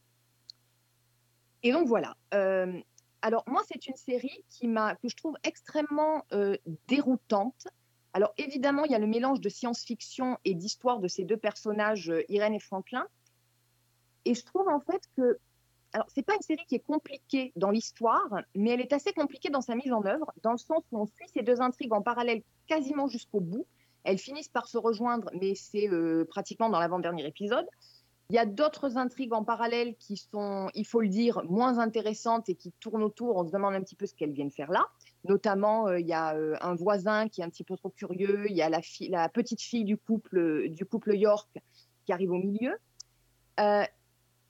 Et 1.63 1.73
donc, 1.73 1.89
voilà. 1.89 2.15
Euh, 2.33 2.79
alors, 3.21 3.43
moi, 3.47 3.61
c'est 3.67 3.85
une 3.87 3.97
série 3.97 4.45
qui 4.49 4.67
que 4.67 5.09
je 5.09 5.15
trouve 5.17 5.35
extrêmement 5.43 6.23
euh, 6.31 6.55
déroutante. 6.87 7.67
Alors, 8.13 8.33
évidemment, 8.37 8.85
il 8.85 8.93
y 8.93 8.95
a 8.95 8.99
le 8.99 9.07
mélange 9.07 9.41
de 9.41 9.49
science-fiction 9.49 10.37
et 10.45 10.53
d'histoire 10.53 11.01
de 11.01 11.09
ces 11.09 11.25
deux 11.25 11.35
personnages, 11.35 12.13
Irène 12.29 12.53
et 12.53 12.61
Franklin. 12.61 13.05
Et 14.23 14.35
je 14.35 14.45
trouve, 14.45 14.69
en 14.69 14.79
fait, 14.79 15.01
que 15.17 15.37
alors, 15.93 16.07
c'est 16.13 16.23
pas 16.23 16.35
une 16.35 16.41
série 16.41 16.65
qui 16.67 16.75
est 16.75 16.85
compliquée 16.85 17.51
dans 17.55 17.71
l'histoire, 17.71 18.27
mais 18.55 18.71
elle 18.71 18.81
est 18.81 18.93
assez 18.93 19.11
compliquée 19.11 19.49
dans 19.49 19.61
sa 19.61 19.75
mise 19.75 19.91
en 19.91 20.05
œuvre, 20.05 20.31
dans 20.43 20.51
le 20.51 20.57
sens 20.57 20.83
où 20.91 20.99
on 20.99 21.07
suit 21.07 21.27
ces 21.33 21.41
deux 21.41 21.61
intrigues 21.61 21.93
en 21.93 22.01
parallèle 22.01 22.43
quasiment 22.67 23.07
jusqu'au 23.07 23.39
bout. 23.39 23.65
Elles 24.03 24.19
finissent 24.19 24.49
par 24.49 24.67
se 24.67 24.77
rejoindre, 24.77 25.29
mais 25.33 25.55
c'est 25.55 25.89
euh, 25.89 26.25
pratiquement 26.25 26.69
dans 26.69 26.79
l'avant-dernier 26.79 27.25
épisode. 27.25 27.65
Il 28.29 28.35
y 28.35 28.39
a 28.39 28.45
d'autres 28.45 28.97
intrigues 28.97 29.33
en 29.33 29.43
parallèle 29.43 29.95
qui 29.95 30.15
sont, 30.15 30.69
il 30.75 30.85
faut 30.85 31.01
le 31.01 31.07
dire, 31.07 31.41
moins 31.45 31.79
intéressantes 31.79 32.47
et 32.49 32.55
qui 32.55 32.71
tournent 32.79 33.01
autour. 33.01 33.37
On 33.37 33.47
se 33.47 33.51
demande 33.51 33.73
un 33.73 33.81
petit 33.81 33.95
peu 33.95 34.05
ce 34.05 34.13
qu'elles 34.13 34.31
viennent 34.31 34.51
faire 34.51 34.71
là. 34.71 34.85
Notamment, 35.23 35.87
euh, 35.87 35.99
il 35.99 36.07
y 36.07 36.13
a 36.13 36.35
euh, 36.35 36.55
un 36.61 36.75
voisin 36.75 37.27
qui 37.27 37.41
est 37.41 37.43
un 37.43 37.49
petit 37.49 37.63
peu 37.63 37.75
trop 37.75 37.89
curieux. 37.89 38.45
Il 38.47 38.55
y 38.55 38.61
a 38.61 38.69
la, 38.69 39.29
petite 39.29 39.61
fille 39.61 39.83
du 39.83 39.97
couple 39.97 41.15
York 41.15 41.49
qui 42.05 42.13
arrive 42.13 42.31
au 42.31 42.37
milieu. 42.37 42.77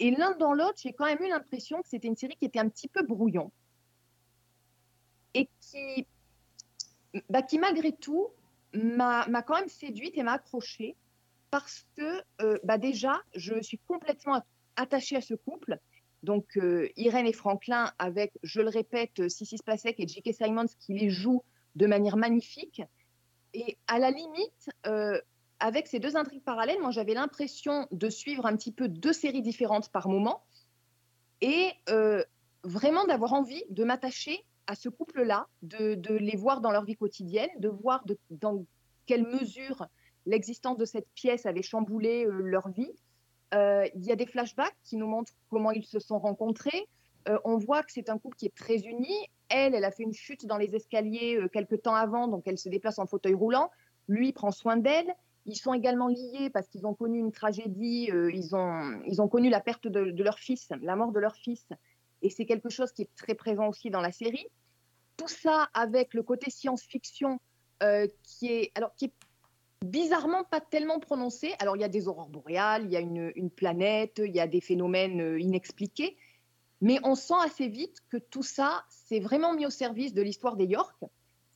Euh, 0.02 0.06
et 0.06 0.12
l'un 0.12 0.36
dans 0.38 0.54
l'autre, 0.54 0.80
j'ai 0.82 0.94
quand 0.94 1.06
même 1.06 1.22
eu 1.22 1.30
l'impression 1.30 1.82
que 1.82 1.90
c'était 1.90 2.08
une 2.08 2.16
série 2.16 2.36
qui 2.36 2.46
était 2.46 2.60
un 2.60 2.70
petit 2.70 2.88
peu 2.88 3.04
brouillon. 3.04 3.52
Et 5.34 5.50
qui, 5.60 6.08
bah, 7.30 7.42
qui 7.42 7.60
malgré 7.60 7.92
tout, 7.92 8.30
m'a 8.74 9.44
quand 9.44 9.56
même 9.56 9.70
séduite 9.70 10.18
et 10.18 10.24
m'a 10.24 10.34
accrochée. 10.34 10.96
Parce 11.52 11.86
que, 11.96 12.22
euh, 12.42 12.60
bah, 12.64 12.78
déjà, 12.78 13.22
je 13.34 13.60
suis 13.62 13.80
complètement 13.80 14.36
at- 14.36 14.46
attachée 14.76 15.16
à 15.16 15.22
ce 15.22 15.34
couple. 15.34 15.80
Donc, 16.22 16.58
euh, 16.58 16.90
Irène 16.96 17.26
et 17.26 17.34
Franklin, 17.34 17.92
avec, 17.98 18.34
je 18.44 18.62
le 18.62 18.70
répète, 18.70 19.30
Sissi 19.30 19.58
Spacek 19.58 20.00
et 20.00 20.08
J.K. 20.08 20.34
Simons 20.34 20.68
qui 20.80 20.94
les 20.94 21.10
jouent 21.10 21.44
de 21.76 21.88
manière 21.88 22.18
magnifique. 22.18 22.84
Et 23.54 23.78
à 23.88 23.98
la 23.98 24.12
limite, 24.12 24.70
euh, 24.86 25.20
avec 25.60 25.88
ces 25.88 26.00
deux 26.00 26.16
intrigues 26.16 26.44
parallèles, 26.44 26.80
moi 26.82 26.92
j'avais 26.92 27.14
l'impression 27.14 27.88
de 27.92 28.10
suivre 28.10 28.46
un 28.46 28.56
petit 28.56 28.72
peu 28.72 28.88
deux 28.88 29.14
séries 29.14 29.42
différentes 29.42 29.90
par 29.90 30.08
moment 30.08 30.42
et 31.42 31.72
euh, 31.90 32.24
vraiment 32.64 33.06
d'avoir 33.06 33.34
envie 33.34 33.64
de 33.70 33.84
m'attacher 33.84 34.46
à 34.68 34.76
ce 34.76 34.90
couple-là, 34.90 35.48
de, 35.64 36.14
les 36.14 36.38
voir 36.38 36.62
dans 36.62 36.72
leur 36.72 36.86
vie 36.86 36.96
quotidienne, 36.96 37.50
de 37.58 37.70
voir 37.70 38.04
dans 38.30 38.66
quelle 39.06 39.26
mesure 39.26 39.88
l'existence 40.26 40.78
de 40.78 40.86
cette 40.86 41.08
pièce 41.16 41.46
avait 41.46 41.64
chamboulé 41.64 42.26
euh, 42.26 42.42
leur 42.42 42.70
vie. 42.70 42.92
Euh, 43.54 43.88
Il 43.96 44.06
y 44.06 44.12
a 44.12 44.16
des 44.16 44.28
flashbacks 44.28 44.76
qui 44.84 44.96
nous 44.96 45.08
montrent 45.08 45.34
comment 45.50 45.72
ils 45.72 45.86
se 45.86 46.00
sont 46.00 46.20
rencontrés. 46.20 46.88
On 47.44 47.58
voit 47.58 47.84
que 47.84 47.92
c'est 47.92 48.10
un 48.10 48.18
couple 48.18 48.38
qui 48.38 48.48
est 48.48 48.56
très 48.56 48.78
uni. 48.78 49.14
Elle, 49.50 49.76
elle 49.76 49.84
a 49.84 49.92
fait 49.92 50.02
une 50.02 50.14
chute 50.14 50.48
dans 50.48 50.58
les 50.58 50.76
escaliers 50.76 51.40
quelques 51.54 51.84
temps 51.84 51.94
avant, 51.94 52.28
donc 52.28 52.48
elle 52.48 52.58
se 52.58 52.70
déplace 52.70 52.98
en 52.98 53.06
fauteuil 53.06 53.36
roulant. 53.36 53.70
Lui 54.08 54.32
prend 54.32 54.50
soin 54.50 54.78
d'elle. 54.78 55.14
Ils 55.50 55.56
sont 55.56 55.74
également 55.74 56.08
liés 56.08 56.52
parce 56.54 56.68
qu'ils 56.68 56.86
ont 56.86 56.94
connu 56.94 57.18
une 57.18 57.32
tragédie, 57.32 58.12
euh, 58.12 58.32
ils, 58.32 58.56
ont, 58.56 59.02
ils 59.08 59.20
ont 59.20 59.28
connu 59.28 59.50
la 59.50 59.60
perte 59.60 59.88
de, 59.88 60.24
leur 60.24 60.38
fils, 60.38 60.70
la 60.82 60.96
mort 60.96 61.12
de 61.12 61.20
leur 61.20 61.36
fils. 61.36 61.68
Et 62.22 62.30
c'est 62.30 62.46
quelque 62.46 62.70
chose 62.70 62.92
qui 62.92 63.02
est 63.02 63.16
très 63.16 63.34
présent 63.34 63.68
aussi 63.68 63.90
dans 63.90 64.02
la 64.02 64.12
série. 64.12 64.46
Tout 65.18 65.28
ça 65.28 65.70
avec 65.74 66.14
le 66.14 66.22
côté 66.22 66.52
science-fiction 66.52 67.40
euh, 67.82 68.08
qui, 68.22 68.48
est, 68.48 68.74
qui 68.96 69.06
est 69.06 69.14
bizarrement 69.84 70.44
pas 70.44 70.62
tellement 70.62 71.00
prononcé. 71.00 71.56
Alors 71.58 71.76
il 71.76 71.80
y 71.82 71.86
a 71.86 71.90
des 71.90 72.08
aurores 72.08 72.30
boréales, 72.30 72.86
il 72.86 72.92
y 72.92 72.98
a 72.98 73.00
une, 73.00 73.32
une 73.36 73.50
planète, 73.50 74.22
il 74.24 74.36
y 74.36 74.40
a 74.40 74.48
des 74.48 74.62
phénomènes 74.62 75.20
euh, 75.20 75.40
inexpliqués. 75.40 76.16
Mais 76.82 77.00
on 77.04 77.16
sent 77.16 77.34
assez 77.44 77.68
vite 77.68 77.98
que 78.10 78.18
tout 78.18 78.44
ça, 78.44 78.86
c'est 78.90 79.20
vraiment 79.20 79.56
mis 79.56 79.66
au 79.66 79.72
service 79.72 80.14
de 80.14 80.22
l'histoire 80.22 80.58
des 80.58 80.66
York. 80.66 80.96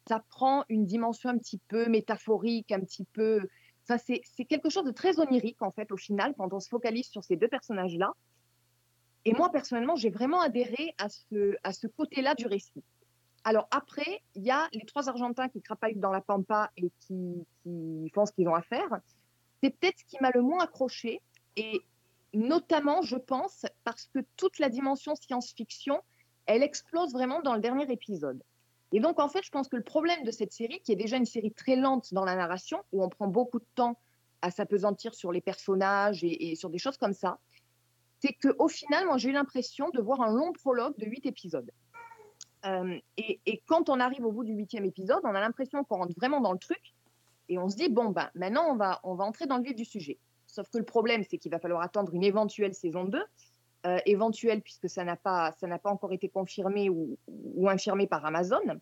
Ça 0.07 0.23
prend 0.29 0.65
une 0.67 0.85
dimension 0.85 1.29
un 1.29 1.37
petit 1.37 1.59
peu 1.67 1.87
métaphorique, 1.87 2.71
un 2.71 2.81
petit 2.81 3.05
peu 3.05 3.47
C'est 3.85 4.45
quelque 4.45 4.69
chose 4.69 4.85
de 4.85 4.91
très 4.91 5.19
onirique, 5.19 5.61
en 5.61 5.71
fait, 5.71 5.91
au 5.91 5.97
final, 5.97 6.33
quand 6.37 6.53
on 6.53 6.59
se 6.59 6.69
focalise 6.69 7.07
sur 7.07 7.23
ces 7.23 7.35
deux 7.35 7.47
personnages-là. 7.47 8.13
Et 9.25 9.33
moi, 9.33 9.51
personnellement, 9.51 9.95
j'ai 9.95 10.09
vraiment 10.09 10.41
adhéré 10.41 10.95
à 10.97 11.09
ce, 11.09 11.55
à 11.63 11.73
ce 11.73 11.87
côté-là 11.87 12.35
du 12.35 12.45
récit. 12.45 12.83
Alors 13.45 13.67
après, 13.71 14.21
il 14.35 14.43
y 14.43 14.51
a 14.51 14.67
les 14.71 14.85
trois 14.85 15.09
Argentins 15.09 15.49
qui 15.49 15.61
crapaillent 15.61 15.97
dans 15.97 16.11
la 16.11 16.21
pampa 16.21 16.71
et 16.77 16.91
qui, 17.01 17.45
qui 17.61 18.09
font 18.13 18.25
ce 18.25 18.31
qu'ils 18.31 18.47
ont 18.47 18.55
à 18.55 18.61
faire. 18.61 18.87
C'est 19.61 19.69
peut-être 19.69 19.99
ce 19.99 20.05
qui 20.05 20.17
m'a 20.21 20.31
le 20.33 20.41
moins 20.41 20.63
accroché, 20.63 21.21
et 21.55 21.81
notamment, 22.33 23.01
je 23.01 23.17
pense, 23.17 23.65
parce 23.83 24.09
que 24.13 24.19
toute 24.37 24.59
la 24.59 24.69
dimension 24.69 25.15
science-fiction, 25.15 26.01
elle 26.45 26.63
explose 26.63 27.13
vraiment 27.13 27.41
dans 27.41 27.53
le 27.53 27.61
dernier 27.61 27.89
épisode. 27.91 28.41
Et 28.93 28.99
donc, 28.99 29.19
en 29.19 29.27
fait, 29.27 29.43
je 29.43 29.49
pense 29.49 29.67
que 29.67 29.75
le 29.75 29.83
problème 29.83 30.23
de 30.23 30.31
cette 30.31 30.53
série, 30.53 30.79
qui 30.81 30.91
est 30.91 30.95
déjà 30.95 31.17
une 31.17 31.25
série 31.25 31.51
très 31.51 31.75
lente 31.75 32.13
dans 32.13 32.23
la 32.23 32.35
narration, 32.35 32.77
où 32.91 33.03
on 33.03 33.09
prend 33.09 33.27
beaucoup 33.27 33.59
de 33.59 33.65
temps 33.75 33.99
à 34.43 34.51
s'apesantir 34.51 35.15
sur 35.15 35.31
les 35.31 35.41
personnages 35.41 36.23
et, 36.23 36.55
sur 36.55 36.69
des 36.69 36.77
choses 36.77 36.97
comme 36.97 37.13
ça, 37.13 37.39
c'est 38.19 38.33
qu'au 38.33 38.67
final, 38.67 39.07
moi, 39.07 39.17
j'ai 39.17 39.29
eu 39.29 39.33
l'impression 39.33 39.89
de 39.89 40.01
voir 40.01 40.21
un 40.21 40.31
long 40.31 40.53
prologue 40.53 40.95
de 40.99 41.07
huit 41.07 41.25
épisodes. 41.25 41.71
Euh, 42.65 42.97
et, 43.17 43.41
et 43.45 43.61
quand 43.65 43.89
on 43.89 43.99
arrive 43.99 44.25
au 44.25 44.31
bout 44.31 44.43
du 44.43 44.53
huitième 44.53 44.85
épisode, 44.85 45.19
on 45.23 45.35
a 45.35 45.41
l'impression 45.41 45.83
qu'on 45.83 45.97
rentre 45.97 46.13
vraiment 46.15 46.39
dans 46.39 46.53
le 46.53 46.59
truc 46.59 46.93
et 47.49 47.57
on 47.57 47.69
se 47.69 47.75
dit, 47.75 47.89
bon, 47.89 48.09
ben, 48.11 48.29
maintenant, 48.35 48.71
on 48.71 48.75
va, 48.75 48.99
on 49.03 49.15
va 49.15 49.25
entrer 49.25 49.47
dans 49.47 49.57
le 49.57 49.63
vif 49.63 49.75
du 49.75 49.85
sujet. 49.85 50.17
Sauf 50.45 50.69
que 50.69 50.77
le 50.77 50.85
problème, 50.85 51.23
c'est 51.27 51.37
qu'il 51.37 51.51
va 51.51 51.59
falloir 51.59 51.81
attendre 51.81 52.13
une 52.13 52.23
éventuelle 52.23 52.73
saison 52.73 53.05
2, 53.05 53.21
euh, 53.85 53.99
éventuelle 54.05 54.61
puisque 54.61 54.89
ça 54.89 55.03
n'a 55.03 55.15
pas, 55.15 55.51
pas 55.51 55.89
encore 55.89 56.13
été 56.13 56.29
confirmé 56.29 56.89
ou, 56.89 57.17
infirmé 57.67 58.07
par 58.07 58.25
Amazon. 58.25 58.79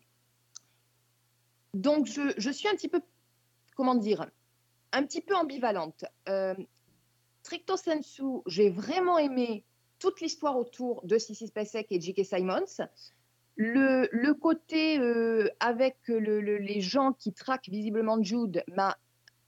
Donc, 1.74 2.06
je, 2.06 2.50
suis 2.50 2.68
un 2.68 2.72
petit 2.72 2.88
peu, 2.88 3.00
comment 3.74 3.94
dire, 3.94 4.30
un 4.92 5.02
petit 5.04 5.20
peu 5.20 5.34
ambivalente. 5.34 6.04
Euh, 6.28 6.54
sensu, 7.76 8.22
j'ai 8.46 8.70
vraiment 8.70 9.18
aimé 9.18 9.64
toute 9.98 10.20
l'histoire 10.20 10.56
autour 10.56 11.04
de 11.04 11.18
Sissy 11.18 11.46
Spacek 11.46 11.86
et 11.90 12.00
J.K. 12.00 12.24
Simons. 12.24 12.88
Le, 13.56 14.32
côté 14.32 14.98
euh, 14.98 15.48
avec 15.60 15.96
le- 16.08 16.40
le- 16.40 16.58
les 16.58 16.80
gens 16.80 17.12
qui 17.12 17.32
traquent 17.32 17.68
visiblement 17.68 18.22
Jude 18.22 18.64
m'a 18.68 18.96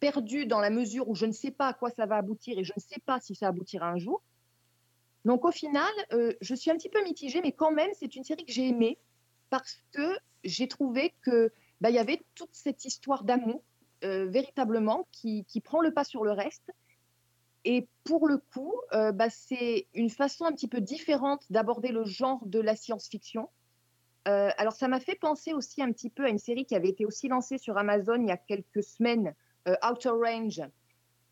perdu 0.00 0.46
dans 0.46 0.60
la 0.60 0.70
mesure 0.70 1.08
où 1.08 1.14
je 1.14 1.26
ne 1.26 1.32
sais 1.32 1.50
pas 1.50 1.68
à 1.68 1.72
quoi 1.72 1.90
ça 1.90 2.04
va 2.06 2.16
aboutir 2.16 2.58
et 2.58 2.64
je 2.64 2.72
ne 2.76 2.80
sais 2.80 3.00
pas 3.06 3.20
si 3.20 3.34
ça 3.34 3.48
aboutira 3.48 3.88
un 3.88 3.98
jour. 3.98 4.22
Donc 5.24 5.44
au 5.44 5.50
final, 5.50 5.90
euh, 6.12 6.34
je 6.40 6.54
suis 6.54 6.70
un 6.70 6.76
petit 6.76 6.88
peu 6.88 7.02
mitigée, 7.02 7.40
mais 7.42 7.52
quand 7.52 7.72
même, 7.72 7.90
c'est 7.98 8.14
une 8.14 8.24
série 8.24 8.44
que 8.44 8.52
j'ai 8.52 8.68
aimée 8.68 8.98
parce 9.50 9.80
que 9.92 10.16
j'ai 10.42 10.68
trouvé 10.68 11.14
que 11.22 11.50
bah, 11.80 11.90
y 11.90 11.98
avait 11.98 12.22
toute 12.34 12.52
cette 12.52 12.84
histoire 12.84 13.24
d'amour 13.24 13.62
euh, 14.04 14.26
véritablement 14.26 15.08
qui, 15.12 15.44
qui 15.46 15.60
prend 15.60 15.80
le 15.80 15.92
pas 15.92 16.04
sur 16.04 16.24
le 16.24 16.32
reste. 16.32 16.70
Et 17.64 17.88
pour 18.04 18.28
le 18.28 18.36
coup, 18.36 18.74
euh, 18.92 19.12
bah, 19.12 19.30
c'est 19.30 19.86
une 19.94 20.10
façon 20.10 20.44
un 20.44 20.52
petit 20.52 20.68
peu 20.68 20.82
différente 20.82 21.44
d'aborder 21.48 21.88
le 21.88 22.04
genre 22.04 22.44
de 22.44 22.60
la 22.60 22.76
science-fiction. 22.76 23.48
Alors 24.26 24.72
ça 24.72 24.88
m'a 24.88 25.00
fait 25.00 25.16
penser 25.16 25.52
aussi 25.52 25.82
un 25.82 25.92
petit 25.92 26.08
peu 26.08 26.24
à 26.24 26.30
une 26.30 26.38
série 26.38 26.64
qui 26.64 26.74
avait 26.74 26.88
été 26.88 27.04
aussi 27.04 27.28
lancée 27.28 27.58
sur 27.58 27.76
Amazon 27.76 28.14
il 28.22 28.28
y 28.28 28.30
a 28.30 28.38
quelques 28.38 28.82
semaines, 28.82 29.34
Outer 29.66 30.08
Range, 30.08 30.62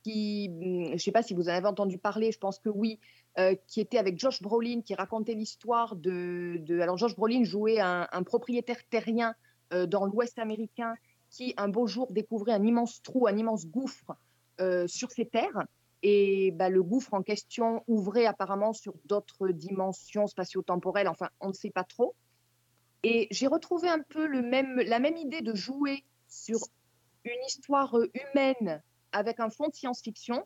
qui, 0.02 0.50
hum, 0.50 0.86
je 0.88 0.92
ne 0.92 0.98
sais 0.98 1.12
pas 1.12 1.22
si 1.22 1.32
vous 1.34 1.48
en 1.48 1.52
avez 1.52 1.66
entendu 1.66 1.98
parler, 1.98 2.32
je 2.32 2.38
pense 2.38 2.58
que 2.58 2.68
oui, 2.68 2.98
euh, 3.38 3.54
qui 3.66 3.80
était 3.80 3.98
avec 3.98 4.18
Josh 4.18 4.42
Brolin, 4.42 4.82
qui 4.82 4.94
racontait 4.94 5.34
l'histoire 5.34 5.96
de. 5.96 6.80
Alors 6.80 6.98
Josh 6.98 7.16
Brolin 7.16 7.44
jouait 7.44 7.80
un, 7.80 8.06
un 8.10 8.22
propriétaire 8.22 8.80
terrien 8.90 9.34
euh, 9.72 9.86
dans 9.86 10.04
l'Ouest 10.04 10.38
américain 10.38 10.94
qui 11.30 11.54
un 11.56 11.68
beau 11.68 11.86
jour 11.86 12.12
découvrait 12.12 12.52
un 12.52 12.62
immense 12.62 13.02
trou, 13.02 13.26
un 13.26 13.36
immense 13.36 13.66
gouffre 13.66 14.12
euh, 14.60 14.86
sur 14.86 15.10
ses 15.10 15.26
terres. 15.26 15.66
Et 16.02 16.50
bah, 16.50 16.68
le 16.68 16.82
gouffre 16.82 17.14
en 17.14 17.22
question 17.22 17.82
ouvrait 17.86 18.26
apparemment 18.26 18.72
sur 18.72 18.92
d'autres 19.06 19.48
dimensions 19.48 20.26
spatio-temporelles, 20.26 21.08
enfin 21.08 21.28
on 21.40 21.48
ne 21.48 21.52
sait 21.54 21.70
pas 21.70 21.84
trop. 21.84 22.14
Et 23.02 23.28
j'ai 23.30 23.46
retrouvé 23.46 23.88
un 23.88 24.00
peu 24.00 24.26
le 24.26 24.42
même, 24.42 24.76
la 24.76 24.98
même 24.98 25.16
idée 25.16 25.40
de 25.40 25.54
jouer 25.54 26.04
sur 26.28 26.58
une 27.24 27.44
histoire 27.46 27.96
humaine 28.14 28.82
avec 29.12 29.40
un 29.40 29.48
fond 29.48 29.68
de 29.68 29.74
science-fiction. 29.74 30.44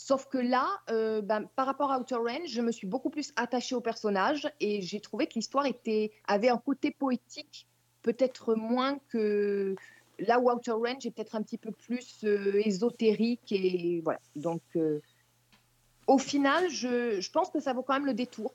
Sauf 0.00 0.28
que 0.28 0.38
là, 0.38 0.68
euh, 0.90 1.20
ben, 1.20 1.48
par 1.56 1.66
rapport 1.66 1.90
à 1.90 1.98
Outer 1.98 2.14
Range, 2.14 2.46
je 2.46 2.62
me 2.62 2.70
suis 2.70 2.86
beaucoup 2.86 3.10
plus 3.10 3.32
attachée 3.34 3.74
au 3.74 3.80
personnage 3.80 4.48
et 4.60 4.80
j'ai 4.80 5.00
trouvé 5.00 5.26
que 5.26 5.34
l'histoire 5.34 5.66
était, 5.66 6.12
avait 6.28 6.48
un 6.48 6.56
côté 6.56 6.92
poétique, 6.92 7.66
peut-être 8.02 8.54
moins 8.54 9.00
que 9.08 9.74
là 10.20 10.38
où 10.38 10.52
Outer 10.52 10.70
Range 10.70 11.04
est 11.04 11.10
peut-être 11.10 11.34
un 11.34 11.42
petit 11.42 11.58
peu 11.58 11.72
plus 11.72 12.20
euh, 12.22 12.62
ésotérique. 12.64 13.50
Et 13.50 14.00
voilà. 14.04 14.20
Donc, 14.36 14.62
euh, 14.76 15.00
au 16.06 16.18
final, 16.18 16.70
je, 16.70 17.20
je 17.20 17.30
pense 17.32 17.50
que 17.50 17.58
ça 17.58 17.72
vaut 17.72 17.82
quand 17.82 17.94
même 17.94 18.06
le 18.06 18.14
détour 18.14 18.54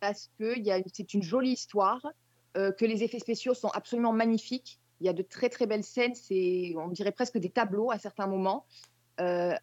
parce 0.00 0.30
que 0.38 0.54
c'est 0.92 1.14
une 1.14 1.22
jolie 1.22 1.52
histoire, 1.52 2.06
que 2.54 2.84
les 2.84 3.02
effets 3.02 3.18
spéciaux 3.18 3.54
sont 3.54 3.68
absolument 3.68 4.12
magnifiques. 4.12 4.78
Il 5.00 5.06
y 5.06 5.08
a 5.08 5.12
de 5.12 5.22
très 5.22 5.48
très 5.48 5.66
belles 5.66 5.82
scènes, 5.82 6.14
on 6.76 6.88
dirait 6.88 7.10
presque 7.12 7.38
des 7.38 7.50
tableaux 7.50 7.90
à 7.90 7.98
certains 7.98 8.26
moments, 8.26 8.64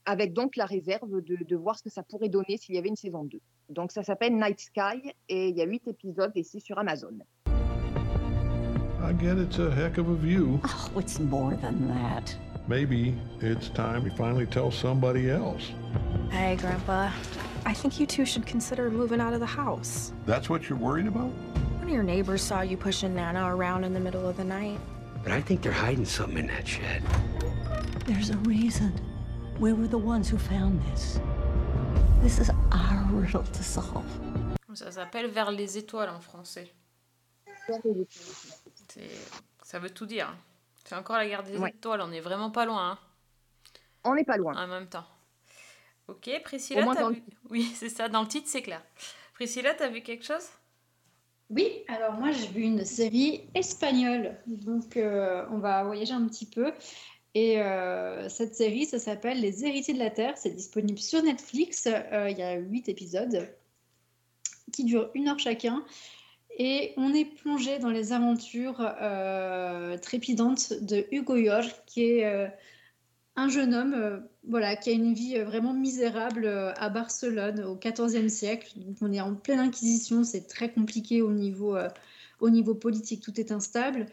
avec 0.06 0.34
donc 0.34 0.56
la 0.56 0.66
réserve 0.66 1.22
de, 1.22 1.44
de 1.44 1.56
voir 1.56 1.78
ce 1.78 1.84
que 1.84 1.90
ça 1.90 2.04
pourrait 2.04 2.30
donner 2.30 2.58
s'il 2.58 2.76
y 2.76 2.78
avait 2.78 2.90
une 2.90 2.96
saison 2.96 3.24
2. 3.24 3.40
Donc 3.70 3.92
ça 3.92 4.04
s'appelle 4.04 4.36
Night 4.36 4.60
Sky 4.60 5.14
et 5.30 5.50
il 5.50 5.58
y 5.58 5.62
a 5.62 5.66
huit 5.66 5.88
épisodes 5.88 6.32
et 6.36 6.44
c'est 6.44 6.60
sur 6.60 6.78
Amazon. 6.78 7.20
I 7.48 9.14
get 9.14 9.38
it's 9.38 9.60
a 9.60 9.70
heck 9.70 9.98
of 9.98 10.10
a 10.10 10.16
view. 10.16 10.60
Oh, 10.64 11.00
it's 11.00 11.20
more 11.20 11.56
than 11.56 11.88
that. 11.88 12.36
Maybe 12.68 13.14
it's 13.40 13.70
time 13.70 14.04
we 14.04 14.10
finally 14.10 14.48
tell 14.48 14.72
somebody 14.72 15.30
else. 15.30 15.72
Hey, 16.32 16.56
Grandpa. 16.56 17.12
I 17.68 17.74
think 17.74 18.00
you 18.00 18.08
two 18.08 18.26
should 18.26 18.48
consider 18.48 18.90
moving 18.90 19.22
out 19.22 19.34
of 19.34 19.40
the 19.40 19.46
house. 19.46 20.12
That's 20.26 20.50
what 20.50 20.68
you're 20.68 20.80
worried 20.80 21.06
about? 21.08 21.32
One 21.78 21.84
of 21.84 21.90
your 21.90 22.04
neighbors 22.04 22.42
saw 22.42 22.62
you 22.62 22.78
pushing 22.78 23.14
Nana 23.16 23.56
around 23.56 23.84
in 23.84 23.94
the 23.94 24.00
middle 24.00 24.28
of 24.28 24.38
the 24.38 24.44
night. 24.44 24.80
But 25.24 25.34
I 25.34 25.42
think 25.42 25.62
they're 25.62 25.72
hiding 25.72 26.06
something 26.06 26.38
in 26.40 26.48
that 26.48 26.68
shed. 26.68 27.04
There's 28.06 28.32
a 28.32 28.38
reason. 28.38 28.94
We 29.60 29.72
were 29.74 29.88
the 29.88 29.98
ones 29.98 30.30
who 30.32 30.38
found 30.38 30.82
this. 30.92 31.20
This 32.22 32.40
is 32.40 32.50
our 32.72 33.06
riddle 33.14 33.44
to 33.44 33.64
solve. 33.64 34.06
Ça 34.74 34.92
s'appelle 34.92 35.28
Vers 35.28 35.52
les 35.52 35.78
étoiles 35.78 36.10
en 36.10 36.20
français. 36.20 36.74
Ça 39.64 39.80
veut 39.80 39.90
tout 39.90 40.06
dire. 40.06 40.36
C'est 40.84 40.96
encore 40.96 41.16
la 41.18 41.26
guerre 41.28 41.44
des 41.44 41.58
Ouais. 41.58 41.70
étoiles, 41.70 42.02
on 42.02 42.12
est 42.12 42.20
vraiment 42.20 42.52
pas 42.52 42.66
loin 42.66 42.92
hein, 42.92 42.98
On 44.04 44.14
n'est 44.14 44.24
pas 44.26 44.38
loin. 44.38 44.54
en 44.56 44.68
même 44.68 44.88
temps. 44.88 45.06
Ok, 46.08 46.30
Priscilla, 46.44 46.86
t'as 46.94 47.08
le 47.10 47.16
vu... 47.16 47.24
Oui, 47.50 47.64
c'est 47.76 47.90
ça, 47.90 48.08
dans 48.10 48.22
le 48.22 48.28
titre, 48.28 48.48
c'est 48.48 48.62
clair. 48.62 48.84
Priscilla, 49.34 49.74
t'as 49.74 49.88
vu 49.90 50.02
quelque 50.02 50.24
chose? 50.24 50.48
Oui, 51.50 51.84
alors 51.88 52.14
moi 52.14 52.32
j'ai 52.32 52.48
vu 52.48 52.62
une 52.64 52.84
série 52.86 53.48
espagnole, 53.54 54.36
donc 54.48 54.98
euh, 54.98 55.46
on 55.52 55.58
va 55.60 55.84
voyager 55.84 56.14
un 56.14 56.28
petit 56.28 56.48
peu. 56.48 56.72
Et 57.36 57.62
euh, 57.62 58.30
cette 58.30 58.56
série, 58.56 58.86
ça 58.86 58.98
s'appelle 58.98 59.42
Les 59.42 59.66
Héritiers 59.66 59.94
de 59.94 60.00
la 60.00 60.10
Terre, 60.10 60.38
c'est 60.38 60.52
disponible 60.56 60.98
sur 60.98 61.22
Netflix, 61.22 61.86
Euh, 61.86 62.30
il 62.30 62.38
y 62.38 62.42
a 62.42 62.56
huit 62.56 62.88
épisodes 62.88 63.50
qui 64.72 64.86
durent 64.86 65.12
une 65.14 65.28
heure 65.28 65.38
chacun. 65.38 65.84
Et 66.58 66.94
on 66.96 67.14
est 67.14 67.26
plongé 67.26 67.78
dans 67.80 67.90
les 67.90 68.14
aventures 68.14 68.78
euh, 68.80 69.98
trépidantes 69.98 70.72
de 70.82 71.06
Hugo 71.12 71.36
York, 71.36 71.84
qui 71.86 72.04
est 72.04 72.50
un 73.36 73.50
jeune 73.50 73.74
homme 73.74 74.26
voilà, 74.48 74.78
qui 74.78 74.92
a 74.92 74.94
une 74.94 75.14
vie 75.14 75.38
vraiment 75.40 75.74
misérable 75.74 76.48
à 76.48 76.90
Barcelone 76.90 77.66
au 77.66 77.76
XIVe 77.76 78.30
siècle. 78.30 78.72
Donc 78.78 78.96
on 79.02 79.12
est 79.12 79.20
en 79.20 79.36
pleine 79.36 79.60
inquisition, 79.60 80.24
c'est 80.24 80.48
très 80.48 80.72
compliqué 80.72 81.22
au 81.22 81.34
niveau, 81.34 81.76
au 82.40 82.50
niveau 82.50 82.76
politique, 82.76 83.22
tout 83.22 83.40
est 83.40 83.52
instable. 83.52 84.08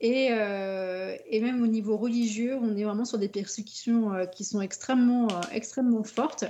Et, 0.00 0.28
euh, 0.30 1.16
et 1.26 1.40
même 1.40 1.62
au 1.62 1.66
niveau 1.66 1.96
religieux, 1.96 2.56
on 2.60 2.76
est 2.76 2.84
vraiment 2.84 3.04
sur 3.04 3.18
des 3.18 3.28
persécutions 3.28 4.12
euh, 4.12 4.26
qui 4.26 4.44
sont 4.44 4.60
extrêmement, 4.60 5.28
euh, 5.28 5.40
extrêmement 5.52 6.04
fortes. 6.04 6.44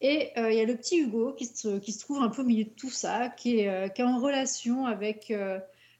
Et 0.00 0.30
il 0.36 0.54
y 0.54 0.60
a 0.60 0.64
le 0.64 0.76
petit 0.76 0.98
Hugo 0.98 1.32
qui 1.32 1.46
se, 1.46 1.78
qui 1.78 1.92
se 1.92 2.00
trouve 2.00 2.22
un 2.22 2.28
peu 2.28 2.42
au 2.42 2.44
milieu 2.44 2.64
de 2.64 2.70
tout 2.70 2.90
ça, 2.90 3.28
qui 3.28 3.60
est, 3.60 3.94
qui 3.94 4.02
est 4.02 4.04
en 4.04 4.18
relation 4.18 4.84
avec 4.84 5.32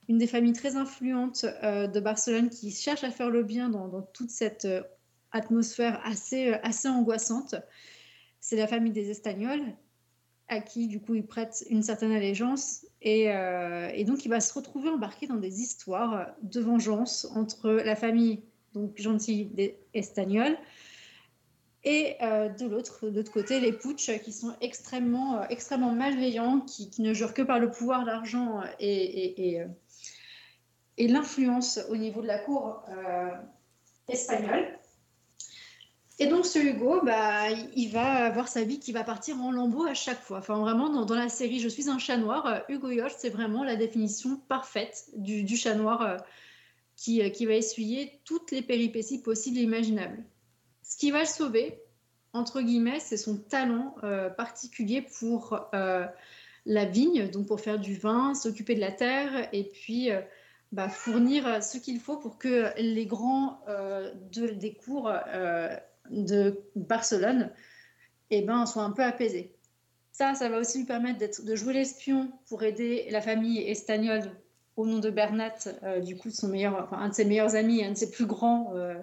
une 0.09 0.19
des 0.19 0.27
familles 0.27 0.55
très 0.55 0.75
influentes 0.75 1.45
de 1.45 2.01
Barcelone 2.01 2.51
qui 2.51 2.73
cherche 2.73 3.05
à 3.05 3.13
faire 3.13 3.31
le 3.31 3.45
bien 3.45 3.69
dans, 3.69 3.87
dans 3.87 4.03
toute 4.03 4.31
cette 4.31 4.67
atmosphère 5.31 6.01
assez, 6.05 6.53
assez 6.65 6.89
angoissante. 6.89 7.55
C'est 8.41 8.57
la 8.57 8.67
famille 8.67 8.91
des 8.91 9.09
Espagnols, 9.09 9.63
à 10.53 10.61
qui 10.61 10.87
du 10.87 11.01
coup 11.01 11.15
il 11.15 11.27
prête 11.27 11.65
une 11.71 11.83
certaine 11.83 12.13
allégeance. 12.13 12.87
Et, 13.01 13.33
euh, 13.33 13.91
et 13.93 14.05
donc 14.05 14.25
il 14.25 14.29
va 14.29 14.41
se 14.41 14.55
retrouver 14.55 14.89
embarqué 14.89 15.27
dans 15.27 15.37
des 15.37 15.61
histoires 15.61 16.29
de 16.43 16.61
vengeance 16.61 17.27
entre 17.35 17.71
la 17.71 17.97
famille 17.97 18.43
donc 18.75 18.97
gentille 18.97 19.47
des 19.47 19.77
et 21.85 22.15
euh, 22.23 22.49
de 22.49 22.67
l'autre 22.67 23.33
côté 23.33 23.59
les 23.59 23.73
putsch 23.73 24.11
qui 24.23 24.33
sont 24.33 24.55
extrêmement, 24.61 25.39
euh, 25.39 25.45
extrêmement 25.51 25.91
malveillants, 25.91 26.61
qui, 26.61 26.91
ne 27.01 27.13
jurent 27.13 27.35
que 27.35 27.43
par 27.43 27.59
le 27.59 27.73
pouvoir, 27.73 28.05
l'argent 28.05 28.63
et, 28.79 29.57
et, 30.97 31.09
l'influence 31.09 31.81
au 31.91 31.97
niveau 31.97 32.23
de 32.23 32.29
la 32.29 32.39
cour 32.39 32.85
espagnole. 34.07 34.79
Et 36.23 36.29
donc 36.29 36.47
ce 36.47 36.61
Hugo, 36.61 37.01
bah, 37.03 37.51
il- 37.75 37.91
va 37.91 38.27
avoir 38.27 38.47
sa 38.47 38.63
vie 38.63 38.79
qui 38.79 38.93
va 38.93 39.03
partir 39.03 39.41
en 39.43 39.51
lambeaux 39.51 39.87
à 39.87 39.95
chaque 39.95 40.21
fois. 40.21 40.39
Enfin 40.39 40.57
vraiment, 40.61 41.05
dans, 41.05 41.17
la 41.17 41.29
série 41.29 41.59
Je 41.59 41.69
suis 41.69 41.91
un 41.91 41.99
chat 41.99 42.17
noir, 42.17 42.47
euh, 42.47 42.59
Hugo 42.69 42.91
Yost, 42.91 43.17
c'est 43.19 43.29
vraiment 43.29 43.65
la 43.65 43.75
définition 43.75 44.37
parfaite 44.49 45.11
du, 45.17 45.57
chat 45.57 45.75
noir 45.75 46.03
euh, 46.03 46.17
qui, 46.95 47.23
euh, 47.23 47.29
qui 47.29 47.45
va 47.45 47.55
essuyer 47.55 48.21
toutes 48.25 48.53
les 48.53 48.63
péripéties 48.63 49.21
possibles 49.21 49.59
et 49.59 49.63
imaginables. 49.63 50.23
Ce 50.85 50.97
qui 50.97 51.11
va 51.11 51.21
le 51.21 51.27
sauver, 51.27 51.81
entre 52.33 52.61
guillemets, 52.61 53.01
c'est 53.01 53.17
son 53.17 53.37
talent 53.37 53.97
particulier 54.37 55.03
pour 55.03 55.61
la 55.73 56.85
vigne, 56.85 57.29
donc 57.31 57.47
pour 57.47 57.61
faire 57.61 57.81
du 57.81 57.97
vin, 57.97 58.35
s'occuper 58.35 58.75
de 58.75 58.81
la 58.81 58.93
terre 58.93 59.49
et 59.53 59.65
puis 59.65 60.11
bah, 60.71 60.89
fournir 60.89 61.63
ce 61.63 61.79
qu'il 61.79 62.01
faut 62.01 62.17
pour 62.17 62.39
que 62.39 62.73
les 62.79 63.07
grands 63.07 63.61
de, 64.33 64.49
des 64.49 64.75
cours 64.75 65.11
de 66.11 66.61
Barcelone 66.75 67.51
eh 68.31 68.43
ben, 68.43 68.67
soient 68.67 68.83
un 68.83 68.93
peu 68.93 69.03
apaisés. 69.03 69.55
Ça, 70.13 70.35
ça 70.35 70.49
va 70.49 70.59
aussi 70.59 70.79
lui 70.79 70.85
permettre 70.85 71.43
de 71.43 71.57
jouer 71.57 71.75
l'espion 71.75 72.31
pour 72.49 72.63
aider 72.63 73.07
la 73.11 73.23
famille 73.23 73.59
espagnole 73.59 74.31
au 74.77 74.87
nom 74.87 74.99
de 74.99 75.11
Bernat, 75.11 75.55
euh, 75.83 76.01
du 76.01 76.17
coup, 76.17 76.31
son 76.31 76.49
meilleur, 76.49 76.83
enfin, 76.85 76.99
un 76.99 77.09
de 77.09 77.15
ses 77.15 77.25
meilleurs 77.25 77.55
amis, 77.55 77.85
un 77.85 77.93
de 77.93 77.97
ses 77.97 78.11
plus 78.11 78.27
grands 78.27 78.73
euh, 78.75 78.95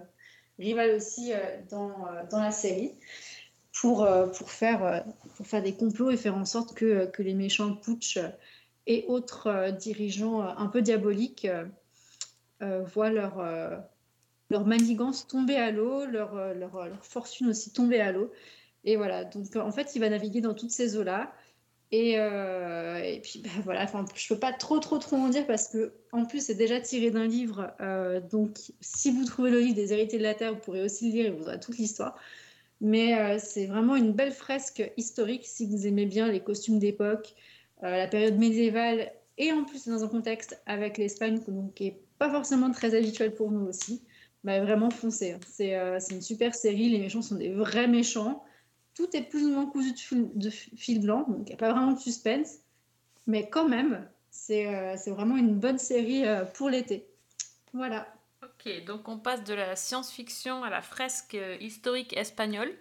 rivales 0.58 0.96
aussi 0.96 1.34
euh, 1.34 1.38
dans, 1.70 1.94
dans 2.32 2.42
la 2.42 2.52
série, 2.52 2.94
pour, 3.80 4.08
pour, 4.38 4.52
faire, 4.52 5.06
pour 5.38 5.48
faire 5.48 5.62
des 5.62 5.74
complots 5.74 6.10
et 6.10 6.18
faire 6.18 6.36
en 6.36 6.46
sorte 6.46 6.74
que, 6.74 7.06
que 7.06 7.22
les 7.22 7.34
méchants 7.34 7.76
putsch 7.76 8.20
et 8.88 9.06
autres 9.08 9.72
dirigeants 9.78 10.42
un 10.42 10.68
peu 10.68 10.82
diaboliques 10.82 11.48
voient 12.60 13.12
leur, 13.12 13.40
leur 14.50 14.66
manigance 14.66 15.28
tomber 15.28 15.56
à 15.56 15.72
l'eau, 15.72 16.06
leur, 16.06 16.36
euh, 16.36 16.54
euh, 16.54 16.86
leur 16.88 17.06
fortune 17.06 17.48
aussi 17.50 17.72
tomber 17.74 18.00
à 18.02 18.12
l'eau. 18.12 18.32
Et 18.84 18.96
voilà, 18.96 19.26
donc 19.26 19.56
en 19.56 19.72
fait, 19.72 19.96
il 19.96 20.00
va 20.00 20.10
naviguer 20.10 20.42
dans 20.42 20.54
toutes 20.54 20.72
ces 20.72 20.98
eaux-là. 20.98 21.34
Et, 21.92 22.20
euh, 22.20 23.00
et 23.00 23.20
puis 23.22 23.42
bah, 23.42 23.50
voilà, 23.64 23.84
enfin, 23.84 24.06
je 24.16 24.28
peux 24.32 24.40
pas 24.40 24.54
trop 24.54 24.78
trop 24.80 25.00
trop 25.00 25.16
en 25.16 25.30
dire 25.30 25.48
parce 25.48 25.68
que 25.68 25.94
en 26.12 26.26
plus 26.26 26.46
c'est 26.46 26.56
déjà 26.56 26.80
tiré 26.80 27.10
d'un 27.10 27.26
livre. 27.26 27.72
euh, 27.82 28.22
donc 28.22 28.60
si 28.80 29.10
vous 29.12 29.26
trouvez 29.26 29.50
le 29.50 29.60
livre 29.60 29.76
des 29.76 29.92
héritiers 29.92 30.20
de 30.20 30.24
la 30.24 30.36
Terre, 30.36 30.54
vous 30.54 30.60
pourrez 30.60 30.84
aussi 30.84 31.08
le 31.10 31.14
lire 31.14 31.26
et 31.28 31.30
vous 31.32 31.46
aurez 31.46 31.60
toute 31.60 31.78
l'histoire. 31.78 32.16
Mais 32.82 33.18
euh, 33.20 33.40
c'est 33.40 33.66
vraiment 33.66 33.96
une 33.96 34.14
belle 34.14 34.32
fresque 34.32 34.84
historique 34.98 35.46
si 35.46 35.66
vous 35.66 35.88
aimez 35.88 36.06
bien 36.06 36.28
les 36.32 36.42
costumes 36.42 36.80
d'époque, 36.80 37.34
euh, 37.84 37.98
la 37.98 38.08
période 38.08 38.38
médiévale 38.38 39.12
et 39.38 39.52
en 39.52 39.64
plus 39.66 39.88
dans 39.88 40.04
un 40.04 40.08
contexte 40.08 40.62
avec 40.68 40.98
l'Espagne 40.98 41.42
qui 41.76 41.88
est 41.88 42.02
pas 42.20 42.30
forcément 42.30 42.72
très 42.72 42.96
habituel 42.96 43.34
pour 43.34 43.52
nous 43.52 43.66
aussi. 43.68 44.04
Bah, 44.44 44.62
vraiment 44.62 44.90
foncez. 44.90 45.34
hein. 45.34 45.40
C'est 45.48 45.76
euh, 45.76 46.00
une 46.12 46.22
super 46.22 46.56
série. 46.56 46.90
Les 46.90 47.00
méchants 47.00 47.22
sont 47.22 47.36
des 47.36 47.54
vrais 47.54 47.88
méchants. 47.88 48.44
Tout 48.94 49.16
est 49.16 49.24
plus 49.24 49.46
ou 49.46 49.52
moins 49.52 49.66
cousu 49.66 49.94
de 49.94 49.98
fil, 50.00 50.30
de 50.34 50.50
fil 50.50 51.02
blanc, 51.02 51.26
donc 51.28 51.42
il 51.42 51.50
n'y 51.50 51.54
a 51.54 51.58
pas 51.58 51.72
vraiment 51.72 51.94
de 51.94 52.00
suspense. 52.00 52.60
Mais 53.28 53.50
quand 53.50 53.68
même, 53.68 54.08
c'est 54.32 54.68
euh, 54.74 54.96
vraiment 55.08 55.38
une 55.38 55.56
bonne 55.60 55.78
série 55.78 56.26
euh, 56.26 56.46
pour 56.46 56.70
l'été. 56.70 57.08
Voilà. 57.74 58.08
Ok, 58.44 58.86
donc 58.86 59.08
on 59.08 59.18
passe 59.18 59.44
de 59.44 59.54
la 59.54 59.76
science-fiction 59.76 60.64
à 60.64 60.70
la 60.70 60.82
fresque 60.82 61.36
euh, 61.36 61.58
historique 61.60 62.16
espagnole. 62.16 62.72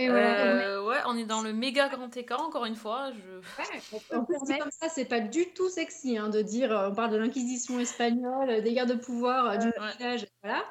Et 0.00 0.08
voilà. 0.08 0.46
Euh, 0.46 0.86
ouais, 0.86 0.96
on 1.06 1.16
est 1.16 1.26
dans 1.26 1.42
le 1.42 1.52
méga 1.52 1.88
grand 1.90 2.16
écart, 2.16 2.40
encore 2.40 2.64
une 2.64 2.74
fois. 2.74 3.12
Je... 3.12 4.16
En 4.16 4.24
plus, 4.24 4.38
dit 4.46 4.58
comme 4.58 4.70
ça, 4.70 4.88
c'est 4.88 5.04
pas 5.04 5.20
du 5.20 5.52
tout 5.52 5.68
sexy 5.68 6.16
hein, 6.16 6.30
de 6.30 6.40
dire 6.40 6.72
euh, 6.72 6.88
on 6.90 6.94
parle 6.94 7.10
de 7.10 7.18
l'inquisition 7.18 7.78
espagnole, 7.78 8.62
des 8.62 8.72
guerres 8.72 8.86
de 8.86 8.94
pouvoir, 8.94 9.50
euh, 9.50 9.56
du 9.58 9.70
village, 9.98 10.26
voilà. 10.42 10.64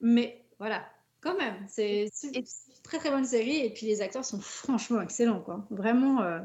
Mais 0.00 0.46
voilà, 0.58 0.88
quand 1.20 1.36
même, 1.36 1.66
c'est 1.68 2.08
c'est 2.12 2.34
une 2.34 2.44
très 2.82 2.98
très 2.98 3.10
bonne 3.10 3.26
série 3.26 3.58
et 3.58 3.70
puis 3.74 3.86
les 3.86 4.00
acteurs 4.00 4.24
sont 4.24 4.40
franchement 4.40 5.02
excellents, 5.02 5.42
quoi. 5.42 5.66
Vraiment. 5.70 6.22
euh, 6.22 6.40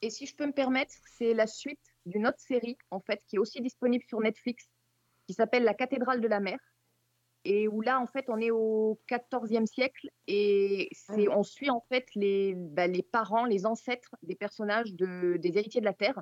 Et 0.00 0.08
si 0.08 0.24
je 0.24 0.34
peux 0.34 0.46
me 0.46 0.52
permettre, 0.52 0.94
c'est 1.18 1.34
la 1.34 1.46
suite 1.46 1.78
d'une 2.06 2.26
autre 2.26 2.40
série, 2.40 2.78
en 2.90 3.00
fait, 3.00 3.22
qui 3.26 3.36
est 3.36 3.38
aussi 3.38 3.60
disponible 3.60 4.04
sur 4.08 4.20
Netflix, 4.20 4.64
qui 5.26 5.34
s'appelle 5.34 5.64
La 5.64 5.74
cathédrale 5.74 6.22
de 6.22 6.28
la 6.28 6.40
mer. 6.40 6.58
Et 7.44 7.68
où 7.68 7.80
là, 7.80 8.00
en 8.00 8.06
fait, 8.06 8.26
on 8.28 8.38
est 8.38 8.50
au 8.50 9.00
14e 9.08 9.66
siècle 9.66 10.08
et 10.26 10.88
c'est, 10.92 11.28
on 11.28 11.42
suit 11.42 11.70
en 11.70 11.80
fait 11.88 12.06
les, 12.14 12.54
bah, 12.56 12.86
les 12.86 13.02
parents, 13.02 13.44
les 13.44 13.64
ancêtres 13.64 14.16
des 14.22 14.34
personnages 14.34 14.92
de, 14.94 15.36
des 15.36 15.56
héritiers 15.56 15.80
de 15.80 15.86
la 15.86 15.94
Terre. 15.94 16.20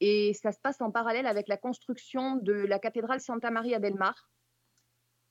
Et 0.00 0.32
ça 0.32 0.50
se 0.50 0.58
passe 0.58 0.80
en 0.80 0.90
parallèle 0.90 1.26
avec 1.26 1.46
la 1.46 1.58
construction 1.58 2.36
de 2.36 2.52
la 2.52 2.78
cathédrale 2.78 3.20
Santa 3.20 3.50
Maria 3.50 3.78
del 3.78 3.94
Mar. 3.94 4.30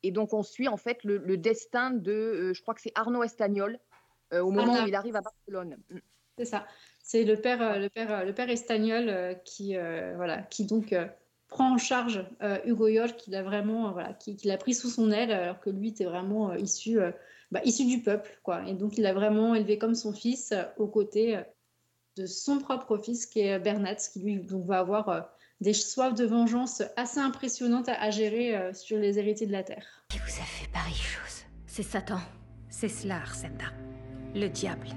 Et 0.04 0.12
donc, 0.12 0.34
on 0.34 0.44
suit 0.44 0.68
en 0.68 0.78
fait 0.78 1.04
le, 1.04 1.18
le 1.18 1.38
destin 1.38 1.90
de, 1.90 2.12
euh, 2.12 2.54
je 2.54 2.62
crois 2.62 2.76
que 2.76 2.82
c'est 2.82 2.94
Arnaud 2.96 3.24
Estagnol, 3.24 3.80
euh, 4.32 4.42
au 4.42 4.52
moment 4.52 4.84
où 4.84 4.88
il 4.88 4.96
arrive 4.96 5.16
à 5.16 5.22
Barcelone. 5.22 5.78
Mm. 5.90 6.00
C'est 6.40 6.46
ça. 6.46 6.66
C'est 7.04 7.26
le 7.26 7.36
père, 7.36 7.62
euh, 7.62 7.80
le 7.80 7.90
père, 7.90 8.26
le 8.26 8.34
père 8.34 8.50
espagnol 8.50 9.10
euh, 9.10 9.34
qui, 9.34 9.76
euh, 9.76 10.14
voilà, 10.16 10.42
qui 10.44 10.66
donc 10.66 10.96
prend 11.50 11.74
en 11.74 11.78
charge 11.78 12.24
euh, 12.42 12.58
Hugo 12.66 12.88
York, 12.88 13.18
qu'il 13.18 13.36
a 13.36 13.44
vraiment, 13.44 13.90
euh, 13.90 13.92
voilà, 13.92 14.14
qui, 14.14 14.36
qui 14.36 14.48
l'a 14.48 14.58
pris 14.58 14.74
sous 14.74 14.90
son 14.90 15.12
aile, 15.12 15.32
alors 15.32 15.60
que 15.60 15.70
lui 15.70 15.90
était 15.90 16.06
vraiment 16.06 16.52
euh, 16.52 16.58
issu, 16.58 17.00
euh, 17.00 17.12
bah, 17.52 17.62
issu 17.66 17.86
du 17.86 18.02
peuple, 18.02 18.40
quoi. 18.44 18.68
Et 18.68 18.74
donc 18.74 18.98
il 18.98 19.02
l'a 19.02 19.14
vraiment 19.14 19.56
élevé 19.56 19.78
comme 19.78 19.96
son 19.96 20.14
fils, 20.14 20.52
euh, 20.52 20.64
aux 20.78 20.88
côtés 20.88 21.40
de 22.18 22.26
son 22.26 22.60
propre 22.60 22.98
fils, 22.98 23.26
qui 23.26 23.40
est 23.42 23.60
Bernat, 23.60 23.96
qui 23.96 24.20
lui 24.20 24.40
donc 24.40 24.66
va 24.66 24.80
avoir 24.80 25.10
euh, 25.10 25.22
des 25.62 25.74
soifs 25.74 26.14
de 26.14 26.26
vengeance 26.26 26.84
assez 26.96 27.20
impressionnantes 27.20 27.90
à, 27.90 28.02
à 28.02 28.12
gérer 28.12 28.56
euh, 28.56 28.74
sur 28.74 28.98
les 28.98 29.18
héritiers 29.20 29.48
de 29.48 29.52
la 29.52 29.64
terre. 29.64 30.06
Qui 30.10 30.20
vous 30.20 30.40
a 30.40 30.46
fait 30.46 30.70
pareille 30.72 30.94
chose 30.94 31.44
C'est 31.66 31.84
Satan. 31.84 32.20
C'est 32.70 32.90
cela, 32.90 33.16
Arsenda. 33.16 33.66
Le 34.36 34.48
diable. 34.48 34.88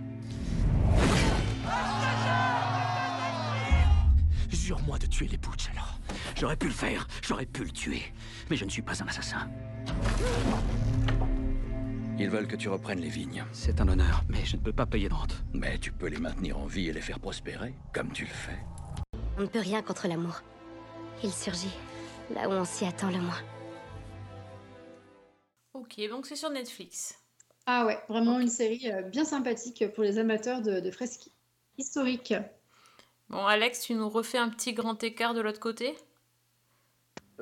Jure-moi 4.51 4.99
de 4.99 5.07
tuer 5.07 5.27
les 5.29 5.39
Butch 5.39 5.71
alors. 5.71 5.99
J'aurais 6.43 6.57
pu 6.57 6.67
le 6.67 6.73
faire, 6.73 7.07
j'aurais 7.23 7.47
pu 7.47 7.63
le 7.63 7.71
tuer. 7.71 8.03
Mais 8.51 8.57
je 8.57 8.65
ne 8.65 8.69
suis 8.69 8.83
pas 8.83 9.01
un 9.01 9.07
assassin. 9.07 9.49
Ils 12.19 12.29
veulent 12.29 12.49
que 12.49 12.57
tu 12.57 12.69
reprennes 12.69 12.99
les 12.99 13.11
vignes. 13.11 13.45
C'est 13.53 13.81
un 13.81 13.87
honneur, 13.87 14.25
mais 14.29 14.45
je 14.45 14.57
ne 14.57 14.61
peux 14.61 14.73
pas 14.73 14.85
payer 14.85 15.09
de 15.09 15.15
rente. 15.15 15.45
Mais 15.53 15.79
tu 15.79 15.93
peux 15.93 16.09
les 16.09 16.19
maintenir 16.19 16.59
en 16.59 16.67
vie 16.67 16.89
et 16.89 16.93
les 16.93 17.01
faire 17.01 17.21
prospérer, 17.21 17.75
comme 17.95 18.11
tu 18.11 18.25
le 18.25 18.31
fais. 18.31 18.59
On 19.39 19.43
ne 19.43 19.47
peut 19.47 19.61
rien 19.61 19.83
contre 19.83 20.09
l'amour. 20.09 20.41
Il 21.23 21.31
surgit 21.31 21.71
là 22.35 22.49
où 22.49 22.53
on 22.53 22.65
s'y 22.65 22.87
attend 22.87 23.13
le 23.13 23.21
moins. 23.21 23.41
Ok, 25.75 26.01
donc 26.11 26.27
c'est 26.27 26.35
sur 26.35 26.51
Netflix. 26.51 27.21
Ah 27.67 27.87
ouais, 27.87 28.01
vraiment 28.09 28.41
une 28.41 28.49
série 28.49 28.91
euh, 28.91 29.03
bien 29.03 29.25
sympathique 29.25 29.85
pour 29.95 30.03
les 30.03 30.19
amateurs 30.19 30.61
de, 30.61 30.81
de 30.81 30.91
fresques 30.91 31.31
historiques. 31.79 32.35
Bon, 33.29 33.47
Alex, 33.47 33.83
tu 33.83 33.95
nous 33.95 34.09
refais 34.09 34.39
un 34.39 34.49
petit 34.49 34.73
grand 34.73 35.01
écart 35.05 35.35
de 35.35 35.41
l'autre 35.41 35.61
côté? 35.61 35.95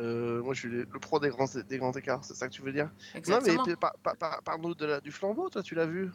Euh, 0.01 0.43
moi, 0.43 0.55
je 0.55 0.61
suis 0.61 0.69
le 0.69 0.85
le 0.91 0.99
pro 1.01 1.21
des 1.21 1.29
grands, 1.29 1.47
des 1.47 1.79
grands 1.79 1.93
écarts, 1.93 2.25
c'est 2.25 2.35
ça 2.35 2.49
que 2.49 2.55
tu 2.55 2.63
veux 2.63 2.73
dire? 2.73 2.91
Exactement. 3.15 3.59
Non, 3.59 3.65
mais 3.67 3.77
par- 3.77 3.95
par- 4.03 4.17
par- 4.17 4.43
parle-nous 4.43 4.75
de 4.75 4.87
la- 4.87 5.01
du 5.01 5.13
flambeau, 5.13 5.49
toi, 5.51 5.63
tu 5.63 5.75
l'as 5.75 5.87
vu? 5.87 6.11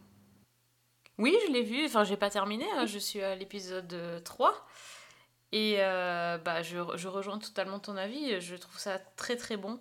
Oui, 1.17 1.37
je 1.47 1.51
l'ai 1.53 1.63
vu. 1.63 1.85
Enfin, 1.85 2.03
j'ai 2.03 2.17
pas 2.17 2.29
terminé. 2.29 2.65
hein, 2.77 2.85
Je 2.85 2.99
suis 2.99 3.21
à 3.21 3.35
l'épisode 3.35 3.91
euh, 3.93 4.19
3. 4.19 4.65
Et 5.51 5.77
euh, 5.79 6.37
bah, 6.39 6.61
je, 6.63 6.77
je 6.95 7.07
rejoins 7.07 7.39
totalement 7.39 7.79
ton 7.79 7.95
avis. 7.97 8.41
Je 8.41 8.55
trouve 8.55 8.77
ça 8.79 8.99
très 8.99 9.37
très 9.37 9.57
bon. 9.57 9.79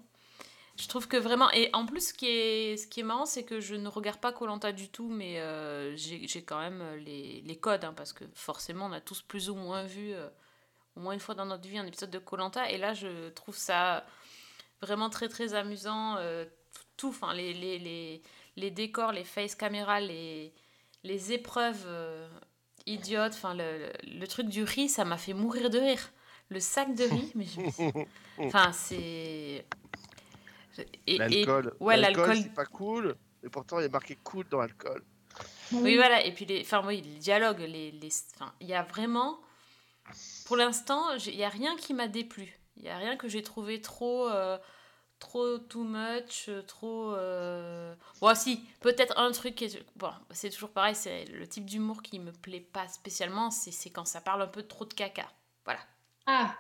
Je 0.79 0.89
trouve 0.89 1.09
que 1.09 1.17
vraiment. 1.19 1.51
Et 1.53 1.71
en 1.75 1.87
plus, 1.87 2.09
ce 2.11 2.15
qui 2.15 2.27
est, 2.29 2.77
ce 2.79 2.87
qui 2.89 3.01
est 3.01 3.05
marrant, 3.05 3.27
c'est 3.27 3.45
que 3.45 3.61
je 3.61 3.75
ne 3.77 3.89
regarde 3.89 4.21
pas 4.21 4.33
Colanta 4.33 4.73
du 4.73 4.89
tout, 4.91 5.09
mais 5.11 5.41
euh, 5.41 5.97
j'ai 5.97 6.27
j'ai 6.29 6.43
quand 6.45 6.61
même 6.61 6.81
euh, 6.83 6.97
les, 6.99 7.43
les 7.43 7.57
codes. 7.59 7.85
hein, 7.85 7.95
parce 7.97 8.13
que 8.13 8.25
forcément, 8.35 8.87
on 8.87 8.93
a 8.93 9.01
tous 9.01 9.23
plus 9.23 9.51
ou 9.51 9.57
moins 9.57 9.85
vu, 9.85 10.13
euh, 10.15 10.29
au 10.97 11.01
moins 11.01 11.13
une 11.15 11.21
fois 11.21 11.35
dans 11.35 11.47
notre 11.47 11.67
vie, 11.69 11.79
un 11.79 11.87
épisode 11.87 12.11
de 12.11 12.19
Colanta. 12.19 12.71
Et 12.71 12.79
là, 12.79 12.95
je 12.95 13.29
trouve 13.31 13.57
ça 13.57 14.05
vraiment 14.83 15.11
très 15.11 15.29
très 15.29 15.55
amusant. 15.55 16.17
euh, 16.19 16.45
tout, 16.97 17.09
enfin, 17.09 17.35
les, 17.35 17.53
les, 17.53 17.79
les, 17.79 18.23
les 18.57 18.71
décors, 18.71 19.11
les 19.13 19.25
face 19.25 19.55
caméras, 19.55 20.01
les, 20.01 20.53
les 21.03 21.33
épreuves 21.33 21.85
euh, 21.87 22.29
idiotes, 22.87 23.33
enfin, 23.35 23.55
le, 23.55 23.79
le, 24.05 24.19
le 24.21 24.27
truc 24.29 24.49
du 24.49 24.63
riz, 24.63 24.89
ça 24.89 25.05
m'a 25.05 25.17
fait 25.19 25.33
mourir 25.35 25.71
de 25.71 25.79
rire. 25.79 26.11
Le 26.51 26.61
sac 26.61 26.95
de 26.95 27.05
riz, 27.05 27.33
mais 27.35 27.45
je 27.47 27.61
me 27.61 27.71
suis- 27.71 28.07
Enfin, 28.39 28.71
c'est. 28.73 29.65
Et- 30.79 30.87
et- 31.07 31.19
L'alcool. 31.19 31.75
Ouais, 31.81 31.97
L'alcool, 31.97 32.27
l'alcool. 32.29 32.43
c'est 32.45 32.55
pas 32.55 32.67
cool, 32.67 33.15
et 33.45 33.49
pourtant, 33.49 33.79
il 33.81 33.85
est 33.87 33.89
marqué 33.93 34.17
cool 34.23 34.47
dans 34.49 34.59
l'alcool. 34.61 35.03
Oui, 35.73 35.97
voilà. 35.97 36.25
Et 36.25 36.33
puis, 36.33 36.45
les, 36.45 36.61
enfin, 36.63 36.83
oui, 36.87 37.01
les 37.01 37.19
dialogues, 37.19 37.61
les, 37.61 37.91
les, 37.93 38.09
enfin, 38.35 38.53
il 38.61 38.69
y 38.69 38.75
a 38.75 38.83
vraiment. 38.83 39.39
Pour 40.47 40.57
l'instant, 40.57 41.13
il 41.27 41.37
n'y 41.37 41.45
a 41.45 41.49
rien 41.49 41.77
qui 41.77 41.95
m'a 41.95 42.09
déplu. 42.09 42.59
Il 42.77 42.83
n'y 42.83 42.91
a 42.91 42.99
rien 42.99 43.17
que 43.17 43.29
j'ai 43.29 43.43
trouvé 43.43 43.81
trop. 43.81 44.29
euh, 44.29 44.59
trop 45.19 45.59
too 45.59 45.85
much, 45.85 46.49
euh, 46.49 46.63
trop. 46.63 47.15
Euh... 47.15 47.95
Bon, 48.21 48.35
si, 48.35 48.65
peut-être 48.81 49.19
un 49.19 49.31
truc 49.33 49.55
qui 49.55 49.65
est. 49.65 49.85
Bon, 49.97 50.11
c'est 50.31 50.51
toujours 50.51 50.71
pareil, 50.71 50.95
c'est 50.95 51.25
le 51.27 51.47
type 51.49 51.65
d'humour 51.67 52.03
qui 52.03 52.19
me 52.19 52.33
plaît 52.33 52.61
pas 52.61 52.87
spécialement, 52.89 53.51
c'est 53.51 53.91
quand 53.91 54.05
ça 54.05 54.21
parle 54.21 54.43
un 54.43 54.47
peu 54.47 54.63
trop 54.63 54.85
de 54.85 54.93
caca. 54.93 55.27
Voilà. 55.65 55.81
Ah 56.27 56.55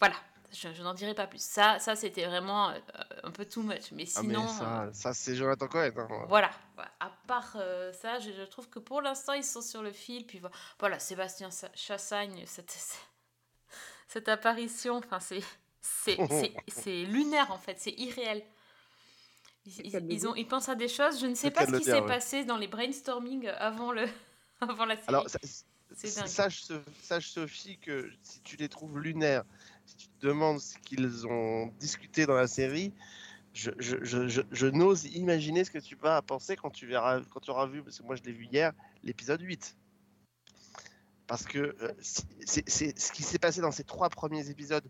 Voilà. 0.00 0.16
Je, 0.52 0.72
je 0.72 0.82
n'en 0.82 0.94
dirai 0.94 1.14
pas 1.14 1.26
plus. 1.26 1.42
Ça, 1.42 1.78
ça 1.78 1.94
c'était 1.94 2.24
vraiment 2.26 2.70
euh, 2.70 2.78
un 3.22 3.30
peu 3.30 3.44
too 3.44 3.62
much. 3.62 3.92
Mais 3.92 4.04
Ah, 4.16 4.22
mais 4.22 4.34
sinon. 4.34 4.44
euh, 4.44 4.48
ça, 4.48 4.90
ça 4.92 5.14
c'est 5.14 5.34
Jonathan 5.36 5.68
Cohen. 5.68 5.92
hein. 5.96 6.24
voilà. 6.28 6.50
Voilà. 6.74 6.90
À 7.00 7.10
part 7.26 7.52
euh, 7.56 7.92
ça, 7.92 8.18
je, 8.18 8.30
je 8.32 8.42
trouve 8.42 8.68
que 8.70 8.78
pour 8.78 9.02
l'instant, 9.02 9.34
ils 9.34 9.44
sont 9.44 9.60
sur 9.62 9.82
le 9.82 9.92
fil. 9.92 10.26
Puis 10.26 10.38
vo- 10.38 10.48
voilà, 10.80 10.98
Sébastien 10.98 11.50
Sa- 11.50 11.70
Chassagne, 11.74 12.44
cette, 12.46 12.76
cette 14.08 14.28
apparition, 14.28 14.96
enfin, 14.96 15.20
c'est, 15.20 15.42
c'est, 15.80 16.16
c'est, 16.30 16.54
c'est 16.68 17.02
lunaire 17.04 17.50
en 17.50 17.58
fait, 17.58 17.76
c'est 17.78 17.92
irréel. 17.98 18.42
Ils, 19.84 20.26
ont, 20.26 20.34
ils 20.34 20.48
pensent 20.48 20.70
à 20.70 20.74
des 20.74 20.88
choses. 20.88 21.20
Je 21.20 21.26
ne 21.26 21.34
sais 21.34 21.50
pas 21.50 21.66
ce 21.66 21.72
qui 21.76 21.84
s'est 21.84 22.00
ouais. 22.00 22.06
passé 22.06 22.44
dans 22.46 22.56
les 22.56 22.68
brainstorming 22.68 23.48
avant, 23.48 23.92
le, 23.92 24.06
avant 24.62 24.86
la 24.86 24.94
série. 24.96 25.08
Alors, 25.08 25.26
sache, 25.94 26.62
So- 26.62 26.80
sache, 27.02 27.28
Sophie 27.28 27.78
que 27.78 28.10
si 28.22 28.40
tu 28.40 28.56
les 28.56 28.68
trouves 28.70 28.98
lunaires, 28.98 29.44
tu 29.98 30.08
te 30.08 30.26
demandes 30.26 30.60
ce 30.60 30.78
qu'ils 30.78 31.26
ont 31.26 31.66
discuté 31.78 32.24
dans 32.24 32.34
la 32.34 32.46
série, 32.46 32.92
je, 33.52 34.66
n'ose 34.66 35.06
imaginer 35.06 35.64
ce 35.64 35.70
que 35.70 35.78
tu 35.78 35.96
vas 35.96 36.22
penser 36.22 36.56
quand 36.56 36.70
tu, 36.70 36.86
verras, 36.86 37.20
quand 37.30 37.40
tu 37.40 37.50
auras 37.50 37.66
vu, 37.66 37.82
parce 37.82 37.98
que 37.98 38.04
moi 38.04 38.14
je 38.14 38.22
l'ai 38.22 38.32
vu 38.32 38.46
hier, 38.46 38.72
l'épisode 39.02 39.40
8. 39.40 39.76
Parce 41.26 41.44
que 41.44 41.58
euh, 41.58 41.92
c'est 42.00 42.98
ce 42.98 43.12
qui 43.12 43.22
s'est 43.22 43.38
passé 43.38 43.60
dans 43.60 43.72
ces 43.72 43.84
trois 43.84 44.08
premiers 44.08 44.48
épisodes, 44.48 44.88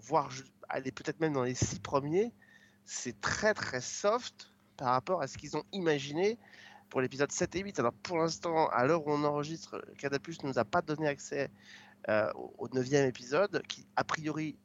voire 0.00 0.30
aller 0.68 0.92
peut-être 0.92 1.20
même 1.20 1.32
dans 1.32 1.42
les 1.42 1.54
six 1.54 1.80
premiers, 1.80 2.32
c'est 2.84 3.20
très 3.20 3.54
très 3.54 3.80
soft 3.80 4.52
par 4.76 4.88
rapport 4.88 5.22
à 5.22 5.26
ce 5.26 5.38
qu'ils 5.38 5.56
ont 5.56 5.64
imaginé 5.72 6.38
pour 6.90 7.00
l'épisode 7.00 7.32
7 7.32 7.56
et 7.56 7.60
8. 7.60 7.78
Alors 7.80 7.94
pour 7.94 8.18
l'instant, 8.18 8.68
à 8.68 8.84
l'heure 8.84 9.06
où 9.06 9.10
on 9.10 9.24
enregistre, 9.24 9.82
Canal+ 9.98 10.20
ne 10.42 10.48
nous 10.48 10.58
a 10.58 10.64
pas 10.64 10.82
donné 10.82 11.08
accès 11.08 11.50
euh, 12.08 12.30
au- 12.34 12.68
neuvième 12.72 13.06
épisode, 13.06 13.62
qui 13.68 13.86
a 13.96 14.04
priori, 14.04 14.56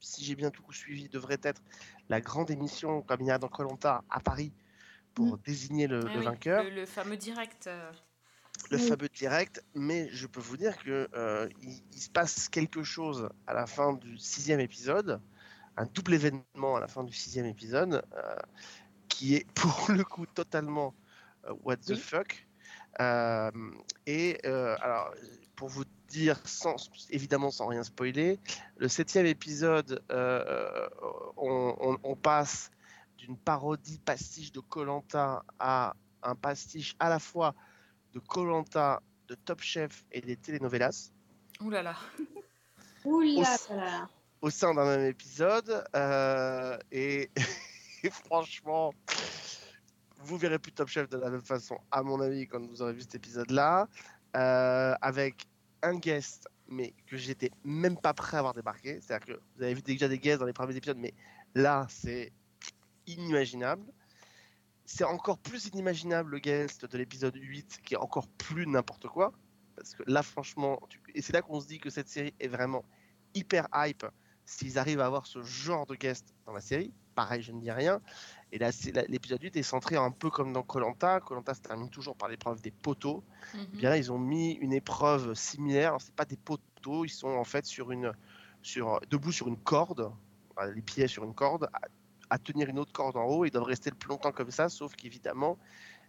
si 0.00 0.24
j'ai 0.24 0.34
bien 0.36 0.50
tout 0.50 0.70
suivi, 0.72 1.08
devrait 1.08 1.40
être 1.42 1.62
la 2.08 2.20
grande 2.20 2.50
émission 2.50 3.02
comme 3.02 3.20
il 3.22 3.26
y 3.28 3.30
a 3.30 3.38
dans 3.38 3.48
Colanta 3.48 4.04
à 4.10 4.20
Paris 4.20 4.52
pour 5.14 5.38
désigner 5.38 5.86
le, 5.86 6.08
Ah 6.08 6.12
le 6.12 6.20
oui, 6.20 6.22
vainqueur. 6.22 6.64
le, 6.64 6.70
le 6.70 6.86
fameux 6.86 7.16
direct. 7.16 7.66
euh, 7.66 7.92
le 8.70 8.78
Oui. 8.78 8.78
fameux 8.78 9.08
direct, 9.08 9.64
mais 9.74 10.08
je 10.10 10.26
peux 10.26 10.40
vous 10.40 10.56
dire 10.56 10.76
que 10.78 11.08
euh, 11.14 11.48
il, 11.62 11.82
il 11.92 12.00
se 12.00 12.10
passe 12.10 12.48
quelque 12.48 12.82
chose 12.82 13.28
à 13.46 13.54
la 13.54 13.66
fin 13.66 13.92
du 13.94 14.18
sixième 14.18 14.60
épisode, 14.60 15.20
un 15.76 15.86
double 15.86 16.14
événement 16.14 16.76
à 16.76 16.80
la 16.80 16.88
fin 16.88 17.04
du 17.04 17.12
sixième 17.12 17.46
épisode, 17.46 18.02
euh, 18.14 18.36
qui 19.08 19.34
est 19.34 19.46
pour 19.54 19.90
le 19.90 20.04
coup 20.04 20.26
totalement 20.26 20.94
what 21.64 21.76
the 21.78 21.94
Oui. 21.94 21.96
fuck. 21.96 22.46
Et 24.06 24.38
alors, 24.44 25.14
pour 25.56 25.68
vous 25.68 25.84
dire, 26.08 26.40
sans, 26.44 26.76
évidemment 27.10 27.50
sans 27.50 27.66
rien 27.66 27.82
spoiler, 27.82 28.38
le 28.76 28.88
septième 28.88 29.26
épisode, 29.26 30.02
euh, 30.12 30.88
on, 31.36 31.74
on- 31.80 31.98
on 32.02 32.16
passe 32.16 32.70
d'une 33.18 33.36
parodie 33.36 33.98
pastiche 33.98 34.52
de 34.52 34.60
Colanta 34.60 35.42
à 35.58 35.94
un 36.22 36.34
pastiche 36.34 36.94
à 36.98 37.08
la 37.08 37.18
fois 37.18 37.54
de 38.12 38.18
Colanta, 38.20 39.00
de 39.28 39.34
Top 39.34 39.60
Chef 39.60 40.04
et 40.12 40.20
des 40.20 40.36
telenovelas 40.36 41.10
Ouh 41.60 41.70
là 41.70 41.82
là. 41.82 41.96
Ouh 43.04 43.20
là 43.20 43.56
Au- 43.70 43.74
là. 43.76 44.08
au 44.42 44.50
sein 44.50 44.74
d'un 44.74 44.84
même 44.84 45.06
épisode. 45.06 45.84
euh, 45.96 46.78
et, 46.92 47.30
et 48.02 48.10
franchement, 48.10 48.92
vous 50.18 50.36
verrez 50.38 50.58
plus 50.58 50.72
Top 50.72 50.88
Chef 50.88 51.08
de 51.08 51.16
la 51.18 51.30
même 51.30 51.42
façon, 51.44 51.78
à 51.90 52.02
mon 52.02 52.20
avis, 52.20 52.46
quand 52.46 52.60
vous 52.66 52.82
aurez 52.82 52.92
vu 52.92 53.02
cet 53.02 53.14
épisode-là, 53.16 53.88
euh, 54.36 54.94
avec 55.00 55.46
un 55.84 55.96
guest, 55.96 56.48
mais 56.68 56.94
que 57.06 57.16
j'étais 57.16 57.50
même 57.64 57.96
pas 57.96 58.14
prêt 58.14 58.36
à 58.36 58.40
avoir 58.40 58.54
débarqué. 58.54 59.00
C'est-à-dire 59.00 59.26
que 59.26 59.40
vous 59.56 59.62
avez 59.62 59.74
vu 59.74 59.82
déjà 59.82 60.08
des 60.08 60.18
guests 60.18 60.40
dans 60.40 60.46
les 60.46 60.52
premiers 60.52 60.76
épisodes, 60.76 60.98
mais 60.98 61.14
là, 61.54 61.86
c'est 61.88 62.32
inimaginable. 63.06 63.84
C'est 64.86 65.04
encore 65.04 65.38
plus 65.38 65.66
inimaginable 65.68 66.32
le 66.32 66.38
guest 66.38 66.84
de 66.84 66.98
l'épisode 66.98 67.36
8, 67.36 67.80
qui 67.84 67.94
est 67.94 67.98
encore 67.98 68.28
plus 68.28 68.66
n'importe 68.66 69.08
quoi. 69.08 69.32
Parce 69.76 69.94
que 69.94 70.02
là, 70.06 70.22
franchement, 70.22 70.80
et 71.14 71.22
c'est 71.22 71.32
là 71.32 71.42
qu'on 71.42 71.60
se 71.60 71.66
dit 71.66 71.78
que 71.78 71.90
cette 71.90 72.08
série 72.08 72.34
est 72.38 72.48
vraiment 72.48 72.84
hyper 73.34 73.66
hype 73.74 74.06
s'ils 74.44 74.78
arrivent 74.78 75.00
à 75.00 75.06
avoir 75.06 75.26
ce 75.26 75.42
genre 75.42 75.86
de 75.86 75.94
guest 75.94 76.34
dans 76.46 76.52
la 76.52 76.60
série. 76.60 76.92
Pareil, 77.14 77.42
je 77.42 77.52
ne 77.52 77.60
dis 77.60 77.70
rien. 77.70 78.00
Et 78.54 78.58
là, 78.58 78.70
l'épisode 79.08 79.42
8 79.42 79.56
est 79.56 79.64
centré 79.64 79.96
un 79.96 80.12
peu 80.12 80.30
comme 80.30 80.52
dans 80.52 80.62
Colanta. 80.62 81.18
Colanta 81.18 81.54
se 81.54 81.60
termine 81.60 81.90
toujours 81.90 82.14
par 82.14 82.28
l'épreuve 82.28 82.62
des 82.62 82.70
poteaux. 82.70 83.24
Mhm. 83.52 83.66
Bien 83.72 83.90
là, 83.90 83.96
ils 83.98 84.12
ont 84.12 84.18
mis 84.18 84.52
une 84.52 84.72
épreuve 84.72 85.34
similaire. 85.34 85.88
Alors, 85.88 86.00
C'est 86.00 86.14
pas 86.14 86.24
des 86.24 86.36
poteaux, 86.36 87.04
ils 87.04 87.08
sont 87.08 87.30
en 87.30 87.42
fait 87.42 87.66
sur 87.66 87.90
une, 87.90 88.12
sur, 88.62 89.00
debout 89.10 89.32
sur 89.32 89.48
une 89.48 89.56
corde, 89.56 90.12
les 90.72 90.82
pieds 90.82 91.08
sur 91.08 91.24
une 91.24 91.34
corde, 91.34 91.68
à, 91.72 91.80
à 92.30 92.38
tenir 92.38 92.68
une 92.68 92.78
autre 92.78 92.92
corde 92.92 93.16
en 93.16 93.24
haut. 93.24 93.44
Ils 93.44 93.50
doivent 93.50 93.64
rester 93.64 93.90
le 93.90 93.96
plus 93.96 94.08
longtemps 94.08 94.30
comme 94.30 94.52
ça, 94.52 94.68
sauf 94.68 94.94
qu'évidemment, 94.94 95.58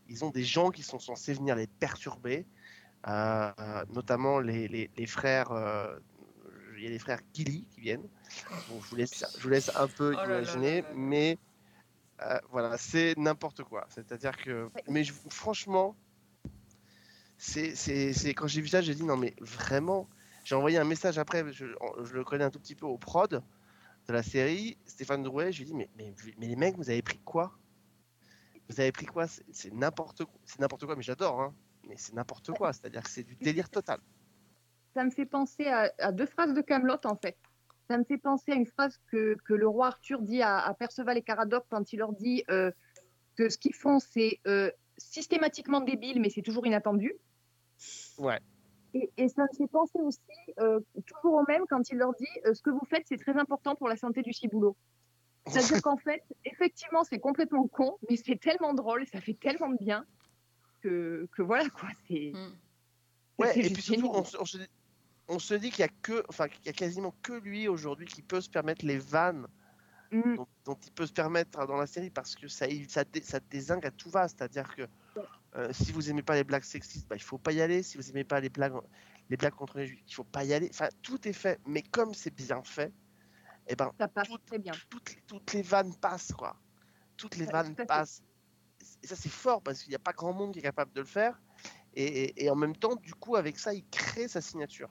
ils 0.08 0.24
ont 0.24 0.30
des 0.30 0.44
gens 0.44 0.70
qui 0.70 0.84
sont 0.84 1.00
censés 1.00 1.34
venir 1.34 1.56
les 1.56 1.66
perturber, 1.66 2.46
euh, 3.08 3.52
euh, 3.60 3.86
notamment 3.92 4.40
les, 4.40 4.68
les- 4.68 4.92
les 4.96 5.08
frères. 5.08 5.52
euh, 5.52 5.98
il 6.78 6.84
y 6.84 6.88
a 6.88 6.90
les 6.90 7.00
frères 7.00 7.22
Gilly 7.34 7.66
qui 7.74 7.82
viennent. 7.82 8.08
Bon, 8.70 8.80
je, 8.84 8.90
vous 8.90 8.96
laisse, 8.98 9.24
je 9.38 9.42
vous 9.44 9.50
laisse 9.50 9.72
un 9.76 9.88
peu 9.88 10.14
Oh 10.14 10.18
là 10.18 10.26
imaginer, 10.26 10.82
là 10.82 10.88
là. 10.90 10.94
mais 10.96 11.38
euh, 12.22 12.40
voilà, 12.50 12.78
c'est 12.78 13.18
n'importe 13.18 13.64
quoi. 13.64 13.86
C'est-à-dire 13.90 14.38
que, 14.38 14.70
mais 14.88 15.04
je- 15.04 15.14
franchement, 15.30 15.96
c'est, 17.38 17.74
quand 18.36 18.48
j'ai 18.48 18.62
vu 18.62 18.68
ça, 18.68 18.82
j'ai 18.82 18.96
dit 18.96 19.04
non 19.04 19.18
mais 19.18 19.34
vraiment. 19.42 20.08
J'ai 20.44 20.56
envoyé 20.56 20.78
un 20.78 20.84
message 20.84 21.18
après, 21.18 21.52
je, 21.52 21.66
je 22.04 22.14
le 22.14 22.24
connais 22.24 22.44
un 22.44 22.52
tout 22.52 22.60
petit 22.60 22.76
peu 22.76 22.86
au 22.86 22.98
prod 22.98 23.44
de 24.08 24.14
la 24.14 24.22
série, 24.22 24.78
Stéphane 24.86 25.24
Drouet. 25.24 25.52
Je 25.52 25.58
lui 25.58 25.64
ai 25.64 25.66
dit 25.66 25.74
mais, 25.74 25.90
mais, 25.98 26.14
mais 26.38 26.48
les 26.48 26.56
mecs, 26.56 26.76
vous 26.78 26.90
avez 26.90 27.02
pris 27.02 27.20
quoi? 27.20 27.58
Vous 28.70 28.80
avez 28.80 28.92
pris 28.92 29.08
quoi? 29.08 29.28
C'est, 29.28 29.44
c'est 29.52 29.74
n'importe 29.74 30.24
quoi. 30.24 30.40
C'est 30.46 30.60
n'importe 30.60 30.86
quoi, 30.86 30.96
mais 30.96 31.04
j'adore. 31.04 31.42
Hein. 31.42 31.54
Mais 31.88 31.96
c'est 31.98 32.14
n'importe 32.14 32.52
quoi. 32.52 32.74
C'est-à-dire 32.74 33.02
que 33.04 33.10
c'est 33.10 33.24
du 33.24 33.36
délire 33.36 33.70
total. 33.70 34.00
Ça 34.94 35.04
me 35.04 35.12
fait 35.12 35.26
penser 35.26 35.68
à, 35.68 35.92
à 36.00 36.12
deux 36.12 36.26
phrases 36.26 36.54
de 36.54 36.62
Camelot 36.62 36.98
en 37.04 37.16
fait. 37.16 37.38
Ça 37.90 37.98
me 37.98 38.04
fait 38.04 38.18
penser 38.18 38.52
à 38.52 38.56
une 38.56 38.66
phrase 38.66 39.00
que, 39.12 39.38
que 39.46 39.54
le 39.54 39.68
roi 39.68 39.88
Arthur 39.88 40.22
dit 40.22 40.42
à, 40.42 40.60
à 40.60 40.74
Perceval 40.74 41.18
et 41.18 41.22
Caradoc 41.22 41.66
quand 41.70 41.94
il 41.94 42.00
leur 42.00 42.14
dit 42.14 42.44
euh, 42.50 42.72
que 43.36 43.50
ce 43.50 43.58
qu'ils 43.58 43.76
font 43.76 44.00
c'est 44.00 44.40
euh, 44.48 44.72
systématiquement 44.98 45.82
débile 45.82 46.20
mais 46.22 46.30
c'est 46.30 46.42
toujours 46.42 46.66
inattendu. 46.66 47.14
Ouais. 48.18 48.40
Et, 48.94 49.12
et 49.18 49.28
ça 49.28 49.44
me 49.44 49.58
fait 49.58 49.68
penser 49.68 50.00
aussi 50.00 50.20
euh, 50.60 50.80
toujours 51.06 51.36
au 51.36 51.46
même 51.48 51.64
quand 51.70 51.90
il 51.90 51.98
leur 51.98 52.14
dit 52.16 52.26
euh, 52.46 52.54
ce 52.54 52.62
que 52.62 52.70
vous 52.70 52.86
faites 52.90 53.04
c'est 53.08 53.18
très 53.18 53.38
important 53.38 53.76
pour 53.76 53.88
la 53.88 53.98
santé 53.98 54.22
du 54.22 54.34
ciboulot. 54.34 54.76
C'est-à-dire 55.48 55.82
qu'en 55.84 55.98
fait, 55.98 56.24
effectivement, 56.44 57.04
c'est 57.04 57.20
complètement 57.20 57.68
con, 57.68 57.98
mais 58.10 58.16
c'est 58.16 58.40
tellement 58.40 58.74
drôle, 58.74 59.06
ça 59.06 59.22
fait 59.22 59.36
tellement 59.40 59.70
de 59.70 59.78
bien 59.78 60.06
que, 60.82 61.28
que 61.34 61.44
voilà 61.44 61.70
quoi. 61.70 61.90
C'est 62.08 62.32
Mm. 62.34 62.54
Ouais, 63.38 63.60
et 63.60 63.70
puis 63.70 63.82
surtout, 63.82 64.10
on, 64.14 64.24
on 64.40 64.46
se 64.46 64.58
dit, 64.58 64.68
on 65.28 65.40
se 65.40 65.54
dit 65.54 65.70
qu'il 65.72 65.80
y 65.80 65.84
a 65.84 65.92
que, 66.02 66.24
enfin, 66.30 66.48
qu'il 66.48 66.66
y 66.66 66.70
a 66.70 66.74
quasiment 66.74 67.14
que 67.22 67.34
lui 67.34 67.68
aujourd'hui 67.68 68.06
qui 68.06 68.22
peut 68.22 68.42
se 68.42 68.50
permettre 68.50 68.86
les 68.86 68.98
vannes 69.00 69.48
Mm. 70.12 70.36
dont, 70.36 70.48
dont 70.66 70.78
il 70.86 70.92
peut 70.92 71.08
se 71.08 71.12
permettre 71.12 71.66
dans 71.66 71.78
la 71.78 71.88
série 71.88 72.12
parce 72.12 72.36
que 72.36 72.48
ça, 72.48 72.68
ça, 72.88 73.04
ça 73.24 73.40
désingue 73.40 73.86
à 73.88 73.92
tout 73.92 74.10
va. 74.12 74.28
C'est-à-dire 74.28 74.74
que 74.76 74.84
euh, 75.56 75.74
si 75.74 75.92
vous 75.92 76.10
aimez 76.12 76.22
pas 76.22 76.36
les 76.36 76.44
blagues 76.44 76.64
sexistes, 76.64 77.08
bah, 77.08 77.16
il 77.16 77.24
faut 77.24 77.40
pas 77.40 77.52
y 77.52 77.60
aller. 77.60 77.82
Si 77.82 77.98
vous 77.98 78.10
aimez 78.12 78.24
pas 78.24 78.40
les 78.40 78.50
blagues, 78.50 78.76
les 79.30 79.36
blagues 79.36 79.56
contre 79.56 79.80
les 79.80 79.88
juifs, 79.88 80.04
il 80.08 80.14
faut 80.14 80.24
pas 80.24 80.44
y 80.44 80.54
aller. 80.54 80.70
Enfin, 80.72 80.90
tout 81.02 81.28
est 81.28 81.34
fait, 81.34 81.60
mais 81.66 81.82
comme 81.82 82.14
c'est 82.14 82.34
bien 82.34 82.62
fait, 82.64 82.94
et 83.68 83.76
ben, 83.76 83.92
ça 84.00 84.08
passe 84.08 84.30
très 84.46 84.60
bien. 84.60 84.74
toutes, 84.90 85.16
les- 85.16 85.22
toutes 85.26 85.54
les 85.54 85.64
vannes 85.64 85.94
passent, 85.96 86.34
quoi. 86.34 86.56
Toutes 87.18 87.36
les 87.38 87.46
Ouais, 87.48 87.52
vannes 87.52 87.76
passent. 87.88 88.22
Et 89.02 89.08
ça, 89.08 89.16
c'est 89.16 89.28
fort 89.30 89.62
parce 89.64 89.82
qu'il 89.82 89.90
n'y 89.90 89.96
a 89.96 90.00
pas 90.00 90.14
grand 90.14 90.34
monde 90.34 90.54
qui 90.54 90.60
est 90.60 90.62
capable 90.62 90.94
de 90.94 91.02
le 91.02 91.08
faire. 91.08 91.42
Et, 91.96 92.04
et- 92.06 92.46
et 92.46 92.50
en 92.52 92.56
même 92.56 92.76
temps, 92.76 92.96
du 92.96 93.16
coup, 93.16 93.36
avec 93.36 93.58
ça, 93.58 93.74
il 93.74 93.86
crée 93.90 94.28
sa 94.28 94.40
signature. 94.40 94.90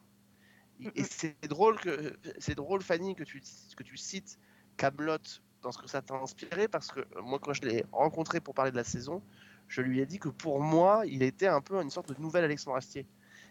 Et- 0.80 1.04
c'est 1.04 1.36
drôle 1.48 1.78
que 1.80 2.16
c'est 2.38 2.54
drôle, 2.54 2.82
Fanny, 2.82 3.14
que 3.14 3.24
tu 3.24 3.40
que 3.76 3.82
tu 3.82 3.96
cites 3.96 4.38
Camelot 4.76 5.18
dans 5.62 5.72
ce 5.72 5.78
que 5.78 5.88
ça 5.88 6.02
t'a 6.02 6.14
inspiré 6.14 6.68
parce 6.68 6.90
que 6.92 7.00
euh, 7.00 7.22
moi, 7.22 7.38
quand 7.40 7.52
je 7.52 7.62
l'ai 7.62 7.84
rencontré 7.92 8.40
pour 8.40 8.54
parler 8.54 8.70
de 8.70 8.76
la 8.76 8.84
saison, 8.84 9.22
je 9.68 9.80
lui 9.82 10.00
ai 10.00 10.06
dit 10.06 10.18
que 10.18 10.28
pour 10.28 10.60
moi, 10.60 11.04
il 11.06 11.22
était 11.22 11.46
un 11.46 11.60
peu 11.60 11.80
une 11.80 11.90
sorte 11.90 12.12
de 12.14 12.20
nouvel 12.20 12.44
Alexandre 12.44 12.76
Astier. 12.76 13.06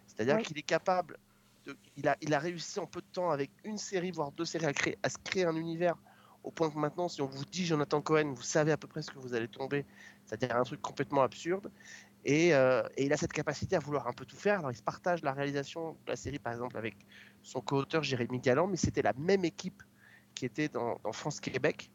C'est-à-dire 0.07 0.38
Oui. 0.38 0.43
qu'il 0.43 0.57
est 0.57 0.63
capable 0.63 1.17
de, 1.65 1.78
il 1.95 2.07
a, 2.07 2.17
il 2.21 2.34
a 2.34 2.39
réussi 2.39 2.80
en 2.80 2.88
peu 2.88 3.01
de 3.01 3.07
temps 3.07 3.32
avec 3.32 3.51
une 3.63 3.78
série, 3.78 4.11
voire 4.11 4.32
deux 4.32 4.45
séries, 4.45 4.65
à, 4.65 4.74
créer, 4.74 4.97
à 5.03 5.09
se 5.09 5.17
créer 5.17 5.45
un 5.45 5.55
univers 5.55 5.97
au 6.43 6.51
point 6.51 6.69
que 6.69 6.78
maintenant, 6.78 7.07
si 7.07 7.21
on 7.21 7.26
vous 7.28 7.45
dit 7.45 7.65
Jonathan 7.65 8.01
Cohen, 8.01 8.34
vous 8.34 8.41
savez 8.43 8.71
à 8.74 8.78
peu 8.78 8.88
près 8.88 9.01
ce 9.01 9.11
que 9.11 9.17
vous 9.17 9.34
allez 9.34 9.47
tomber, 9.47 9.86
c'est-à-dire 10.26 10.55
un 10.57 10.63
truc 10.63 10.82
complètement 10.82 11.21
absurde. 11.24 11.71
Et, 12.26 12.53
euh, 12.53 12.84
et 12.97 13.05
il 13.05 13.13
a 13.13 13.17
cette 13.17 13.34
capacité 13.34 13.76
à 13.76 13.80
vouloir 13.80 14.07
un 14.07 14.13
peu 14.13 14.26
tout 14.26 14.38
faire. 14.38 14.59
Alors, 14.59 14.71
il 14.71 14.76
se 14.78 14.84
partage 14.84 15.21
la 15.24 15.34
réalisation 15.34 15.93
de 16.05 16.09
la 16.11 16.15
série, 16.15 16.39
par 16.39 16.53
exemple, 16.53 16.78
avec 16.78 16.95
son 17.41 17.61
co-auteur 17.61 18.03
Jérémy 18.03 18.39
Galland, 18.39 18.67
mais 18.67 18.78
c'était 18.78 19.01
la 19.01 19.13
même 19.13 19.43
équipe 19.45 19.84
qui 20.36 20.45
était 20.45 20.69
dans, 20.69 20.99
dans 21.03 21.11
France-Québec 21.13 21.91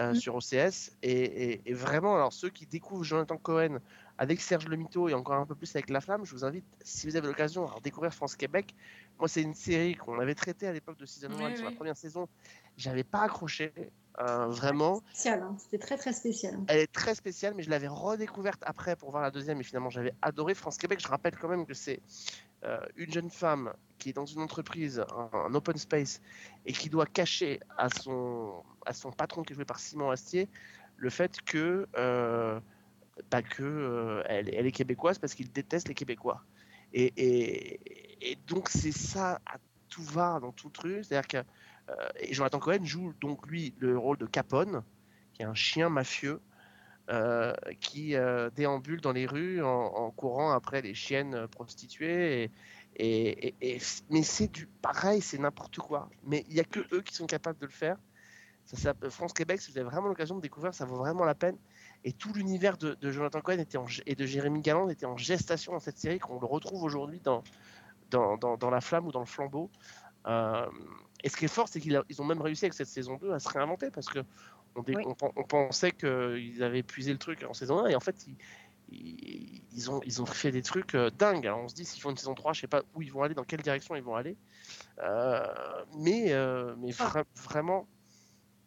euh, 0.00 0.12
Mm. 0.12 0.14
sur 0.14 0.34
OCS. 0.36 0.96
Et, 1.02 1.10
et- 1.12 1.70
et 1.70 1.74
vraiment, 1.74 2.14
alors 2.14 2.32
ceux 2.32 2.50
qui 2.50 2.66
découvrent 2.66 3.04
Jonathan 3.04 3.36
Cohen 3.38 3.78
avec 4.18 4.40
Serge 4.40 4.66
Le 4.68 4.76
Mito 4.76 5.08
et 5.08 5.14
encore 5.14 5.34
un 5.36 5.46
peu 5.46 5.54
plus 5.54 5.74
avec 5.74 5.90
La 5.90 6.00
Flamme, 6.00 6.24
je 6.24 6.32
vous 6.32 6.44
invite, 6.44 6.64
si 6.82 7.06
vous 7.06 7.16
avez 7.16 7.26
l'occasion, 7.26 7.66
à 7.70 7.80
découvrir 7.80 8.14
France-Québec. 8.14 8.74
Moi, 9.18 9.28
c'est 9.28 9.42
une 9.42 9.54
série 9.54 9.94
qu'on 9.96 10.18
avait 10.18 10.34
traitée 10.34 10.66
à 10.66 10.72
l'époque 10.72 10.98
de 10.98 11.06
Season 11.06 11.30
1 11.30 11.48
Oui, 11.48 11.56
sur 11.56 11.66
la 11.66 11.72
première 11.72 11.96
saison. 11.96 12.28
J'avais 12.76 13.04
pas 13.04 13.22
accroché, 13.22 13.72
euh, 14.20 14.46
vraiment. 14.46 15.02
Spécial, 15.12 15.42
hein. 15.42 15.56
C'était 15.58 15.78
très 15.78 15.96
très 15.96 16.12
spécial. 16.12 16.58
Elle 16.68 16.80
est 16.80 16.92
très 16.92 17.14
spéciale, 17.14 17.54
mais 17.56 17.62
je 17.62 17.70
l'avais 17.70 17.88
redécouverte 17.88 18.62
après 18.66 18.96
pour 18.96 19.10
voir 19.10 19.22
la 19.22 19.30
deuxième 19.30 19.60
et 19.60 19.64
finalement 19.64 19.90
j'avais 19.90 20.14
adoré 20.22 20.54
France 20.54 20.76
Québec. 20.76 21.00
Je 21.02 21.08
rappelle 21.08 21.36
quand 21.36 21.48
même 21.48 21.66
que 21.66 21.74
c'est 21.74 22.00
euh, 22.64 22.78
une 22.96 23.12
jeune 23.12 23.30
femme 23.30 23.72
qui 23.98 24.10
est 24.10 24.12
dans 24.12 24.26
une 24.26 24.40
entreprise, 24.40 25.00
un, 25.00 25.30
un 25.36 25.54
open 25.54 25.76
space, 25.76 26.20
et 26.66 26.72
qui 26.72 26.88
doit 26.90 27.06
cacher 27.06 27.60
à 27.78 27.88
son, 27.88 28.62
à 28.84 28.92
son 28.92 29.12
patron 29.12 29.42
qui 29.42 29.52
est 29.52 29.56
joué 29.56 29.64
par 29.64 29.78
Simon 29.78 30.10
Astier 30.10 30.48
le 30.96 31.10
fait 31.10 31.40
que, 31.42 31.88
euh, 31.96 32.60
bah, 33.30 33.42
que 33.42 33.62
euh, 33.62 34.22
elle, 34.26 34.54
elle 34.54 34.66
est 34.66 34.72
québécoise 34.72 35.18
parce 35.18 35.34
qu'il 35.34 35.50
déteste 35.50 35.88
les 35.88 35.94
Québécois. 35.94 36.42
Et, 36.92 37.12
et, 37.16 38.30
et 38.32 38.36
donc 38.46 38.68
c'est 38.68 38.92
ça 38.92 39.40
à 39.46 39.56
tout 39.88 40.02
va 40.04 40.38
dans 40.40 40.52
tout 40.52 40.68
le 40.68 40.72
truc. 40.72 41.04
C'est-à-dire 41.04 41.26
que 41.26 41.48
et 42.20 42.32
Jonathan 42.32 42.58
Cohen 42.58 42.84
joue 42.84 43.12
donc 43.20 43.46
lui 43.46 43.74
le 43.78 43.98
rôle 43.98 44.16
de 44.16 44.26
Capone, 44.26 44.82
qui 45.34 45.42
est 45.42 45.46
un 45.46 45.54
chien 45.54 45.88
mafieux 45.88 46.40
euh, 47.10 47.52
qui 47.80 48.14
euh, 48.14 48.48
déambule 48.54 49.00
dans 49.00 49.10
les 49.10 49.26
rues 49.26 49.60
en, 49.60 50.10
courant 50.12 50.52
après 50.52 50.82
les 50.82 50.94
chiennes 50.94 51.34
euh, 51.34 51.46
prostituées. 51.48 52.48
Et, 52.94 53.52
mais 54.08 54.22
c'est 54.22 54.46
du 54.46 54.66
pareil, 54.66 55.20
c'est 55.20 55.38
n'importe 55.38 55.78
quoi. 55.78 56.08
Mais 56.24 56.44
il 56.48 56.54
n'y 56.54 56.60
a 56.60 56.64
que 56.64 56.80
eux 56.94 57.02
qui 57.02 57.14
sont 57.14 57.26
capables 57.26 57.58
de 57.58 57.66
le 57.66 57.72
faire. 57.72 57.96
France-Québec, 59.10 59.60
si 59.60 59.72
vous 59.72 59.78
avez 59.78 59.90
vraiment 59.90 60.06
l'occasion 60.06 60.36
de 60.36 60.40
découvrir, 60.40 60.72
ça 60.72 60.84
vaut 60.84 60.96
vraiment 60.96 61.24
la 61.24 61.34
peine. 61.34 61.58
Et 62.04 62.12
tout 62.12 62.32
l'univers 62.32 62.78
de, 62.78 62.96
Jonathan 63.10 63.40
Cohen 63.40 63.58
était 63.58 63.78
et 64.06 64.14
de 64.14 64.24
Jérémy 64.24 64.60
Galland 64.60 64.88
était 64.88 65.04
en 65.04 65.16
gestation 65.16 65.72
dans 65.72 65.80
cette 65.80 65.98
série, 65.98 66.20
qu'on 66.20 66.38
le 66.38 66.46
retrouve 66.46 66.84
aujourd'hui 66.84 67.20
dans, 67.20 67.42
dans, 68.10 68.70
La 68.70 68.80
Flamme 68.80 69.08
ou 69.08 69.12
dans 69.12 69.20
Le 69.20 69.26
Flambeau. 69.26 69.70
Euh, 70.28 70.66
et 71.22 71.28
ce 71.28 71.36
qui 71.36 71.44
est 71.44 71.48
fort, 71.48 71.68
c'est 71.68 71.80
qu'ils 71.80 72.00
ont 72.18 72.24
même 72.24 72.40
réussi 72.42 72.64
avec 72.64 72.74
cette 72.74 72.88
saison 72.88 73.16
2 73.16 73.32
à 73.32 73.38
se 73.38 73.48
réinventer 73.48 73.90
parce 73.90 74.08
que 74.08 74.20
On, 74.74 74.80
dé- 74.82 74.94
Oui. 74.96 75.02
on 75.06 75.14
pen- 75.14 75.32
on 75.36 75.44
pensait 75.44 75.92
qu'ils 75.92 76.62
avaient 76.62 76.78
épuisé 76.78 77.12
le 77.12 77.18
truc 77.18 77.44
en 77.46 77.52
saison 77.52 77.80
1 77.84 77.88
et 77.88 77.94
en 77.94 78.00
fait 78.00 78.26
ils, 78.26 78.36
ils- 78.88 79.62
ils 79.74 79.90
ont, 79.90 80.00
ils 80.06 80.22
ont 80.22 80.26
fait 80.26 80.50
des 80.50 80.62
trucs 80.62 80.94
euh, 80.94 81.10
dingues. 81.10 81.46
Alors 81.46 81.60
on 81.60 81.68
se 81.68 81.74
dit 81.74 81.84
s'ils 81.84 82.00
font 82.00 82.08
une 82.10 82.16
saison 82.16 82.34
3, 82.34 82.54
je 82.54 82.62
sais 82.62 82.66
pas 82.68 82.82
où 82.94 83.02
ils 83.02 83.12
vont 83.12 83.22
aller, 83.22 83.34
dans 83.34 83.44
quelle 83.44 83.60
direction 83.60 83.94
ils 83.96 84.02
vont 84.02 84.14
aller. 84.16 84.34
Euh, 85.02 85.46
mais 85.98 86.32
euh, 86.32 86.74
mais 86.78 86.90
vra- 86.90 87.24
vraiment, 87.36 87.86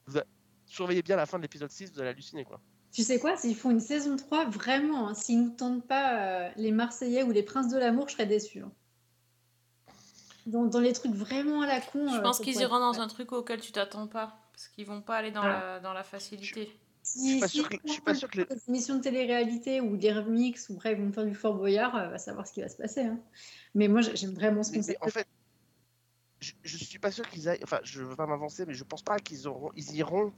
vous 0.06 0.20
a- 0.20 0.26
surveillez 0.68 1.01
bien 1.01 1.16
la 1.16 1.26
fin 1.26 1.38
de 1.38 1.41
l'épisode 1.41 1.72
6, 1.72 1.91
vous 1.91 1.99
allez 1.99 2.10
halluciner 2.10 2.45
quoi. 2.45 2.62
Tu 2.91 3.01
sais 3.01 3.20
quoi, 3.20 3.36
s'ils 3.36 3.56
font 3.56 3.72
une 3.72 3.80
saison 3.80 4.16
3, 4.16 4.45
vraiment, 4.45 5.10
hein, 5.10 5.14
s'ils 5.16 5.41
nous 5.43 5.49
tentent 5.49 5.88
pas 5.88 6.20
euh, 6.22 6.49
les 6.56 6.72
Marseillais 6.72 7.24
ou 7.24 7.32
les 7.32 7.41
Princes 7.43 7.70
de 7.70 7.78
l'amour, 7.80 8.08
je 8.10 8.14
serais 8.14 8.28
déçue. 8.28 8.60
hein. 8.62 8.72
Dans, 10.46 10.66
dans 10.66 10.80
les 10.80 10.93
trucs 10.93 11.14
vraiment 11.14 11.62
à 11.62 11.68
la 11.68 11.82
con. 11.82 12.08
Je 12.10 12.18
euh, 12.18 12.22
pense 12.22 12.39
qu'ils 12.39 12.60
iront 12.62 12.80
dans 12.80 13.00
un 13.02 13.08
truc 13.08 13.32
auquel 13.32 13.60
tu 13.62 13.72
t'attends 13.72 14.08
pas. 14.08 14.38
Parce 14.54 14.68
qu'ils 14.70 14.86
vont 14.86 15.02
pas 15.02 15.18
aller 15.18 15.32
dans, 15.32 15.41
Ah. 15.41 15.48
la, 15.76 15.80
dans 15.80 15.93
la 15.93 16.04
facilité. 16.04 16.72
Si, 17.04 17.39
pas 17.39 17.48
si 17.48 17.58
sûr 17.58 17.70
que- 17.70 17.76
je 17.86 17.91
suis 17.91 18.02
pas 18.02 18.14
sûr 18.16 18.30
que 18.30 18.38
les- 18.38 18.46
des 18.46 18.62
émissions 18.70 18.96
de 18.96 19.02
télé-réalité 19.02 19.82
ou 19.82 19.98
des 19.98 20.12
remixes 20.14 20.70
ou 20.70 20.76
bref, 20.76 20.96
ils 20.98 21.04
vont 21.06 21.12
faire 21.12 21.26
du 21.26 21.36
Fort 21.36 21.56
Boyard, 21.56 21.96
euh, 21.96 22.08
va 22.10 22.18
savoir 22.18 22.48
ce 22.48 22.54
qui 22.54 22.62
va 22.62 22.70
se 22.70 22.78
passer. 22.78 23.02
hein. 23.02 23.20
Mais 23.76 23.88
moi, 23.88 24.02
j'aime 24.02 24.34
vraiment 24.34 24.64
ce 24.64 24.72
Mais, 24.72 24.78
mais 24.88 24.96
concept. 24.96 25.04
en 25.04 25.10
fait, 25.10 25.28
je, 26.39 26.54
je 26.64 26.78
suis 26.78 27.00
pas 27.00 27.12
sûr 27.12 27.28
qu'ils 27.30 27.48
aillent. 27.50 27.60
Enfin, 27.64 27.80
je 27.84 28.02
veux 28.04 28.16
pas 28.16 28.26
m'avancer, 28.28 28.66
mais 28.66 28.74
je 28.74 28.84
pense 28.84 29.02
pas 29.04 29.18
qu'ils 29.20 29.48
auront, 29.48 29.72
ils 29.76 29.96
iront 29.96 30.32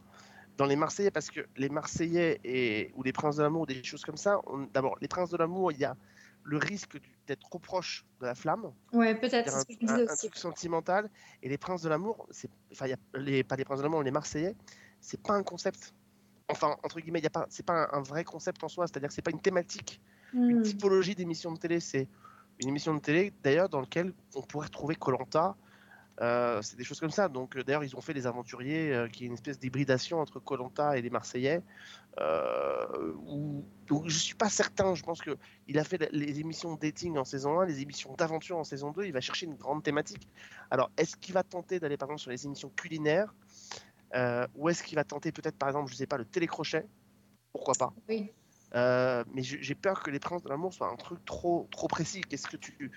dans 0.58 0.66
les 0.66 0.76
Marseillais 0.76 1.12
parce 1.12 1.30
que 1.30 1.42
les 1.56 1.70
Marseillais 1.70 2.40
et 2.44 2.92
ou 2.96 3.04
les 3.04 3.14
Princes 3.14 3.36
de 3.38 3.44
l'amour, 3.44 3.66
des 3.68 3.84
choses 3.84 4.04
comme 4.04 4.18
ça. 4.18 4.42
D'abord, 4.74 4.98
les 5.02 5.08
Princes 5.08 5.30
de 5.30 5.38
l'amour, 5.38 5.72
il 5.72 5.78
y 5.80 5.86
a 5.86 5.96
le 6.48 6.58
risque 6.58 7.00
d'être 7.28 7.42
trop 7.42 7.60
proche 7.60 8.06
de 8.22 8.26
la 8.26 8.36
flamme. 8.36 8.74
Ouais, 8.94 9.16
peut-être, 9.20 9.52
ce 9.52 9.74
un, 9.88 9.98
un- 10.08 10.16
truc 10.16 10.36
sentimental. 10.36 11.10
Et 11.42 11.50
les 11.50 11.58
Princes 11.58 11.82
de 11.82 11.90
l'amour, 11.90 12.28
c'est, 12.32 12.50
enfin, 12.72 12.88
y 12.88 12.94
a 12.94 12.98
les, 13.16 13.44
pas 13.44 13.56
les 13.58 13.66
Princes 13.66 13.80
de 13.80 13.84
l'amour, 13.84 14.04
les 14.04 14.12
Marseillais, 14.12 14.56
c'est 15.02 15.22
pas 15.22 15.34
un 15.34 15.44
concept. 15.44 15.94
Enfin, 16.50 16.78
entre 16.84 17.00
guillemets, 17.02 17.20
il 17.20 17.24
y 17.24 17.28
a 17.28 17.32
pas, 17.32 17.46
c'est 17.50 17.66
pas 17.66 17.90
un, 17.92 18.00
un 18.00 18.02
vrai 18.02 18.24
concept 18.24 18.64
en 18.64 18.70
soi. 18.70 18.88
C'est-à-dire 18.88 19.10
que 19.10 19.16
c'est 19.16 19.22
pas 19.22 19.32
une 19.32 19.42
thématique, 19.42 20.02
une 20.48 20.60
Hmm. 20.60 20.62
typologie 20.62 21.16
d'émission 21.16 21.52
de 21.52 21.60
télé. 21.60 21.80
C'est 21.82 22.08
une 22.60 22.70
émission 22.70 22.94
de 22.96 23.00
télé, 23.02 23.34
d'ailleurs, 23.44 23.70
dans 23.70 23.82
laquelle 23.82 24.14
on 24.36 24.42
pourrait 24.42 24.68
retrouver 24.68 24.96
Colanta. 24.96 25.58
C'est 26.20 26.78
des 26.78 26.84
choses 26.84 27.00
comme 27.00 27.12
ça. 27.12 27.30
Donc, 27.30 27.56
euh, 27.56 27.64
d'ailleurs, 27.64 27.84
ils 27.84 27.96
ont 27.96 28.02
fait 28.02 28.14
les 28.14 28.26
Aventuriers, 28.28 28.94
euh, 28.94 29.08
qui 29.08 29.24
est 29.24 29.28
une 29.28 29.34
espèce 29.34 29.60
d'hybridation 29.60 30.20
entre 30.20 30.40
Colanta 30.40 30.98
et 30.98 31.02
les 31.02 31.10
Marseillais. 31.10 31.62
Euh, 32.20 33.14
où, 33.28 33.64
où 33.92 34.10
je 34.10 34.18
suis 34.18 34.34
pas 34.34 34.50
certain. 34.50 34.96
Je 34.96 35.04
pense 35.04 35.22
que 35.22 35.38
il 35.68 35.78
a 35.78 35.84
fait 35.84 36.10
les 36.12 36.40
émissions 36.40 36.74
de 36.74 36.80
dating 36.80 37.16
en 37.18 37.24
saison 37.24 37.60
1, 37.60 37.68
les 37.68 37.82
émissions 37.82 38.16
d'aventure 38.16 38.58
en 38.58 38.64
saison 38.64 38.92
2. 38.92 39.06
Il 39.06 39.14
va 39.14 39.22
chercher 39.22 39.46
une 39.46 39.56
grande 39.56 39.84
thématique. 39.84 40.28
Alors, 40.72 40.90
est-ce 40.98 41.16
qu'il 41.16 41.36
va 41.36 41.44
tenter 41.44 41.80
d'aller 41.80 41.96
par 41.96 42.08
exemple 42.08 42.22
sur 42.22 42.32
les 42.32 42.46
émissions 42.46 42.70
culinaires 42.70 43.36
euh, 44.16 44.48
ou 44.56 44.70
est-ce 44.70 44.82
qu'il 44.84 44.96
va 44.96 45.04
tenter 45.04 45.32
peut-être 45.32 45.58
par 45.58 45.70
exemple, 45.70 45.92
je 45.92 45.96
sais 45.96 46.08
pas, 46.08 46.18
le 46.18 46.26
télécrochet? 46.26 46.86
Pourquoi 47.52 47.76
pas? 47.76 47.94
Oui. 48.10 48.32
Euh, 48.76 49.24
mais 49.34 49.44
j'ai 49.44 49.76
peur 49.76 50.02
que 50.02 50.10
les 50.10 50.20
princes 50.20 50.44
de 50.44 50.50
l'amour 50.50 50.74
soient 50.74 50.90
un 50.92 50.96
truc 50.96 51.24
trop 51.24 51.68
trop 51.72 51.88
précis. 51.88 52.22
Qu'est-ce 52.22 52.48
que 52.48 52.58
tu 52.58 52.92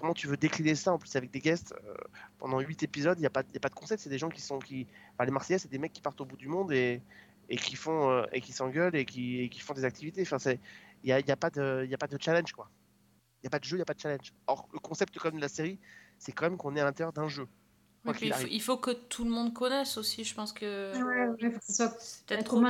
comment 0.00 0.14
tu 0.14 0.26
veux 0.26 0.36
décliner 0.36 0.74
ça 0.74 0.92
en 0.92 0.98
plus 0.98 1.14
avec 1.16 1.30
des 1.30 1.40
guests 1.40 1.72
euh, 1.84 1.94
pendant 2.38 2.58
8 2.60 2.82
épisodes 2.82 3.18
il 3.18 3.20
n'y 3.20 3.26
a, 3.26 3.30
pas- 3.30 3.42
il 3.48 3.54
y 3.54 3.56
a 3.56 3.60
pas 3.60 3.68
de 3.68 3.74
concept 3.74 4.02
c'est 4.02 4.10
des 4.10 4.18
gens 4.18 4.30
qui 4.30 4.40
sont 4.40 4.58
qui 4.58 4.86
enfin, 5.14 5.24
les 5.26 5.30
marseillais 5.30 5.58
c'est 5.58 5.70
des 5.70 5.78
mecs 5.78 5.92
qui 5.92 6.00
partent 6.00 6.20
au 6.20 6.24
bout 6.24 6.36
du 6.36 6.48
monde 6.48 6.72
et, 6.72 7.02
et 7.48 7.56
qui 7.56 7.76
font 7.76 8.10
euh, 8.10 8.24
et 8.32 8.40
qui 8.40 8.52
s'engueulent 8.52 8.96
et 8.96 9.04
qui, 9.04 9.40
et 9.40 9.48
qui 9.48 9.60
font 9.60 9.74
des 9.74 9.84
activités 9.84 10.22
enfin 10.22 10.38
c'est 10.38 10.58
il 11.02 11.06
n'y 11.06 11.12
a, 11.12 11.20
il 11.20 11.26
y 11.28 11.30
a 11.32 11.36
pas 11.36 11.50
de 11.50 11.82
il 11.84 11.90
y 11.90 11.94
a 11.94 11.98
pas 11.98 12.08
de 12.08 12.18
challenge 12.20 12.52
quoi 12.52 12.68
il 13.42 13.44
n'y 13.44 13.48
a 13.48 13.50
pas 13.50 13.58
de 13.58 13.64
jeu 13.64 13.76
il 13.76 13.78
n'y 13.78 13.82
a 13.82 13.86
pas 13.86 13.94
de 13.94 14.00
challenge 14.00 14.32
or 14.46 14.68
le 14.72 14.78
concept 14.78 15.22
même 15.24 15.36
de 15.36 15.40
la 15.40 15.48
série 15.48 15.78
c'est 16.18 16.32
quand 16.32 16.46
même 16.46 16.56
qu'on 16.56 16.74
est 16.76 16.80
à 16.80 16.84
l'intérieur 16.84 17.12
d'un 17.12 17.28
jeu 17.28 17.46
il, 18.22 18.32
faut, 18.32 18.46
il 18.46 18.62
faut 18.62 18.76
que 18.78 18.90
tout 18.92 19.24
le 19.24 19.30
monde 19.30 19.52
connaisse 19.52 19.96
aussi. 19.98 20.24
Je 20.24 20.34
pense 20.34 20.52
que 20.52 20.92
Ouais, 20.94 21.42
ouais, 21.42 21.52
faut 21.52 21.58
que 21.58 21.64
ce 21.66 21.74
soit 21.74 21.94
c'est 21.98 22.26
peut-être 22.26 22.40
être 22.40 22.46
trop. 22.46 22.60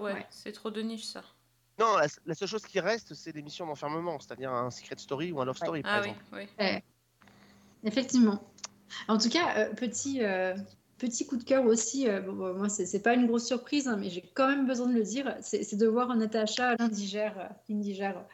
Ouais, 0.00 0.12
ouais. 0.14 0.26
c'est 0.30 0.52
trop 0.52 0.70
de 0.70 0.80
niche 0.80 1.04
ça. 1.04 1.22
Non 1.78 1.96
la, 1.96 2.06
la 2.26 2.34
seule 2.34 2.48
chose 2.48 2.62
qui 2.64 2.80
reste 2.80 3.14
c'est 3.14 3.32
l'émission 3.34 3.66
d'enfermement 3.66 4.18
c'est-à-dire 4.20 4.52
un 4.52 4.70
secret 4.70 4.96
story 4.98 5.32
ou 5.32 5.40
un 5.40 5.44
love 5.44 5.56
story 5.56 5.82
par 5.82 5.92
Ah 5.96 6.00
oui, 6.02 6.08
exemple 6.08 6.24
oui. 6.32 6.48
Ouais. 6.58 6.84
Effectivement. 7.84 8.42
En 9.08 9.18
tout 9.18 9.28
cas, 9.28 9.56
euh, 9.56 9.74
petit, 9.74 10.22
euh, 10.22 10.54
petit 10.98 11.26
coup 11.26 11.36
de 11.36 11.42
cœur 11.42 11.64
aussi, 11.64 12.08
euh, 12.08 12.20
bon, 12.20 12.32
bon, 12.32 12.54
moi 12.54 12.68
c'est 12.68 13.02
pas 13.02 13.14
une 13.14 13.26
grosse 13.26 13.46
surprise, 13.46 13.88
hein, 13.88 13.96
mais 13.98 14.10
j'ai 14.10 14.22
quand 14.34 14.46
même 14.48 14.66
besoin 14.66 14.86
de 14.86 14.94
le 14.94 15.02
dire, 15.02 15.34
c'est 15.40 15.76
de 15.76 15.86
voir 15.86 16.14
Natacha 16.14 16.76
l'indigère, 16.76 17.38
euh, 17.38 17.48
l'indigère 17.68 18.24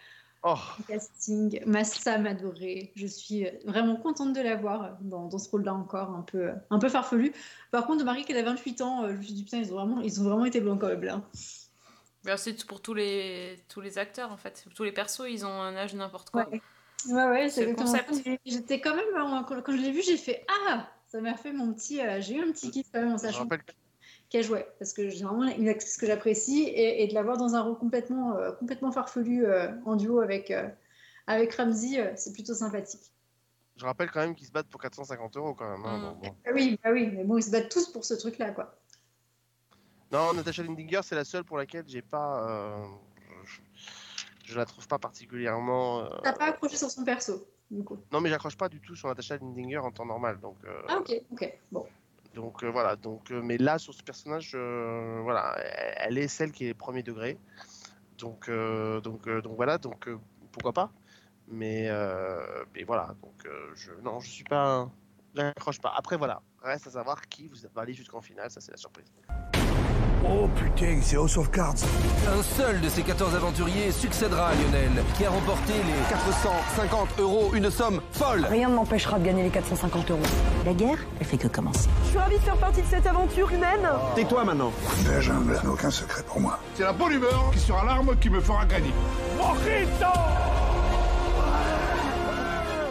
oh 0.43 0.55
au 0.79 0.83
casting, 0.83 1.63
ma 1.67 1.85
Sam 1.85 2.27
adorée. 2.27 2.93
Je 2.95 3.07
suis 3.07 3.47
euh, 3.47 3.51
vraiment 3.65 3.97
contente 3.97 4.35
de 4.35 4.41
la 4.41 4.57
voir 4.57 4.99
dans, 5.01 5.29
dans 5.29 5.39
ce 5.39 5.49
rôle-là 5.49 5.75
encore, 5.75 6.11
un 6.11 6.23
peu, 6.23 6.51
un 6.71 6.79
peu 6.79 6.89
farfelu. 6.89 7.33
Par 7.71 7.87
contre, 7.87 8.01
de 8.01 8.05
Marie 8.05 8.25
qu'elle 8.25 8.39
a 8.39 8.43
28 8.43 8.81
ans, 8.83 9.05
euh, 9.05 9.13
je 9.13 9.17
me 9.17 9.23
suis 9.23 9.35
dit 9.35 9.45
putain, 9.45 9.59
ils 9.59 9.73
ont 9.73 9.77
vraiment, 9.77 10.01
ils 10.01 10.21
ont 10.21 10.25
vraiment 10.25 10.45
été 10.45 10.61
blancs 10.61 10.81
comme 10.81 11.03
là. 11.03 11.23
Mais 12.25 12.37
C'est 12.37 12.67
pour 12.67 12.81
tous 12.83 12.95
les, 12.95 13.63
tous 13.69 13.81
les 13.81 13.99
acteurs 13.99 14.33
en 14.33 14.37
fait. 14.37 14.65
Tous 14.75 14.85
les 14.85 14.93
persos, 14.93 15.27
ils 15.29 15.47
ont 15.47 15.61
un 15.61 15.77
âge 15.77 15.95
n'importe 15.95 16.31
quoi. 16.31 16.49
Ouais. 16.49 16.61
Ouais, 17.09 17.27
ouais, 17.29 17.49
C'est 17.49 17.65
le 17.67 17.75
concept. 17.75 18.13
J'étais 18.45 18.81
quand 18.81 18.95
même, 18.95 19.05
euh, 19.15 19.43
quand, 19.63 19.73
je 19.77 19.81
l'ai 19.81 19.93
vu, 19.93 20.03
j'ai 20.03 20.17
fait 20.17 20.45
Ah 20.67 20.91
Ça 21.07 21.21
m'a 21.21 21.37
fait 21.37 21.53
mon 21.53 21.73
petit. 21.73 22.01
euh, 22.01 22.21
j'ai 22.21 22.35
eu 22.37 22.41
un 22.43 22.51
petit 22.51 22.71
kiff 22.73 22.89
quand 22.93 23.01
même 23.01 23.13
en 23.13 23.19
sachant 23.19 23.41
rappelle 23.41 23.63
qu'elle 24.31 24.43
jouait. 24.45 24.67
Parce 24.81 24.93
que 24.93 25.09
j'ai 25.09 25.25
vraiment 25.25 25.45
une 25.45 25.69
actrice 25.69 25.97
que 25.97 26.07
j'apprécie 26.07 26.65
et, 26.65 27.05
et 27.05 27.07
de 27.07 27.15
la 27.15 27.23
voir 27.23 27.37
dans 27.37 27.55
un 27.55 27.63
rôle 27.63 27.79
complètement, 27.79 28.37
euh, 28.37 28.51
complètement 28.53 28.91
farfelu 28.91 29.47
euh, 29.47 29.69
en 29.87 29.95
duo 29.97 30.21
avec, 30.21 30.51
euh, 30.51 30.69
avec 31.29 31.55
Ramsey, 31.55 32.01
euh, 32.01 32.13
c'est 32.17 32.33
plutôt 32.33 32.55
sympathique. 32.55 33.13
je 33.77 33.85
rappelle 33.87 34.11
quand 34.11 34.21
même 34.21 34.35
qu'ils 34.35 34.49
se 34.49 34.53
battent 34.53 34.69
pour 34.69 34.81
450 34.81 35.37
euros 35.37 35.55
quand 35.55 35.71
même 35.71 35.87
hein, 35.87 36.17
Mm. 36.19 36.21
bon. 36.21 36.37
Ah 36.47 36.51
oui, 36.53 36.79
bah 36.83 36.91
oui, 36.93 37.07
mais 37.13 37.23
bon, 37.25 37.39
ils 37.39 37.43
se 37.45 37.51
battent 37.51 37.71
tous 37.71 37.91
pour 37.93 38.05
ce 38.05 38.15
truc-là, 38.15 38.51
quoi. 38.51 38.77
Non, 40.11 40.33
Natasha 40.33 40.63
Lindinger, 40.63 41.01
c'est 41.03 41.15
la 41.15 41.25
seule 41.25 41.45
pour 41.45 41.59
laquelle 41.59 41.85
j'ai 41.87 42.03
pas. 42.03 42.49
euh, 42.49 42.85
je, 43.45 43.61
je 44.53 44.57
la 44.59 44.65
trouve 44.65 44.87
pas 44.89 44.99
particulièrement. 44.99 46.01
euh, 46.05 46.09
T'as 46.23 46.33
pas 46.33 46.47
accroché 46.47 46.77
sur 46.77 46.91
son 46.91 47.05
perso, 47.05 47.47
du 47.71 47.85
coup. 47.85 47.99
Non, 48.13 48.21
mais 48.21 48.31
j'accroche 48.31 48.57
pas 48.57 48.69
du 48.69 48.81
tout 48.81 48.95
sur 48.97 49.09
Natasha 49.09 49.37
Lindinger 49.37 49.79
en 49.79 49.91
temps 49.91 50.07
normal. 50.07 50.41
Donc, 50.41 50.57
euh, 50.65 50.81
Ah, 50.89 50.99
ok, 50.99 51.13
ok. 51.33 51.59
Bon. 51.71 51.87
donc 52.35 52.65
voilà. 52.65 52.97
Donc, 52.97 53.31
mais 53.31 53.59
là, 53.59 53.79
sur 53.79 53.93
ce 53.93 54.03
personnage, 54.03 54.53
voilà, 54.55 55.57
elle, 55.99 56.17
est 56.17 56.29
celle 56.29 56.53
qui 56.53 56.67
est 56.67 56.75
premier 56.75 57.03
degré. 57.03 57.37
Donc, 58.17 58.51
donc, 58.51 59.29
donc 59.29 59.57
voilà. 59.57 59.77
Donc, 59.79 60.09
pourquoi 60.53 60.73
pas 60.73 60.91
mais, 61.51 61.89
mais 62.75 62.85
voilà. 62.85 63.15
Donc, 63.23 63.47
je, 63.75 63.93
non, 64.03 64.21
je 64.21 64.29
suis 64.31 64.45
pas. 64.45 64.89
J'accroche 65.35 65.81
pas. 65.81 65.93
Après, 65.97 66.17
voilà. 66.17 66.41
Reste 66.63 66.87
à 66.89 66.91
savoir 66.91 67.21
qui 67.29 67.47
vous 67.49 67.57
va 67.75 67.83
aller 67.83 67.93
jusqu'en 67.93 68.21
finale. 68.23 68.51
Ça, 68.51 68.61
c'est 68.61 68.73
la 68.73 68.77
surprise. 68.79 69.13
Oh 70.25 70.49
putain, 70.57 70.99
c'est 71.03 71.17
House 71.17 71.37
of 71.37 71.51
Cards. 71.51 71.75
Un 72.27 72.43
seul 72.43 72.81
de 72.81 72.89
ces 72.89 73.03
14 73.03 73.35
aventuriers 73.37 73.93
succédera 73.93 74.49
à 74.49 74.55
Lionel, 74.55 74.91
qui 75.17 75.25
a 75.25 75.31
remporté 75.31 75.73
les 75.75 76.09
450 76.09 77.21
euros, 77.21 77.51
une 77.55 77.71
somme 77.71 78.01
folle. 78.13 78.45
Rien 78.47 78.69
ne 78.69 78.75
m'empêchera 78.75 79.19
de 79.19 79.25
gagner 79.25 79.45
les 79.45 79.51
450 79.51 80.11
euros. 80.11 80.21
La 80.67 80.73
guerre, 80.75 80.99
elle 81.21 81.27
fait 81.27 81.39
que 81.39 81.49
commencer. 81.49 81.89
Je 82.05 82.09
suis 82.11 82.19
ravie 82.19 82.37
de 82.37 82.43
faire 82.43 82.57
partie 82.57 82.83
de 82.83 82.87
cette 82.87 83.07
aventure 83.07 83.51
humaine. 83.51 83.89
Tais-toi 84.17 84.45
maintenant. 84.45 84.73
La 85.09 85.21
jungle 85.21 85.53
n'a 85.53 85.71
aucun 85.71 85.91
secret 85.91 86.23
pour 86.25 86.41
moi. 86.41 86.59
C'est 86.75 86.83
la 86.83 86.93
bonne 86.93 87.13
humeur 87.13 87.51
qui 87.53 87.61
sera 87.61 87.85
l'arme 87.85 88.17
qui 88.19 88.29
me 88.29 88.41
fera 88.41 88.67
gagner. 88.67 88.93
Mojito 89.37 90.07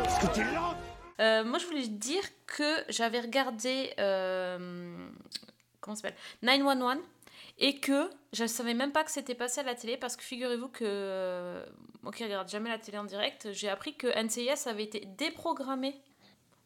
Est-ce 0.08 0.28
que 0.28 0.34
tu 0.34 0.40
es 0.42 0.44
là? 0.54 0.76
Euh, 1.20 1.44
moi, 1.44 1.60
je 1.60 1.66
voulais 1.66 1.88
dire 1.88 2.22
que 2.46 2.84
j'avais 2.90 3.20
regardé. 3.20 3.92
euh, 4.00 5.08
comment 5.82 5.96
ça 5.96 6.04
s'appelle? 6.04 6.18
911 6.44 6.98
et 7.60 7.80
que 7.80 8.10
je 8.34 8.46
savais 8.46 8.74
même 8.74 8.92
pas 8.92 9.04
que 9.04 9.12
c'était 9.12 9.36
passé 9.36 9.62
à 9.62 9.64
la 9.64 9.76
télé 9.76 9.98
parce 9.98 10.16
que 10.16 10.24
figurez-vous 10.24 10.70
que. 10.70 10.84
euh, 10.86 11.66
moi 12.04 12.12
qui 12.12 12.24
regarde 12.24 12.50
jamais 12.50 12.70
la 12.70 12.78
télé 12.80 12.98
en 12.98 13.04
direct, 13.04 13.52
j'ai 13.52 13.70
appris 13.70 13.96
que 13.96 14.08
NCIS 14.08 14.68
avait 14.68 14.84
été 14.84 15.02
déprogrammé 15.18 16.00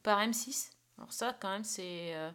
par 0.03 0.19
M6. 0.19 0.71
Alors, 0.97 1.13
ça, 1.13 1.35
quand 1.39 1.49
même, 1.49 1.63
c'est. 1.63 2.13
euh, 2.15 2.29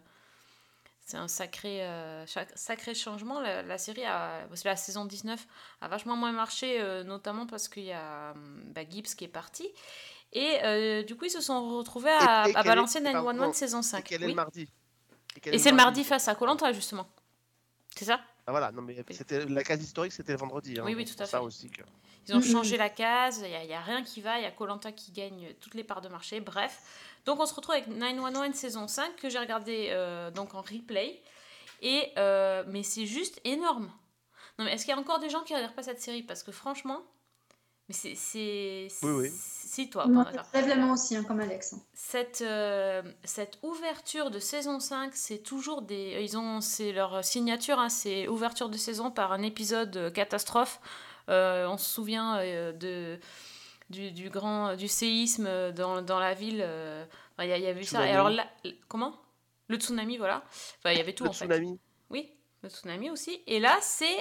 c'est 1.05 1.17
un 1.17 1.29
sacré, 1.29 1.85
euh, 1.87 2.25
sacré 2.55 2.93
changement. 2.93 3.39
La, 3.39 3.61
la 3.61 3.77
série, 3.77 4.03
a, 4.03 4.45
parce 4.49 4.61
que 4.63 4.67
la 4.67 4.75
saison 4.75 5.05
19 5.05 5.47
a 5.79 5.87
vachement 5.87 6.17
moins 6.17 6.33
marché, 6.33 6.83
notamment 7.05 7.47
parce 7.47 7.69
qu'il 7.69 7.83
y 7.85 7.93
a 7.93 8.31
hum, 8.35 8.63
bah, 8.73 8.81
Gibbs 8.89 9.15
qui 9.15 9.23
est 9.23 9.29
parti. 9.29 9.69
Et 10.33 11.03
du 11.05 11.15
coup, 11.15 11.23
ils 11.25 11.29
se 11.31 11.39
sont 11.39 11.77
retrouvés 11.77 12.09
à, 12.11 12.49
Et- 12.49 12.51
et 12.51 12.55
à 12.57 12.63
balancer 12.63 13.01
pardon, 13.01 13.31
911 13.31 13.55
saison 13.55 13.79
Et 13.79 13.83
5. 13.83 14.03
quel 14.03 14.23
est 14.23 14.25
Oui. 14.25 14.31
le 14.31 14.35
mardi? 14.35 14.67
Et 15.45 15.55
est 15.55 15.57
c'est 15.59 15.69
le 15.71 15.77
mardi? 15.77 16.03
face 16.03 16.27
à 16.27 16.35
Colanta, 16.35 16.73
justement. 16.73 17.07
C'est 17.95 18.05
ça? 18.05 18.19
Voilà, 18.51 18.71
non 18.71 18.81
mais 18.81 18.95
c'était 19.11 19.45
la 19.45 19.63
case 19.63 19.83
historique, 19.83 20.13
c'était 20.13 20.31
le 20.31 20.37
vendredi. 20.37 20.77
hein, 20.79 20.83
Oui, 20.85 20.95
oui, 20.95 21.05
tout 21.05 21.21
à 21.21 21.25
Ça 21.25 21.39
fait. 21.39 21.43
aussi 21.43 21.69
que. 21.69 21.81
Ils 22.27 22.33
ont 22.35 22.39
Mhm. 22.39 22.43
changé 22.51 22.77
la 22.77 22.89
case, 22.89 23.41
il 23.45 23.67
n'y 23.67 23.73
a, 23.73 23.79
rien 23.81 24.03
qui 24.03 24.19
va, 24.21 24.37
il 24.39 24.43
y 24.43 24.45
a 24.45 24.51
Colanta 24.51 24.91
qui 24.91 25.11
gagne 25.11 25.53
toutes 25.61 25.75
les 25.75 25.83
parts 25.83 26.01
de 26.01 26.09
marché, 26.09 26.39
bref. 26.41 26.81
Donc 27.25 27.39
on 27.39 27.45
se 27.45 27.53
retrouve 27.53 27.75
avec 27.75 27.87
911 27.87 28.53
saison 28.53 28.87
5 28.87 29.15
que 29.17 29.29
j'ai 29.29 29.39
regardé 29.39 29.87
euh, 29.91 30.29
donc 30.31 30.53
en 30.53 30.61
replay. 30.61 31.21
Et, 31.81 32.11
euh, 32.17 32.63
mais 32.67 32.83
c'est 32.83 33.05
juste 33.05 33.39
énorme. 33.43 33.91
Non 34.59 34.65
mais 34.65 34.73
est-ce 34.73 34.83
qu'il 34.85 34.93
y 34.93 34.97
a 34.97 34.99
encore 34.99 35.19
des 35.19 35.29
gens 35.29 35.41
qui 35.43 35.53
regardent 35.55 35.75
pas 35.75 35.83
cette 35.83 36.01
série? 36.01 36.23
Parce 36.23 36.43
que 36.43 36.51
franchement, 36.51 37.01
mais 37.87 37.93
c'est... 37.93 38.15
c'est- 38.15 38.87
Oui, 39.03 39.11
oui. 39.11 39.31
Si, 39.33 39.89
toi, 39.89 40.07
Non, 40.07 40.23
par 40.23 40.33
hasard. 40.33 40.45
lève 40.53 40.67
la 40.69 40.75
main 40.77 40.93
aussi, 40.93 41.15
hein, 41.15 41.23
comme 41.23 41.39
Alex. 41.41 41.73
hein. 41.73 41.81
Cette, 41.93 42.41
euh, 42.41 43.01
cette 43.25 43.59
ouverture 43.63 44.31
de 44.31 44.39
saison 44.39 44.79
5, 44.79 45.11
c'est 45.13 45.39
toujours 45.39 45.81
des. 45.81 46.19
Ils 46.21 46.37
ont. 46.37 46.61
C'est 46.61 46.91
leur 46.93 47.23
signature, 47.23 47.77
hein, 47.77 47.89
c'est 47.89 48.27
ouverture 48.29 48.69
de 48.69 48.77
saison 48.77 49.11
par 49.11 49.33
un 49.33 49.43
épisode 49.43 50.11
catastrophe. 50.13 50.79
Euh, 51.29 51.67
on 51.67 51.77
se 51.77 51.89
souvient 51.89 52.37
euh, 52.39 52.71
de. 52.71 53.19
Du, 53.89 54.11
du 54.11 54.29
grand 54.29 54.75
du 54.75 54.89
séisme 54.89 55.71
dans, 55.71 56.01
dans 56.01 56.19
la 56.19 56.33
ville 56.33 56.59
euh, 56.61 57.05
il 57.39 57.45
y, 57.45 57.47
y 57.47 57.67
avait 57.67 57.79
eu 57.79 57.85
ça 57.85 57.99
et 57.99 58.09
Tsunami. 58.09 58.11
alors 58.11 58.29
là 58.29 58.45
comment? 58.89 59.15
Le 59.69 59.77
tsunami 59.77 60.17
voilà 60.17 60.43
enfin 60.79 60.91
il 60.91 60.97
y 60.97 60.99
avait 60.99 61.13
tout 61.13 61.23
Le 61.23 61.29
en 61.29 61.33
fait 61.33 61.45
tsunami. 61.45 61.79
oui, 62.09 62.29
le 62.63 62.69
tsunami 62.69 63.09
aussi. 63.09 63.41
Et 63.47 63.61
là, 63.61 63.77
c'est 63.81 64.17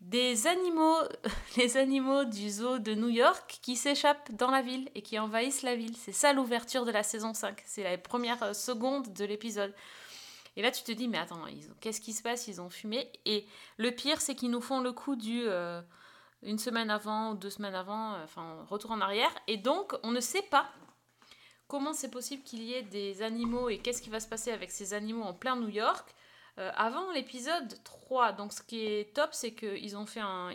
des 0.00 0.46
animaux, 0.46 0.98
les 1.56 1.76
animaux 1.76 2.24
du 2.24 2.50
zoo 2.50 2.78
de 2.78 2.94
New 2.94 3.08
York 3.08 3.58
qui 3.62 3.76
s'échappent 3.76 4.32
dans 4.32 4.50
la 4.50 4.62
ville 4.62 4.88
et 4.94 5.02
qui 5.02 5.18
envahissent 5.18 5.62
la 5.62 5.76
ville. 5.76 5.96
C'est 5.96 6.12
ça 6.12 6.32
l'ouverture 6.32 6.84
de 6.84 6.90
la 6.90 7.02
saison 7.02 7.34
5. 7.34 7.62
C'est 7.66 7.84
la 7.84 7.98
première 7.98 8.42
euh, 8.42 8.52
seconde 8.52 9.12
de 9.12 9.24
l'épisode. 9.24 9.74
Et 10.56 10.62
là, 10.62 10.70
tu 10.70 10.82
te 10.82 10.90
dis, 10.90 11.06
mais 11.06 11.18
attends, 11.18 11.44
qu'est-ce 11.80 12.00
qui 12.00 12.12
se 12.12 12.22
passe? 12.22 12.48
Ils 12.48 12.60
ont 12.60 12.68
fumé. 12.68 13.08
Et 13.24 13.46
le 13.76 13.92
pire, 13.92 14.20
c'est 14.20 14.34
qu'ils 14.34 14.50
nous 14.50 14.60
font 14.60 14.80
le 14.80 14.92
coup 14.92 15.14
du 15.14 15.42
euh, 15.46 15.80
une 16.42 16.58
semaine 16.58 16.90
avant 16.90 17.32
ou 17.32 17.34
deux 17.36 17.50
semaines 17.50 17.74
avant, 17.74 18.14
euh, 18.14 18.24
enfin, 18.24 18.66
retour 18.68 18.90
en 18.90 19.00
arrière. 19.00 19.30
Et 19.46 19.56
donc, 19.56 19.94
on 20.02 20.10
ne 20.10 20.20
sait 20.20 20.42
pas 20.42 20.68
comment 21.68 21.92
c'est 21.92 22.10
possible 22.10 22.42
qu'il 22.42 22.62
y 22.62 22.72
ait 22.72 22.82
des 22.82 23.22
animaux 23.22 23.68
et 23.68 23.78
qu'est-ce 23.78 24.02
qui 24.02 24.10
va 24.10 24.20
se 24.20 24.28
passer 24.28 24.50
avec 24.50 24.70
ces 24.70 24.94
animaux 24.94 25.22
en 25.22 25.34
plein 25.34 25.56
New 25.56 25.68
York 25.68 26.14
euh, 26.58 26.70
avant 26.74 27.12
l'épisode 27.12 27.72
3. 27.84 28.32
Donc 28.32 28.52
ce 28.52 28.62
qui 28.62 28.84
est 28.84 29.14
top, 29.14 29.28
c'est 29.32 29.52
qu'ils 29.52 29.96
ont, 29.96 30.06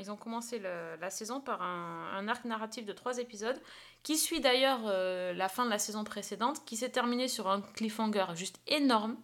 ont 0.09 0.15
commencé 0.17 0.59
la 0.59 1.09
saison 1.09 1.39
par 1.39 1.61
un, 1.61 2.27
arc 2.27 2.43
narratif 2.43 2.85
de 2.85 2.91
3 2.91 3.19
épisodes 3.19 3.59
qui 4.01 4.17
suit 4.17 4.41
d'ailleurs 4.41 4.81
euh, 4.85 5.33
la 5.33 5.47
fin 5.47 5.63
de 5.63 5.69
la 5.69 5.79
saison 5.79 6.03
précédente, 6.03 6.65
qui 6.65 6.75
s'est 6.75 6.89
terminé 6.89 7.29
sur 7.29 7.49
un 7.49 7.61
cliffhanger 7.61 8.25
juste 8.35 8.59
énorme 8.67 9.15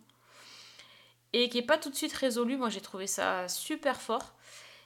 et 1.33 1.49
qui 1.49 1.57
n'est 1.57 1.65
pas 1.65 1.77
tout 1.77 1.89
de 1.89 1.95
suite 1.95 2.13
résolu. 2.13 2.55
Moi 2.55 2.69
j'ai 2.69 2.81
trouvé 2.81 3.07
ça 3.07 3.49
super 3.49 3.99
fort. 3.99 4.35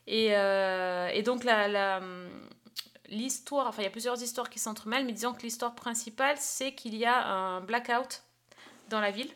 Et, 0.07 0.35
euh, 0.35 1.21
donc 1.21 1.45
l'histoire, 3.07 3.67
enfin 3.67 3.83
il 3.83 3.85
y 3.85 3.87
a 3.87 3.91
plusieurs 3.91 4.21
histoires 4.23 4.49
qui 4.49 4.57
s'entremêlent, 4.57 5.05
mais 5.05 5.13
disons 5.13 5.33
que 5.33 5.43
l'histoire 5.43 5.75
principale, 5.75 6.37
c'est 6.39 6.73
qu'il 6.73 6.95
y 6.95 7.05
a 7.05 7.27
un 7.27 7.61
blackout 7.61 8.23
dans 8.89 8.99
la 8.99 9.11
ville. 9.11 9.31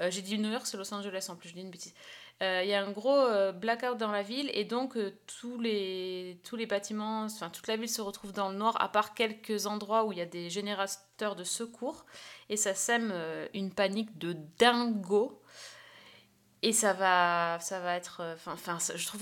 Euh, 0.00 0.10
j'ai 0.10 0.22
dit 0.22 0.38
New 0.38 0.50
York, 0.50 0.66
c'est 0.66 0.76
Los 0.76 0.92
Angeles 0.92 1.26
en 1.30 1.36
plus, 1.36 1.48
je 1.48 1.54
dis 1.54 1.60
une 1.60 1.70
bêtise. 1.70 1.94
Euh, 2.42 2.60
Il 2.62 2.68
y 2.68 2.74
a 2.74 2.84
un 2.84 2.90
gros 2.90 3.16
euh, 3.16 3.52
blackout 3.52 3.96
dans 3.96 4.10
la 4.10 4.22
ville 4.22 4.50
et 4.52 4.64
donc 4.64 4.98
tous, 5.26 5.58
les, 5.58 6.38
tous 6.44 6.56
les 6.56 6.66
bâtiments, 6.66 7.24
enfin 7.24 7.48
toute 7.48 7.66
la 7.66 7.76
ville 7.76 7.88
se 7.88 8.02
retrouve 8.02 8.32
dans 8.32 8.50
le 8.50 8.56
noir 8.56 8.76
à 8.80 8.90
part 8.90 9.14
quelques 9.14 9.66
endroits 9.66 10.04
où 10.04 10.12
il 10.12 10.18
y 10.18 10.22
a 10.22 10.26
des 10.26 10.50
générateurs 10.50 11.34
de 11.34 11.44
secours 11.44 12.04
et 12.50 12.58
ça 12.58 12.74
sème 12.74 13.14
une 13.54 13.72
panique 13.72 14.18
de 14.18 14.36
dingo 14.58 15.40
et 16.62 16.72
ça 16.72 16.92
va, 16.92 17.58
ça 17.60 17.80
va 17.80 17.96
être, 17.96 18.36
enfin, 18.46 18.76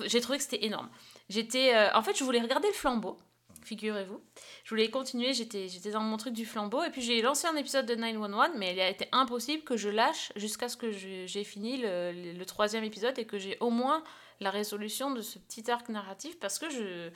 j'ai 0.07 0.21
trouvé 0.21 0.39
que 0.39 0.45
c'était 0.45 0.65
énorme. 0.65 0.89
J'étais, 1.29 1.73
en 1.95 2.03
fait, 2.03 2.17
je 2.17 2.25
voulais 2.25 2.41
regarder 2.41 2.69
le 2.69 2.75
flambeau, 2.75 3.17
figurez-vous. 3.65 4.21
Je 4.65 4.71
voulais 4.71 4.91
continuer, 4.91 5.33
j'étais, 5.35 5.69
j'étais 5.69 5.91
dans 5.91 6.01
mon 6.01 6.17
truc 6.17 6.35
du 6.35 6.45
flambeau 6.47 6.83
et 6.85 6.91
puis 6.91 7.03
j'ai 7.03 7.21
lancé 7.23 7.47
un 7.47 7.57
épisode 7.57 7.87
de 7.87 7.95
911, 7.95 8.51
mais 8.57 8.75
il 8.75 8.81
a 8.81 8.89
été 8.89 9.09
impossible 9.13 9.65
que 9.65 9.77
je 9.77 9.89
lâche 9.89 10.33
jusqu'à 10.37 10.69
ce 10.69 10.77
que 10.77 10.91
je- 10.93 11.27
j'ai 11.27 11.45
fini 11.45 11.79
le, 11.79 12.45
troisième 12.45 12.85
épisode 12.85 13.19
et 13.19 13.27
que 13.27 13.39
j'ai 13.39 13.57
au 13.61 13.71
moins 13.71 14.05
la 14.41 14.51
résolution 14.51 15.11
de 15.13 15.23
ce 15.23 15.39
petit 15.39 15.71
arc 15.71 15.89
narratif 15.89 16.39
parce 16.41 16.59
que 16.59 16.69
je 16.71 17.11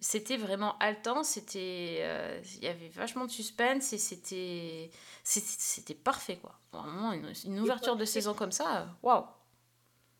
c'était 0.00 0.36
vraiment 0.36 0.78
haletant, 0.78 1.24
c'était 1.24 1.98
euh, 2.02 2.40
il 2.56 2.62
y 2.64 2.68
avait 2.68 2.88
vachement 2.90 3.24
de 3.26 3.30
suspense 3.32 3.92
et 3.92 3.98
c'était 3.98 4.90
c'était 5.24 5.46
c'était 5.58 5.94
parfait 5.94 6.36
quoi. 6.38 6.60
Vraiment 6.72 7.12
une, 7.12 7.32
une 7.46 7.58
ouverture 7.60 7.96
de 7.96 8.04
saison 8.04 8.34
comme 8.34 8.52
ça, 8.52 8.96
waouh. 9.02 9.24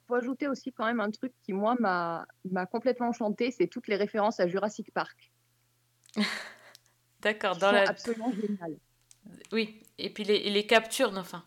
faut 0.06 0.14
ajouter 0.14 0.48
aussi 0.48 0.72
quand 0.72 0.86
même 0.86 1.00
un 1.00 1.10
truc 1.10 1.32
qui, 1.42 1.52
moi, 1.52 1.76
m'a 1.78 2.26
m'a 2.50 2.66
complètement 2.66 3.08
enchanté, 3.08 3.50
c'est 3.52 3.68
toutes 3.68 3.88
les 3.88 3.96
références 3.96 4.40
à 4.40 4.48
Jurassic 4.48 4.92
Park. 4.92 5.32
D'accord, 7.20 7.56
dans 7.56 7.72
la 7.72 7.88
absolument 7.88 8.32
géniales. 8.32 8.78
Oui, 9.52 9.82
et 9.98 10.10
puis 10.10 10.24
les, 10.24 10.36
et 10.36 10.50
les 10.50 10.66
captures, 10.66 11.12
enfin, 11.16 11.44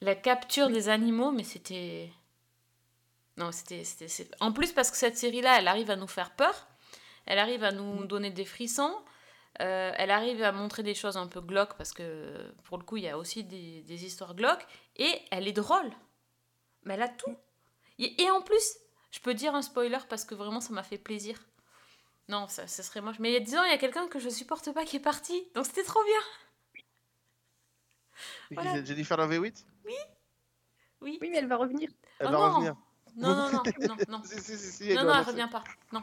la 0.00 0.14
capture 0.14 0.68
des 0.68 0.88
animaux, 0.88 1.32
mais 1.32 1.44
c'était. 1.44 2.10
Non, 3.36 3.50
c'était. 3.52 3.84
En 4.40 4.52
plus, 4.52 4.72
parce 4.72 4.90
que 4.90 4.96
cette 4.96 5.18
série-là, 5.18 5.58
elle 5.58 5.68
arrive 5.68 5.90
à 5.90 5.96
nous 5.96 6.06
faire 6.06 6.34
peur, 6.36 6.66
elle 7.26 7.38
arrive 7.38 7.64
à 7.64 7.72
nous 7.72 8.04
donner 8.04 8.30
des 8.30 8.44
frissons, 8.44 8.94
euh, 9.60 9.92
elle 9.96 10.10
arrive 10.10 10.42
à 10.42 10.52
montrer 10.52 10.82
des 10.82 10.94
choses 10.94 11.16
un 11.16 11.26
peu 11.26 11.40
glauques, 11.40 11.74
parce 11.76 11.92
que 11.92 12.52
pour 12.64 12.78
le 12.78 12.84
coup, 12.84 12.96
il 12.96 13.04
y 13.04 13.08
a 13.08 13.18
aussi 13.18 13.44
des, 13.44 13.82
des 13.82 14.04
histoires 14.04 14.34
glauques, 14.34 14.66
et 14.96 15.20
elle 15.30 15.48
est 15.48 15.52
drôle. 15.52 15.90
Mais 16.84 16.94
elle 16.94 17.02
a 17.02 17.08
tout. 17.08 17.36
Et, 17.98 18.22
et 18.22 18.30
en 18.30 18.40
plus, 18.42 18.76
je 19.10 19.18
peux 19.20 19.34
dire 19.34 19.54
un 19.54 19.62
spoiler 19.62 19.98
parce 20.08 20.24
que 20.24 20.34
vraiment, 20.34 20.60
ça 20.60 20.72
m'a 20.72 20.82
fait 20.82 20.98
plaisir. 20.98 21.38
Non, 22.28 22.48
ça, 22.48 22.66
ça 22.66 22.82
serait 22.82 23.00
moche. 23.00 23.18
Mais 23.20 23.30
il 23.30 23.34
y 23.34 23.36
a 23.36 23.40
10 23.40 23.56
ans, 23.56 23.62
il 23.64 23.70
y 23.70 23.74
a 23.74 23.78
quelqu'un 23.78 24.08
que 24.08 24.18
je 24.18 24.28
supporte 24.28 24.72
pas 24.72 24.84
qui 24.84 24.96
est 24.96 25.00
parti, 25.00 25.48
donc 25.54 25.64
c'était 25.66 25.84
trop 25.84 26.02
bien. 26.04 26.82
Qui, 28.48 28.54
Voilà. 28.54 28.72
c'est 28.74 28.86
Jennifer 28.86 29.16
Love 29.16 29.32
Hewitt 29.34 29.64
Oui. 29.84 29.94
Oui, 31.02 31.18
mais 31.20 31.36
elle 31.36 31.46
va 31.46 31.56
revenir. 31.56 31.90
Elle 32.18 32.26
Oh 32.28 32.30
va 32.30 32.38
non. 32.38 32.50
revenir. 32.54 32.76
Non, 33.16 33.28
non, 33.34 33.50
non, 33.52 33.62
non, 33.88 33.96
non. 34.08 34.22
Si, 34.24 34.40
si, 34.40 34.56
si, 34.58 34.70
si, 34.72 34.90
elle 34.90 34.96
non, 34.96 35.04
non, 35.04 35.14
elle 35.14 35.24
revient 35.24 35.48
pas. 35.50 35.62
Non. 35.92 36.02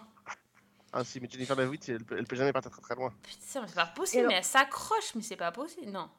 Ah 0.93 1.03
si, 1.03 1.19
mais 1.19 1.28
Jennifer 1.30 1.55
Love 1.55 1.65
Hewitt, 1.67 1.89
elle, 1.89 2.05
peut- 2.05 2.15
elle 2.17 2.26
peut 2.26 2.36
jamais 2.36 2.53
partir 2.53 2.71
très 2.71 2.82
très 2.82 2.95
loin. 2.95 3.11
Putain, 3.24 3.61
mais 3.61 3.67
c'est 3.67 3.76
pas 3.76 3.86
possible, 3.88 4.28
mais 4.28 4.36
elle 4.36 4.43
s'accroche, 4.43 5.15
mais 5.15 5.21
c'est 5.24 5.36
pas 5.36 5.51
possible, 5.51 5.91
non. 5.91 6.09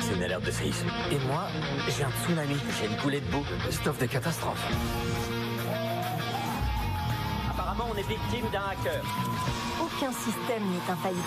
C'est 0.00 0.14
une 0.14 0.22
alerte 0.22 0.44
de 0.44 0.50
séisme. 0.50 0.86
Et 1.10 1.18
moi, 1.26 1.46
j'ai 1.88 2.04
un 2.04 2.12
tsunami. 2.24 2.56
J'ai 2.78 2.86
une 2.86 2.96
coulée 2.98 3.20
de 3.20 3.26
boue. 3.30 3.44
Stop 3.70 3.96
des 3.98 4.08
catastrophes. 4.08 5.37
Apparemment, 7.78 7.94
on 7.94 7.98
est 7.98 8.08
victime 8.08 8.50
d'un 8.50 8.62
hacker. 8.70 9.04
Aucun 9.80 10.10
système 10.10 10.62
n'est 10.64 10.90
infaillible. 10.92 11.22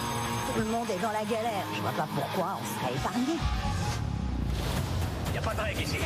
Tout 0.54 0.60
le 0.60 0.66
monde 0.66 0.89
est 0.89 1.02
dans 1.02 1.12
la 1.14 1.24
galère. 1.24 1.64
Je 1.74 1.82
vois 1.82 1.91
pas 1.91 2.08
pourquoi 2.14 2.58
on 2.60 2.66
serait 2.66 2.93
épargné. 2.93 3.36
Y 5.34 5.38
a 5.38 5.41
pas 5.41 5.54
de 5.54 5.62
règle 5.62 5.82
ici. 5.82 5.97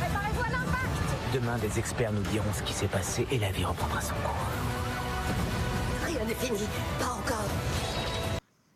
Préparez-vous 0.00 0.42
à 0.42 0.48
l'impact 0.48 1.34
Demain, 1.34 1.58
des 1.58 1.76
experts 1.78 2.12
nous 2.12 2.22
diront 2.22 2.52
ce 2.52 2.62
qui 2.62 2.72
s'est 2.72 2.86
passé 2.86 3.26
et 3.32 3.38
la 3.38 3.50
vie 3.50 3.64
reprendra 3.64 4.00
son 4.00 4.14
cours. 4.14 4.46
Rien 6.06 6.24
n'est 6.24 6.34
fini. 6.34 6.60
Pas 7.00 7.14
encore. 7.14 7.50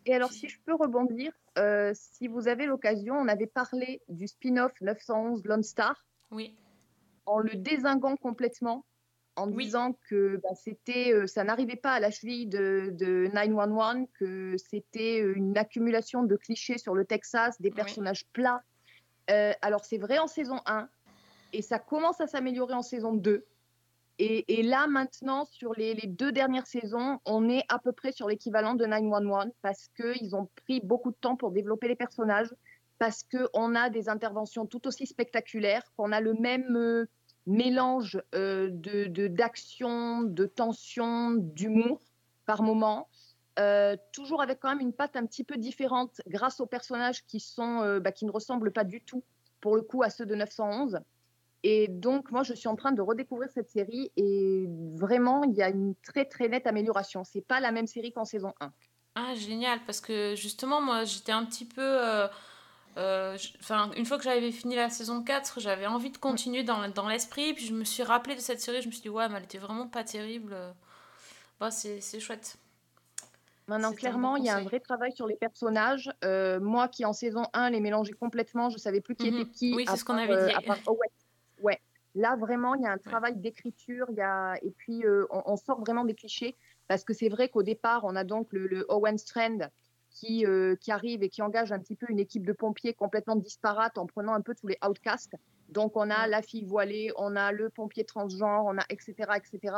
Et 0.06 0.14
alors, 0.14 0.32
si 0.32 0.48
je 0.48 0.58
peux 0.66 0.74
rebondir, 0.74 1.30
euh, 1.58 1.92
si 1.94 2.26
vous 2.26 2.48
avez 2.48 2.66
l'occasion, 2.66 3.14
on 3.14 3.28
avait 3.28 3.46
parlé 3.46 4.00
du 4.08 4.26
spin-off 4.26 4.72
911 4.80 5.44
Lone 5.44 5.62
Star 5.62 5.94
Oui. 6.32 6.56
en 7.26 7.38
le 7.38 7.54
désinguant 7.54 8.16
complètement, 8.16 8.84
en 9.38 9.46
disant 9.46 9.96
que 10.08 10.40
bah, 10.42 10.54
c'était, 10.54 11.12
euh, 11.12 11.26
ça 11.26 11.44
n'arrivait 11.44 11.76
pas 11.76 11.92
à 11.92 12.00
la 12.00 12.10
cheville 12.10 12.48
de, 12.48 12.90
de 12.92 13.30
911, 13.32 14.06
que 14.18 14.56
c'était 14.56 15.22
euh, 15.22 15.34
une 15.36 15.56
accumulation 15.56 16.24
de 16.24 16.36
clichés 16.36 16.78
sur 16.78 16.94
le 16.94 17.04
Texas, 17.04 17.60
des 17.60 17.70
personnages 17.70 18.26
plats. 18.32 18.62
Euh, 19.30 19.52
alors, 19.62 19.84
c'est 19.84 19.98
vrai 19.98 20.18
en 20.18 20.26
saison 20.26 20.60
1, 20.66 20.88
et 21.52 21.62
ça 21.62 21.78
commence 21.78 22.20
à 22.20 22.26
s'améliorer 22.26 22.74
en 22.74 22.82
saison 22.82 23.12
2. 23.12 23.44
Et, 24.20 24.58
et 24.58 24.62
là, 24.64 24.88
maintenant, 24.88 25.44
sur 25.44 25.74
les, 25.74 25.94
les 25.94 26.08
deux 26.08 26.32
dernières 26.32 26.66
saisons, 26.66 27.20
on 27.24 27.48
est 27.48 27.62
à 27.68 27.78
peu 27.78 27.92
près 27.92 28.10
sur 28.10 28.26
l'équivalent 28.26 28.74
de 28.74 28.84
911 28.84 29.46
parce 29.62 29.88
qu'ils 29.96 30.34
ont 30.34 30.48
pris 30.64 30.80
beaucoup 30.80 31.12
de 31.12 31.16
temps 31.20 31.36
pour 31.36 31.52
développer 31.52 31.86
les 31.86 31.94
personnages, 31.94 32.52
parce 32.98 33.22
qu'on 33.22 33.76
a 33.76 33.90
des 33.90 34.08
interventions 34.08 34.66
tout 34.66 34.88
aussi 34.88 35.06
spectaculaires, 35.06 35.84
qu'on 35.96 36.10
a 36.10 36.20
le 36.20 36.34
même 36.34 36.76
euh, 36.76 37.06
mélange 37.48 38.22
euh, 38.34 38.68
de, 38.70 39.26
d'action, 39.26 40.22
de, 40.22 40.46
tension, 40.46 41.32
d'humour 41.32 42.00
par 42.46 42.62
moment. 42.62 43.08
Euh, 43.58 43.96
toujours 44.12 44.40
avec 44.40 44.60
quand 44.60 44.68
même 44.68 44.80
une 44.80 44.92
patte 44.92 45.16
un 45.16 45.26
petit 45.26 45.42
peu 45.42 45.56
différente 45.56 46.20
grâce 46.28 46.60
aux 46.60 46.66
personnages 46.66 47.24
qui, 47.26 47.40
sont, 47.40 47.82
euh, 47.82 47.98
bah, 47.98 48.12
qui 48.12 48.24
ne 48.24 48.30
ressemblent 48.30 48.70
pas 48.70 48.84
du 48.84 49.00
tout, 49.00 49.24
pour 49.60 49.74
le 49.74 49.82
coup, 49.82 50.02
à 50.02 50.10
ceux 50.10 50.26
de 50.26 50.34
911. 50.36 51.00
Et 51.64 51.88
donc, 51.88 52.30
moi, 52.30 52.44
je 52.44 52.54
suis 52.54 52.68
en 52.68 52.76
train 52.76 52.92
de 52.92 53.02
redécouvrir 53.02 53.50
cette 53.50 53.68
série 53.68 54.12
et 54.16 54.68
vraiment, 54.94 55.42
il 55.42 55.54
y 55.54 55.62
a 55.62 55.70
une 55.70 55.96
très, 55.96 56.24
très 56.24 56.48
nette 56.48 56.68
amélioration. 56.68 57.24
C'est 57.24 57.40
pas 57.40 57.58
la 57.58 57.72
même 57.72 57.88
série 57.88 58.12
qu'en 58.12 58.24
saison 58.24 58.52
1. 58.60 58.72
Ah, 59.16 59.34
génial, 59.34 59.80
parce 59.84 60.00
que 60.00 60.36
justement, 60.36 60.80
moi, 60.80 61.04
j'étais 61.04 61.32
un 61.32 61.44
petit 61.44 61.64
peu. 61.64 61.98
Euh, 62.98 63.34
euh, 63.34 63.38
Enfin, 63.60 63.90
une 63.96 64.04
fois 64.04 64.18
que 64.18 64.24
j'avais 64.24 64.50
fini 64.52 64.74
la 64.76 64.90
saison 64.90 65.22
4, 65.22 65.60
j'avais 65.60 65.86
envie 65.86 66.10
de 66.10 66.18
continuer 66.18 66.62
dans, 66.64 66.88
dans 66.88 67.08
l'esprit. 67.08 67.54
Puis 67.54 67.66
je 67.66 67.74
me 67.74 67.84
suis 67.84 68.02
rappelé 68.02 68.34
de 68.34 68.40
cette 68.40 68.60
série. 68.60 68.82
Je 68.82 68.86
me 68.88 68.92
suis 68.92 69.02
dit, 69.02 69.08
ouais, 69.08 69.28
mais 69.28 69.36
elle 69.36 69.44
était 69.44 69.58
vraiment 69.58 69.86
pas 69.86 70.04
terrible. 70.04 70.56
Bah, 71.60 71.70
c'est 71.70 72.00
chouette. 72.20 72.56
Maintenant, 73.66 73.92
clairement, 73.92 74.32
bon 74.32 74.36
il 74.38 74.44
y 74.46 74.48
a 74.48 74.56
un 74.56 74.62
vrai 74.62 74.80
travail 74.80 75.12
sur 75.12 75.26
les 75.26 75.36
personnages. 75.36 76.10
Euh, 76.24 76.58
moi 76.58 76.88
qui, 76.88 77.04
en 77.04 77.12
saison 77.12 77.42
1, 77.52 77.70
les 77.70 77.80
mélangeais 77.80 78.14
complètement, 78.14 78.70
je 78.70 78.78
savais 78.78 79.02
plus 79.02 79.14
qui 79.14 79.30
Mhm. 79.30 79.40
était 79.40 79.50
qui. 79.50 79.74
Oui, 79.74 79.84
c'est 79.86 79.96
ce 79.96 80.04
qu'on 80.06 80.16
avait 80.16 80.32
euh, 80.32 80.48
dit. 80.48 80.66
part 80.66 80.78
Owen. 80.86 81.10
Ouais. 81.60 81.78
Là, 82.14 82.34
vraiment, 82.36 82.74
il 82.76 82.82
y 82.82 82.86
a 82.86 82.92
un 82.92 82.98
travail 82.98 83.36
d'écriture, 83.36 84.06
y 84.12 84.22
a... 84.22 84.54
et 84.62 84.70
puis 84.70 85.04
on, 85.30 85.42
on 85.44 85.56
sort 85.56 85.80
vraiment 85.80 86.04
des 86.06 86.14
clichés. 86.14 86.56
Parce 86.88 87.04
que 87.04 87.12
c'est 87.12 87.28
vrai 87.28 87.50
qu'au 87.50 87.62
départ, 87.62 88.04
on 88.04 88.16
a 88.16 88.24
donc 88.24 88.48
le, 88.52 88.66
le 88.66 88.86
Owen 88.88 89.18
Strand 89.18 89.58
qui, 90.18 90.44
euh, 90.44 90.74
qui 90.76 90.90
arrive 90.90 91.22
et 91.22 91.28
qui 91.28 91.42
engage 91.42 91.70
un 91.70 91.78
petit 91.78 91.94
peu 91.94 92.06
une 92.08 92.18
équipe 92.18 92.44
de 92.44 92.52
pompiers 92.52 92.92
complètement 92.92 93.36
disparate 93.36 93.98
en 93.98 94.06
prenant 94.06 94.32
un 94.32 94.40
peu 94.40 94.54
tous 94.54 94.66
les 94.66 94.78
outcasts. 94.86 95.34
Donc 95.68 95.96
on 95.96 96.10
a 96.10 96.26
la 96.26 96.42
fille 96.42 96.64
voilée, 96.64 97.12
on 97.16 97.36
a 97.36 97.52
le 97.52 97.70
pompier 97.70 98.04
transgenre, 98.04 98.64
on 98.64 98.78
a 98.78 98.84
etc. 98.88 99.14
etc. 99.36 99.76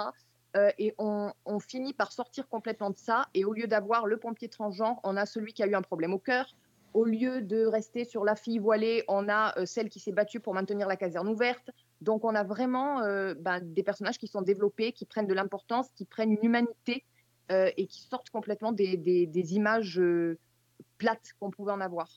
Euh, 0.57 0.71
et 0.79 0.95
on, 0.99 1.33
on 1.45 1.61
finit 1.61 1.93
par 1.93 2.13
sortir 2.13 2.49
complètement 2.49 2.91
de 2.91 2.97
ça. 2.97 3.27
Et 3.35 3.45
au 3.45 3.53
lieu 3.53 3.67
d'avoir 3.67 4.07
le 4.07 4.17
pompier 4.17 4.49
transgenre, 4.49 4.99
on 5.05 5.17
a 5.17 5.27
celui 5.27 5.53
qui 5.53 5.63
a 5.63 5.67
eu 5.67 5.75
un 5.75 5.83
problème 5.83 6.15
au 6.15 6.19
cœur. 6.19 6.55
Au 6.93 7.05
lieu 7.05 7.41
de 7.43 7.67
rester 7.67 8.05
sur 8.05 8.25
la 8.25 8.35
fille 8.35 8.59
voilée, 8.59 9.05
on 9.09 9.29
a 9.29 9.57
euh, 9.59 9.67
celle 9.67 9.91
qui 9.91 10.01
s'est 10.01 10.13
battue 10.13 10.41
pour 10.41 10.55
maintenir 10.55 10.89
la 10.89 10.97
caserne 10.97 11.29
ouverte. 11.29 11.71
Donc 12.01 12.25
on 12.25 12.35
a 12.35 12.43
vraiment 12.43 13.03
euh, 13.03 13.35
ben, 13.35 13.61
des 13.61 13.83
personnages 13.83 14.19
qui 14.19 14.27
sont 14.27 14.43
développés, 14.43 14.93
qui 14.93 15.05
prennent 15.05 15.27
de 15.27 15.35
l'importance, 15.35 15.89
qui 15.95 16.07
prennent 16.07 16.33
une 16.33 16.45
humanité 16.45 17.05
euh, 17.51 17.71
et 17.77 17.87
qui 17.87 18.03
sortent 18.03 18.31
complètement 18.31 18.73
des, 18.73 18.97
des- 18.97 19.27
des 19.27 19.55
images 19.55 19.99
euh, 19.99 20.39
plates 20.99 21.33
qu'on 21.41 21.51
pouvait 21.51 21.73
en 21.73 21.81
avoir. 21.81 22.09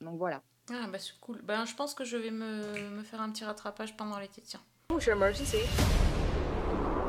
Donc 0.00 0.18
voilà. 0.18 0.42
Ah 0.70 0.86
bah 0.92 0.98
c'est 0.98 1.18
cool. 1.20 1.40
Ben 1.42 1.64
je 1.64 1.74
pense 1.74 1.94
que 1.94 2.04
je 2.04 2.16
vais 2.16 2.30
me, 2.30 2.90
me 2.90 3.02
faire 3.02 3.20
un 3.20 3.30
petit 3.30 3.44
rattrapage 3.44 3.96
pendant 3.96 4.18
l'été, 4.18 4.42
tiens. 4.42 4.60
Push 4.88 5.08
emergency. 5.08 5.58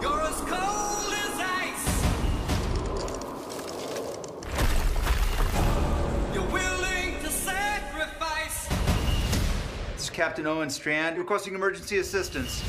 You're 0.02 0.20
as 0.22 0.42
cold 0.42 1.14
as 1.14 1.40
ice. 1.40 2.04
You're 6.34 6.52
willing 6.52 7.20
to 7.24 7.30
sacrifice. 7.30 8.68
This 9.96 10.06
is 10.06 10.10
Captain 10.10 10.46
Owen 10.48 10.70
Strand 10.70 11.18
requesting 11.18 11.54
emergency 11.56 12.00
assistance. 12.00 12.62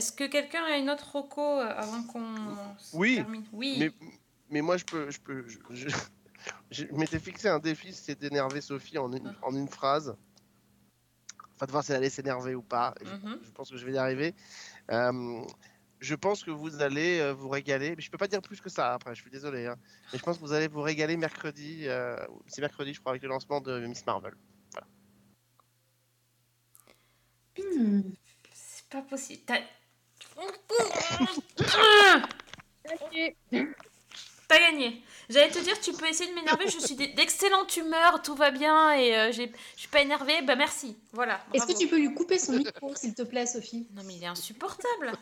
Est-ce 0.00 0.12
que 0.12 0.24
quelqu'un 0.28 0.64
a 0.64 0.78
une 0.78 0.88
autre 0.88 1.12
roco 1.12 1.42
euh, 1.42 1.74
avant 1.76 2.02
qu'on 2.04 2.34
Oui. 2.94 3.16
termine? 3.16 3.44
Oui. 3.52 3.76
Mais, 3.78 3.90
mais 4.48 4.62
moi, 4.62 4.78
je 4.78 4.84
peux. 4.86 5.10
Je, 5.10 5.20
peux, 5.20 5.46
je, 5.46 5.58
je- 5.72 5.88
je 6.70 6.84
m'étais 6.86 7.18
fixé 7.18 7.48
un 7.50 7.58
défi, 7.58 7.92
c'était 7.92 8.14
d'énerver 8.14 8.62
Sophie 8.62 8.96
en 8.96 9.12
une, 9.12 9.34
en 9.42 9.54
une 9.54 9.68
phrase. 9.68 10.16
Enfin, 11.54 11.66
de 11.66 11.70
voir 11.70 11.84
si 11.84 11.90
elle 11.92 11.98
allait 11.98 12.08
s'énerver 12.08 12.54
ou 12.54 12.62
pas. 12.62 12.94
Je- 13.02 13.10
Mhm. 13.10 13.40
Je, 13.44 13.50
pense 13.50 13.70
que 13.70 13.76
je 13.76 13.84
vais 13.84 13.92
y 13.92 13.98
arriver. 13.98 14.34
Euh, 14.90 15.42
je 15.98 16.14
pense 16.14 16.44
que 16.44 16.50
vous 16.50 16.80
allez 16.80 17.20
euh, 17.20 17.34
vous 17.34 17.50
régaler. 17.50 17.94
Mais 17.94 18.00
je 18.00 18.10
peux 18.10 18.16
pas 18.16 18.26
dire 18.26 18.40
plus 18.40 18.58
que 18.58 18.70
ça 18.70 18.94
après, 18.94 19.14
je 19.14 19.20
suis 19.20 19.30
désolé. 19.30 19.66
hein. 19.66 19.76
Mais 20.14 20.18
je 20.18 20.24
pense 20.24 20.38
que 20.38 20.40
vous 20.40 20.54
allez 20.54 20.68
vous 20.68 20.80
régaler 20.80 21.18
mercredi. 21.18 21.82
euh, 21.88 22.16
C'est 22.46 22.62
mercredi, 22.62 22.94
je 22.94 23.00
crois, 23.00 23.12
avec 23.12 23.22
le 23.22 23.28
lancement 23.28 23.60
de 23.60 23.80
Miss 23.86 24.06
Marvel. 24.06 24.32
C'est 28.54 28.88
pas 28.88 29.02
possible. 29.02 29.42
T'as... 34.48 34.58
Gagné. 34.58 35.02
J'allais 35.28 35.50
te 35.50 35.60
dire, 35.60 35.78
tu 35.80 35.92
peux 35.92 36.06
essayer 36.08 36.28
de 36.28 36.34
m'énerver. 36.34 36.66
Je 36.68 36.80
suis 36.80 36.96
d'excellente 36.96 37.76
humeur, 37.76 38.20
tout 38.20 38.34
va 38.34 38.50
bien 38.50 38.92
et 38.94 39.16
euh, 39.16 39.30
j'ai- 39.32 39.52
je 39.74 39.80
suis 39.80 39.88
pas 39.88 40.00
énervée. 40.00 40.42
Bah 40.42 40.56
merci. 40.56 40.98
Voilà. 41.12 41.40
Est-ce 41.54 41.66
que 41.66 41.78
tu 41.78 41.86
peux 41.86 41.98
lui 41.98 42.12
couper 42.14 42.38
son 42.38 42.54
micro, 42.54 42.94
s'il 42.96 43.14
te 43.14 43.22
plaît, 43.22 43.46
Sophie? 43.46 43.86
Non 43.94 44.02
mais 44.04 44.14
il 44.16 44.24
est 44.24 44.26
insupportable. 44.26 45.12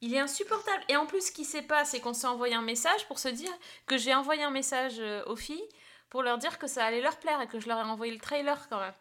Il 0.00 0.12
est 0.14 0.18
insupportable. 0.18 0.82
Et 0.88 0.96
en 0.96 1.06
plus, 1.06 1.26
ce 1.26 1.30
qui 1.32 1.44
s'est 1.44 1.62
passé, 1.62 1.92
c'est 1.98 2.00
qu'on 2.00 2.12
s'est 2.14 2.26
envoyé 2.26 2.54
un 2.54 2.62
message 2.62 3.06
pour 3.06 3.18
se 3.20 3.28
dire 3.28 3.52
que 3.86 3.98
j'ai 3.98 4.14
envoyé 4.14 4.42
un 4.42 4.50
message 4.50 4.94
euh, 4.98 5.22
aux 5.26 5.36
filles 5.36 5.62
pour 6.08 6.22
leur 6.24 6.38
dire 6.38 6.58
que 6.58 6.66
ça 6.66 6.84
allait 6.84 7.02
leur 7.02 7.18
plaire 7.18 7.40
et 7.40 7.46
que 7.46 7.60
je 7.60 7.68
leur 7.68 7.78
ai 7.78 7.82
envoyé 7.82 8.12
le 8.12 8.18
trailer 8.18 8.68
quand 8.68 8.80
même. 8.80 8.94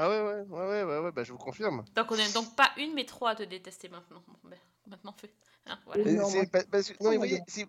Ah 0.00 0.08
ouais, 0.08 0.20
ouais, 0.20 0.42
ouais, 0.48 0.66
ouais, 0.68 0.84
ouais, 0.84 0.98
ouais, 1.00 1.10
bah, 1.12 1.24
je 1.24 1.32
vous 1.32 1.38
confirme. 1.38 1.84
Donc 1.96 2.06
on 2.12 2.14
est 2.14 2.32
donc 2.32 2.54
pas 2.54 2.70
une 2.76 2.94
mais 2.94 3.04
trois 3.04 3.30
à 3.30 3.34
te 3.34 3.42
détester 3.42 3.88
maintenant. 3.88 4.22
Ben, 4.44 4.56
maintenant 4.86 5.12
fait. 5.12 5.32
Hein, 5.66 5.76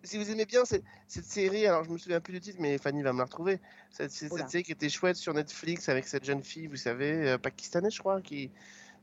si, 0.04 0.18
vous 0.18 0.30
aimez 0.32 0.46
bien 0.46 0.64
cette, 0.64 0.84
cette 1.08 1.26
série, 1.26 1.66
alors 1.66 1.84
je 1.84 1.90
me 1.90 1.98
souviens 1.98 2.22
plus 2.22 2.34
du 2.34 2.40
titre, 2.40 2.58
mais 2.62 2.78
Fanny 2.78 3.02
va 3.02 3.14
me 3.14 3.18
la 3.18 3.24
retrouver. 3.26 3.60
Cette, 3.90 4.12
c'est- 4.12 4.30
cette 4.38 4.50
série 4.52 4.64
qui 4.64 4.72
était 4.74 4.90
chouette 4.90 5.16
sur 5.16 5.34
Netflix 5.34 5.90
avec 5.90 6.08
cette 6.08 6.24
jeune 6.24 6.44
fille, 6.44 6.68
vous 6.68 6.76
savez, 6.76 7.30
euh, 7.32 7.38
pakistanaise, 7.40 7.94
je 7.94 8.00
crois, 8.00 8.22
qui, 8.22 8.52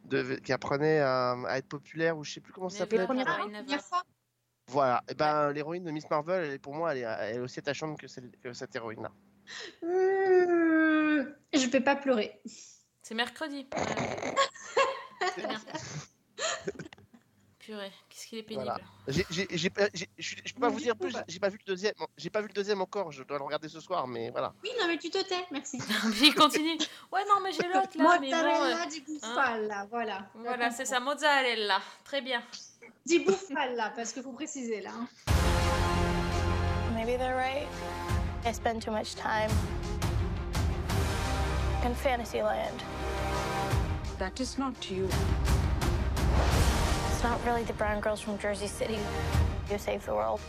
devait- 0.04 0.40
qui 0.40 0.52
apprenait 0.52 1.00
à, 1.00 1.32
à 1.48 1.58
être 1.58 1.66
populaire, 1.68 2.16
ou 2.16 2.22
je 2.24 2.32
sais 2.34 2.40
plus 2.40 2.52
comment 2.52 2.68
ça 2.68 2.78
s'appelait. 2.78 2.98
Voilà, 4.68 5.02
et 5.08 5.14
ben 5.14 5.52
l'héroïne 5.52 5.84
de 5.84 5.90
Miss 5.90 6.08
Marvel, 6.08 6.44
elle 6.52 6.60
pour 6.60 6.74
moi, 6.74 6.92
elle 6.94 6.98
est, 7.02 7.16
elle 7.20 7.36
est 7.36 7.40
aussi 7.40 7.58
attachante 7.58 7.98
que, 8.00 8.06
celle- 8.06 8.30
que 8.42 8.52
cette 8.52 8.74
héroïne-là. 8.76 9.10
Mmh, 9.82 11.26
Je 11.52 11.66
vais 11.68 11.80
pas 11.80 11.96
pleurer. 11.96 12.40
C'est 13.06 13.14
mercredi. 13.14 13.64
C'est 15.36 15.46
bien. 15.46 15.60
Purée, 17.60 17.92
qu'est-ce 18.08 18.26
qu'il 18.26 18.38
est 18.38 18.42
pénible. 18.42 18.64
Voilà. 18.64 18.80
Je 19.06 20.52
peux 20.52 20.60
pas 20.60 20.68
vous 20.68 20.80
dire 20.80 20.96
plus, 20.96 21.14
j'ai 21.28 21.38
pas 21.38 21.48
vu 21.48 21.56
le 21.64 21.72
deuxième, 21.72 21.94
j'ai 22.16 22.30
pas 22.30 22.40
vu 22.40 22.48
le 22.48 22.52
deuxième 22.52 22.80
encore, 22.80 23.12
je 23.12 23.22
dois 23.22 23.38
le 23.38 23.44
regarder 23.44 23.68
ce 23.68 23.78
soir, 23.78 24.08
mais 24.08 24.30
voilà. 24.30 24.52
Oui, 24.60 24.70
non, 24.80 24.88
mais 24.88 24.98
tu 24.98 25.08
te 25.08 25.22
tais, 25.22 25.46
merci. 25.52 25.78
Puis 26.14 26.26
il 26.26 26.34
continue. 26.34 26.78
Ouais, 27.12 27.22
non, 27.28 27.40
mais 27.44 27.52
j'ai 27.52 27.68
l'autre 27.68 27.96
là. 27.96 28.18
bon, 28.18 28.24
Mozzarella 28.24 28.82
euh, 28.82 28.86
di 28.86 28.98
hein. 28.98 29.04
bufala, 29.06 29.86
voilà. 29.88 30.28
Voilà, 30.34 30.70
c'est 30.72 30.84
ça, 30.84 30.98
mozzarella. 30.98 31.80
Très 32.02 32.22
bien. 32.22 32.42
Di 33.04 33.20
bufala, 33.20 33.90
parce 33.90 34.12
qu'il 34.12 34.24
faut 34.24 34.32
préciser 34.32 34.80
là. 34.80 34.90
hein. 34.92 35.06
Maybe 36.92 37.16
they're 37.16 37.36
right. 37.36 37.68
I 38.44 38.52
spend 38.52 38.82
too 38.82 38.90
much 38.90 39.14
time 39.14 39.50
in 41.84 41.94
Fantasyland. 41.94 42.95
That 44.18 44.40
is 44.40 44.56
not 44.56 44.90
you. 44.90 45.04
It's 47.10 47.22
not 47.22 47.38
really 47.44 47.64
the 47.64 47.74
brown 47.74 48.00
girls 48.00 48.18
from 48.18 48.38
Jersey 48.38 48.66
City 48.66 48.98
who 49.68 49.76
save 49.76 50.06
the 50.06 50.14
world. 50.14 50.40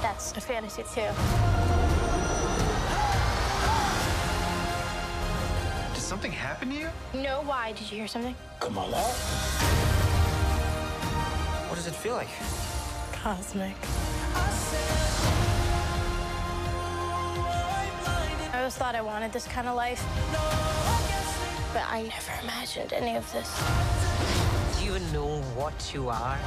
That's 0.00 0.32
a 0.32 0.40
fantasy 0.40 0.82
too. 0.82 1.10
Did 5.92 6.02
something 6.02 6.32
happen 6.32 6.70
to 6.70 6.74
you? 6.74 6.88
No, 7.12 7.42
why? 7.42 7.72
Did 7.72 7.90
you 7.90 7.98
hear 7.98 8.08
something? 8.08 8.34
Come 8.60 8.78
on 8.78 8.94
out. 8.94 9.12
What 11.68 11.76
does 11.76 11.86
it 11.86 11.94
feel 11.94 12.14
like? 12.14 12.28
Cosmic. 13.12 13.76
Always 18.70 18.78
thought 18.78 18.94
I 18.94 19.00
wanted 19.02 19.32
this 19.32 19.48
kind 19.48 19.66
of 19.66 19.74
life. 19.74 20.00
But 21.74 21.82
I 21.90 22.02
never 22.02 22.32
imagined 22.44 22.92
any 22.92 23.16
of 23.16 23.26
this. 23.32 23.50
Do 24.78 24.84
you 24.84 24.98
know 25.12 25.42
what 25.56 25.92
you 25.92 26.08
are? 26.08 26.38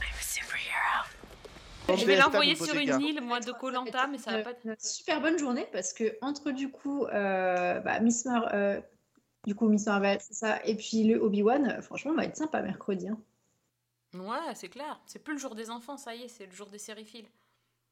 I'm 0.00 0.16
a 0.18 0.22
superhero. 0.22 1.98
Je 1.98 2.06
vais 2.06 2.16
l'envoyer 2.16 2.54
sur 2.56 2.74
une 2.74 3.00
île, 3.00 3.20
moi, 3.22 3.40
de 3.40 3.52
Colanta, 3.52 4.06
mais 4.06 4.18
ça 4.18 4.32
va 4.32 4.42
pas. 4.42 4.52
Une 4.64 4.70
Euh, 4.70 4.74
super 4.78 5.20
bonne 5.20 5.38
journée 5.38 5.66
parce 5.72 5.92
que 5.92 6.16
entre 6.22 6.50
du 6.50 6.70
coup 6.70 7.04
euh, 7.06 7.80
bah, 7.80 8.00
Miss 8.00 8.24
Mar 8.24 8.48
euh, 8.54 8.80
du 9.46 9.54
coup 9.54 9.68
Miss 9.68 9.84
Marvel, 9.86 10.18
c'est 10.20 10.34
ça, 10.34 10.60
et 10.64 10.74
puis 10.76 11.04
le 11.04 11.20
Obi 11.22 11.42
Wan, 11.42 11.66
euh, 11.68 11.82
franchement, 11.82 12.12
on 12.12 12.16
va 12.16 12.24
être 12.24 12.36
sympa 12.36 12.62
mercredi. 12.62 13.08
hein. 13.08 13.18
Ouais, 14.14 14.54
c'est 14.54 14.68
clair. 14.68 15.00
C'est 15.06 15.22
plus 15.22 15.34
le 15.34 15.38
jour 15.40 15.54
des 15.54 15.70
enfants, 15.70 15.96
ça 15.96 16.14
y 16.14 16.22
est, 16.22 16.28
c'est 16.28 16.46
le 16.46 16.52
jour 16.52 16.68
des 16.68 16.78
sériphiles. 16.78 17.26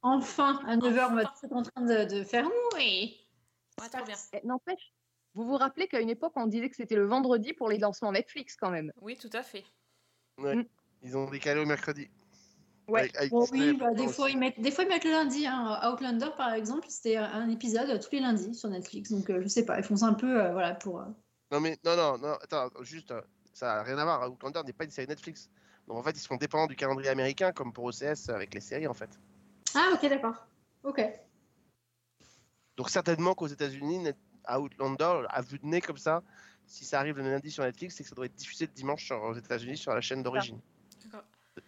Enfin, 0.03 0.61
à 0.67 0.77
9h, 0.77 1.09
on 1.11 1.15
va 1.15 1.23
être 1.23 1.33
en 1.53 1.63
train 1.63 1.83
de, 1.83 2.05
de 2.05 2.25
faire 2.25 2.49
oui. 2.75 3.17
Ouais, 3.81 3.89
trop 3.89 4.05
bien. 4.05 4.17
Eh, 4.33 4.47
N'empêche, 4.47 4.93
vous 5.35 5.45
vous 5.45 5.57
rappelez 5.57 5.87
qu'à 5.89 6.01
une 6.01 6.11
époque, 6.11 6.33
on 6.37 6.47
disait 6.47 6.69
que 6.69 6.77
c'était 6.77 6.97
le 6.97 7.07
vendredi 7.07 7.53
pour 7.53 7.69
les 7.69 7.79
lancements 7.79 8.13
Netflix 8.13 8.57
quand 8.57 8.71
même. 8.71 8.93
Oui, 9.01 9.17
tout 9.17 9.31
à 9.33 9.43
fait. 9.43 9.65
Ouais. 10.39 10.67
Ils 11.03 11.17
ont 11.17 11.29
décalé 11.31 11.61
au 11.61 11.67
mercredi. 11.67 12.09
Ouais. 12.89 13.01
Avec- 13.01 13.17
avec 13.17 13.31
Bon, 13.31 13.45
Disney, 13.45 13.71
oui, 13.71 13.77
bah, 13.77 13.93
des, 13.95 14.09
fois, 14.09 14.29
ils 14.29 14.39
mettent, 14.39 14.61
des 14.61 14.71
fois 14.73 14.85
ils 14.85 14.89
mettent 14.89 15.05
le 15.05 15.11
lundi. 15.13 15.47
Hein. 15.47 15.81
Outlander, 15.93 16.31
par 16.37 16.53
exemple, 16.53 16.87
c'était 16.89 17.17
un 17.17 17.49
épisode 17.49 18.01
tous 18.03 18.11
les 18.13 18.21
lundis 18.21 18.55
sur 18.55 18.69
Netflix. 18.69 19.11
Donc, 19.13 19.31
euh, 19.31 19.41
je 19.41 19.49
sais 19.49 19.65
pas, 19.65 19.79
ils 19.79 19.85
font 19.85 19.97
ça 19.97 20.07
un 20.07 20.15
peu 20.15 20.43
euh, 20.45 20.53
voilà, 20.53 20.75
pour. 20.75 21.01
euh, 21.01 21.05
Non 21.53 21.61
mais 21.61 21.79
non 21.85 21.97
non 21.97 22.19
non 22.19 22.35
attends 22.43 22.71
juste 22.83 23.11
euh, 23.13 23.21
ça 23.53 23.67
n'a 23.77 23.83
rien 23.85 23.99
à 23.99 24.05
voir. 24.05 24.31
Outlander 24.31 24.63
n'est 24.67 24.73
pas 24.73 24.85
une 24.85 24.91
série 24.91 25.07
Netflix. 25.07 25.49
Donc 25.89 25.99
en 25.99 26.03
fait 26.03 26.13
ils 26.13 26.21
sont 26.21 26.37
dépendants 26.37 26.67
du 26.67 26.77
calendrier 26.77 27.11
américain 27.11 27.53
comme 27.53 27.73
pour 27.73 27.85
OCS 27.85 28.29
avec 28.29 28.55
les 28.55 28.61
séries 28.61 28.87
en 28.87 28.95
fait. 28.95 29.11
Ah, 29.75 29.91
ok, 29.95 30.09
d'accord. 30.09 30.47
Ok. 30.85 31.03
Donc 32.77 32.91
certainement 32.91 33.35
qu'aux 33.35 33.47
États-Unis 33.49 33.99
Net- 33.99 34.17
Outlander 34.53 35.23
à 35.29 35.41
vue 35.41 35.59
de 35.59 35.67
nez 35.67 35.81
comme 35.81 35.99
ça, 35.99 36.23
si 36.67 36.85
ça 36.85 36.99
arrive 36.99 37.19
le 37.19 37.23
lundi 37.31 37.51
sur 37.51 37.63
Netflix, 37.63 37.95
c'est 37.97 38.03
que 38.03 38.09
ça 38.09 38.15
doit 38.17 38.27
être 38.27 38.35
diffusé 38.35 38.67
le 38.67 38.73
dimanche 38.73 39.05
sur- 39.05 39.23
aux 39.23 39.35
États-Unis 39.35 39.77
sur 39.77 39.95
la 39.95 40.01
chaîne 40.01 40.23
d'origine. 40.23 40.59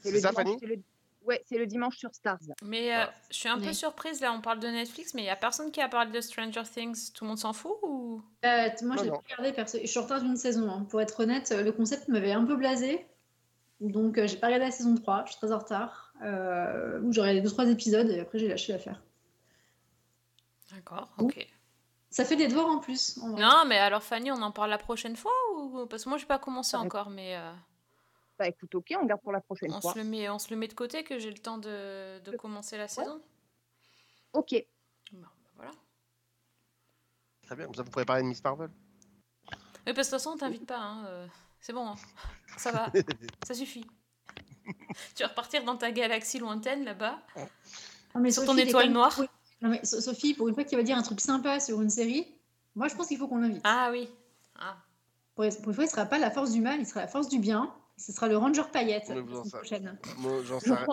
C'est 0.00 0.10
le 0.10 0.18
ça 0.20 0.30
dimanche- 0.30 0.34
Fanny 0.34 0.58
le- 0.62 0.82
Ouais, 1.24 1.42
c'est 1.46 1.56
le 1.56 1.66
dimanche 1.66 1.96
sur 1.96 2.12
Stars. 2.14 2.38
Mais 2.62 2.94
euh, 2.94 3.06
je 3.30 3.36
suis 3.36 3.48
un 3.48 3.58
peu 3.58 3.72
surprise, 3.72 4.20
là, 4.20 4.30
on 4.32 4.42
parle 4.42 4.58
de 4.60 4.66
Netflix, 4.68 5.14
mais 5.14 5.22
il 5.22 5.26
y 5.26 5.30
a 5.30 5.36
personne 5.36 5.70
qui 5.70 5.80
a 5.80 5.88
parlé 5.88 6.10
de 6.12 6.20
Stranger 6.20 6.64
Things. 6.64 7.12
Tout 7.12 7.24
le 7.24 7.28
monde 7.28 7.38
s'en 7.38 7.54
fout 7.54 7.76
ou? 7.82 8.22
Euh, 8.44 8.68
moi, 8.82 8.96
non. 8.96 9.12
pas 9.12 9.20
regardé 9.28 9.52
perso. 9.54 9.78
Je 9.80 9.86
suis 9.86 9.98
en 9.98 10.02
retard 10.02 10.20
d'une 10.20 10.36
saison. 10.36 10.68
hein. 10.70 10.84
Pour 10.90 11.00
être 11.00 11.20
honnête, 11.20 11.50
le 11.50 11.70
concept 11.72 12.08
m'avait 12.08 12.32
un 12.32 12.44
peu 12.44 12.56
blasé. 12.56 13.06
Donc, 13.80 14.18
euh, 14.18 14.26
j'ai 14.26 14.36
pas 14.36 14.46
regardé 14.46 14.66
la 14.66 14.70
saison 14.70 14.94
3, 14.94 15.24
je 15.26 15.32
suis 15.32 15.38
très 15.40 15.52
en 15.52 15.58
retard. 15.58 16.12
Euh, 16.22 17.00
où 17.02 17.12
j'aurai 17.12 17.40
2-3 17.40 17.68
épisodes 17.70 18.08
et 18.08 18.20
après, 18.20 18.38
j'ai 18.38 18.48
lâché 18.48 18.72
l'affaire. 18.72 19.02
D'accord, 20.72 21.12
ok. 21.18 21.46
Ça 22.10 22.24
fait 22.24 22.36
des 22.36 22.46
devoirs 22.48 22.68
en 22.68 22.78
plus. 22.78 23.18
en 23.18 23.32
vrai. 23.32 23.42
Non, 23.42 23.64
mais 23.66 23.78
alors 23.78 24.02
Fanny, 24.02 24.30
on 24.30 24.40
en 24.42 24.52
parle 24.52 24.70
la 24.70 24.78
prochaine 24.78 25.16
fois 25.16 25.32
ou 25.56 25.86
parce 25.86 26.04
que 26.04 26.08
moi 26.08 26.16
j'ai 26.18 26.26
pas 26.26 26.38
commencé 26.38 26.76
encore, 26.76 27.10
mais 27.10 27.36
euh, 27.36 27.52
Bah 28.38 28.46
écoute, 28.46 28.72
ok, 28.74 28.94
on 29.00 29.04
garde 29.06 29.20
pour 29.20 29.32
la 29.32 29.40
prochaine 29.40 29.72
on 29.72 29.80
fois. 29.80 29.92
se 29.92 29.98
le 29.98 30.04
met, 30.04 30.28
on 30.30 30.38
se 30.38 30.50
le 30.50 30.56
met 30.56 30.68
de 30.68 30.74
côté 30.74 31.02
que 31.02 31.18
j'ai 31.18 31.30
le 31.30 31.38
temps 31.38 31.58
de, 31.58 32.20
de 32.20 32.36
commencer 32.36 32.78
la 32.78 32.86
saison. 32.86 33.20
Ok. 34.32 34.54
Bon, 35.12 35.20
bah 35.22 35.28
voilà. 35.56 35.70
Très 37.42 37.56
bien, 37.56 37.64
comme 37.66 37.74
ça 37.74 37.82
vous 37.82 37.90
pouvez 37.90 38.04
parler 38.04 38.22
de 38.22 38.28
Miss 38.28 38.42
Marvel. 38.44 38.70
Mais 39.86 39.92
parce 39.92 40.08
que 40.08 40.14
de 40.14 40.16
toute 40.16 40.22
façon, 40.22 40.30
on 40.30 40.36
t'invite 40.38 40.66
pas. 40.66 40.78
hein, 40.78 41.04
euh, 41.06 41.26
C'est 41.64 41.72
bon, 41.72 41.88
hein. 41.88 41.94
ça 42.58 42.72
va, 42.72 42.92
ça 43.46 43.54
suffit. 43.54 43.86
tu 45.14 45.22
vas 45.22 45.28
repartir 45.28 45.64
dans 45.64 45.76
ta 45.76 45.92
galaxie 45.92 46.38
lointaine 46.38 46.84
là-bas. 46.84 47.18
Sur 48.12 48.30
Sophie, 48.30 48.46
ton 48.46 48.56
étoile 48.58 48.90
noire. 48.90 49.18
Non, 49.62 49.70
mais 49.70 49.82
Sophie, 49.82 50.34
pour 50.34 50.46
une 50.48 50.54
fois 50.54 50.64
qu'il 50.64 50.76
va 50.76 50.84
dire 50.84 50.98
un 50.98 51.02
truc 51.02 51.22
sympa 51.22 51.60
sur 51.60 51.80
une 51.80 51.88
série, 51.88 52.26
moi 52.74 52.88
je 52.88 52.94
pense 52.94 53.06
qu'il 53.06 53.16
faut 53.16 53.28
qu'on 53.28 53.38
l'invite. 53.38 53.62
Ah 53.64 53.88
oui. 53.90 54.10
Ah. 54.56 54.76
Pour, 55.34 55.46
pour 55.62 55.68
une 55.68 55.74
fois, 55.74 55.84
il 55.84 55.88
sera 55.88 56.04
pas 56.04 56.18
la 56.18 56.30
force 56.30 56.50
du 56.50 56.60
mal, 56.60 56.80
il 56.80 56.86
sera 56.86 57.00
la 57.00 57.08
force 57.08 57.30
du 57.30 57.38
bien. 57.38 57.74
Ce 57.96 58.12
sera 58.12 58.28
le 58.28 58.36
Ranger 58.36 58.64
paillette. 58.70 59.08
Moi, 60.18 60.42
j'en 60.42 60.60
sais 60.60 60.74
rien. 60.74 60.90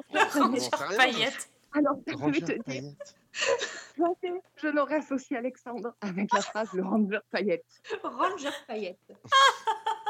Paillette. 0.95 1.49
Alors, 1.73 1.97
je 2.07 2.39
vais 2.39 2.41
te 2.41 2.69
dire, 2.69 2.93
je 4.55 4.67
n'aurais 4.69 4.95
associé 4.95 5.35
Alexandre 5.35 5.93
avec 5.99 6.33
la 6.33 6.41
phrase 6.41 6.71
le 6.71 6.83
Ranger 6.83 7.19
paillette. 7.29 7.65
Ranger 8.03 8.51
paillette. 8.67 8.99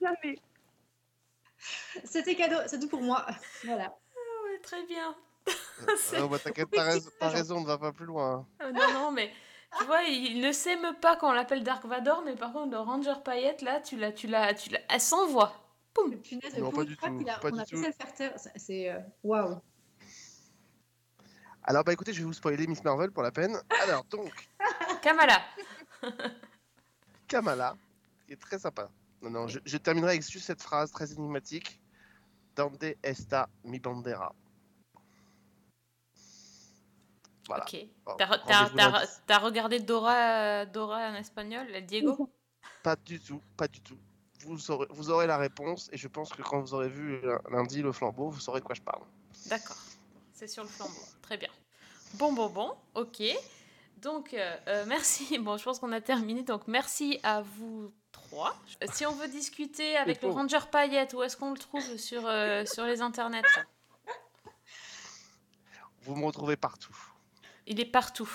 Jamais. 0.00 0.38
C'était 2.04 2.34
cadeau, 2.36 2.56
c'est 2.66 2.78
tout 2.78 2.88
pour 2.88 3.02
moi. 3.02 3.26
Voilà. 3.64 3.84
Ah 4.14 4.44
ouais, 4.44 4.58
très 4.62 4.84
bien. 4.86 5.14
Ah, 6.16 6.26
bah, 6.28 6.38
T'inquiète, 6.38 6.68
t'as 6.72 6.82
raison, 6.82 7.10
t'as 7.20 7.28
raison, 7.28 7.60
ne 7.60 7.66
va 7.66 7.78
pas 7.78 7.92
plus 7.92 8.06
loin. 8.06 8.46
hein. 8.60 8.66
Euh, 8.66 8.72
non, 8.72 8.92
non, 8.92 9.12
mais 9.12 9.30
tu 9.78 9.84
vois, 9.84 10.02
il 10.04 10.40
ne 10.40 10.50
s'aime 10.50 10.94
pas 11.00 11.16
quand 11.16 11.28
on 11.30 11.32
l'appelle 11.32 11.62
Dark 11.62 11.84
Vador, 11.84 12.22
mais 12.24 12.34
par 12.34 12.52
contre, 12.52 12.70
le 12.72 12.78
Ranger 12.78 13.14
paillette, 13.24 13.62
là, 13.62 13.80
tu 13.80 13.96
l'as, 13.96 14.10
tu 14.12 14.26
l'as, 14.26 14.54
tu 14.54 14.70
l'as, 14.70 14.80
elle 14.88 15.00
s'envoie. 15.00 15.52
Punaise, 15.94 16.56
Non, 16.58 16.70
pas 16.72 16.84
du 16.84 16.96
tout, 16.96 17.04
a- 17.28 17.38
pas 17.38 17.48
on 17.50 17.52
du 17.56 17.60
a 17.60 17.64
tout. 17.66 17.76
fait 17.76 17.82
ça 17.82 17.86
le 17.88 17.92
faire 17.94 18.14
taire, 18.14 18.38
ça- 18.38 18.50
c'est 18.56 18.90
euh, 18.90 18.98
waouh. 19.22 19.60
Alors, 21.62 21.84
bah 21.84 21.92
écoutez, 21.92 22.12
je 22.12 22.18
vais 22.20 22.24
vous 22.24 22.32
spoiler 22.32 22.66
Miss 22.66 22.82
Marvel 22.84 23.10
pour 23.10 23.22
la 23.22 23.30
peine. 23.32 23.60
Alors, 23.82 24.04
donc, 24.04 24.32
Kamala. 25.02 25.40
Kamala, 27.28 27.76
qui 28.26 28.32
est 28.34 28.40
très 28.40 28.58
sympa. 28.58 28.88
Non, 29.22 29.30
non, 29.30 29.48
je, 29.48 29.58
je 29.64 29.76
terminerai 29.76 30.12
avec 30.12 30.28
juste 30.28 30.46
cette 30.46 30.62
phrase 30.62 30.90
très 30.92 31.12
énigmatique. 31.12 31.80
Donde 32.54 32.94
esta 33.02 33.48
mi 33.64 33.78
bandera. 33.78 34.34
Voilà. 37.48 37.64
Ok. 37.64 37.76
Bon, 38.04 38.14
T'as, 38.16 38.26
rendez-vous 38.26 39.06
t'as- 39.26 39.38
regardé 39.38 39.80
Dora, 39.80 40.66
Dora 40.66 41.10
en 41.10 41.14
espagnol, 41.14 41.66
Diego 41.86 42.28
Pas 42.82 42.96
du 42.96 43.20
tout, 43.20 43.40
pas 43.56 43.68
du 43.68 43.80
tout. 43.80 43.98
Vous 44.44 44.70
aurez, 44.70 44.86
vous 44.90 45.10
aurez 45.10 45.26
la 45.26 45.36
réponse 45.38 45.88
et 45.92 45.96
je 45.96 46.08
pense 46.08 46.30
que 46.32 46.42
quand 46.42 46.60
vous 46.60 46.74
aurez 46.74 46.88
vu 46.88 47.14
euh, 47.24 47.38
lundi 47.50 47.82
le 47.82 47.92
flambeau, 47.92 48.30
vous 48.30 48.40
saurez 48.40 48.60
de 48.60 48.64
quoi 48.64 48.74
je 48.74 48.82
parle. 48.82 49.02
D'accord. 49.46 49.76
C'est 50.32 50.48
sur 50.48 50.62
le 50.62 50.68
flambeau. 50.68 50.92
Très 51.22 51.36
bien. 51.36 51.48
Bon, 52.14 52.32
bon, 52.32 52.48
bon. 52.48 52.74
Ok. 52.94 53.22
Donc, 53.98 54.34
euh, 54.34 54.56
euh, 54.68 54.84
merci. 54.86 55.38
Bon, 55.42 55.56
je 55.56 55.64
pense 55.64 55.78
qu'on 55.78 55.92
a 55.92 56.00
terminé. 56.00 56.42
Donc, 56.42 56.66
merci 56.68 57.18
à 57.22 57.42
vous 57.42 57.92
Euh, 58.82 58.86
Si 58.92 59.06
on 59.06 59.12
veut 59.12 59.28
discuter 59.28 59.96
avec 59.96 60.22
le. 60.22 60.28
Ranger 60.30 60.58
Paillette, 60.70 61.14
où 61.14 61.22
est-ce 61.22 61.36
qu'on 61.36 61.52
le 61.52 61.58
trouve 61.58 61.96
sur, 61.96 62.26
euh, 62.26 62.64
sur 62.74 62.84
les 62.84 63.00
internets 63.00 63.42
Vous 66.02 66.14
me 66.16 66.24
retrouvez 66.26 66.56
partout. 66.56 66.96
Il 67.66 67.80
est 67.80 67.84
partout. 67.86 68.30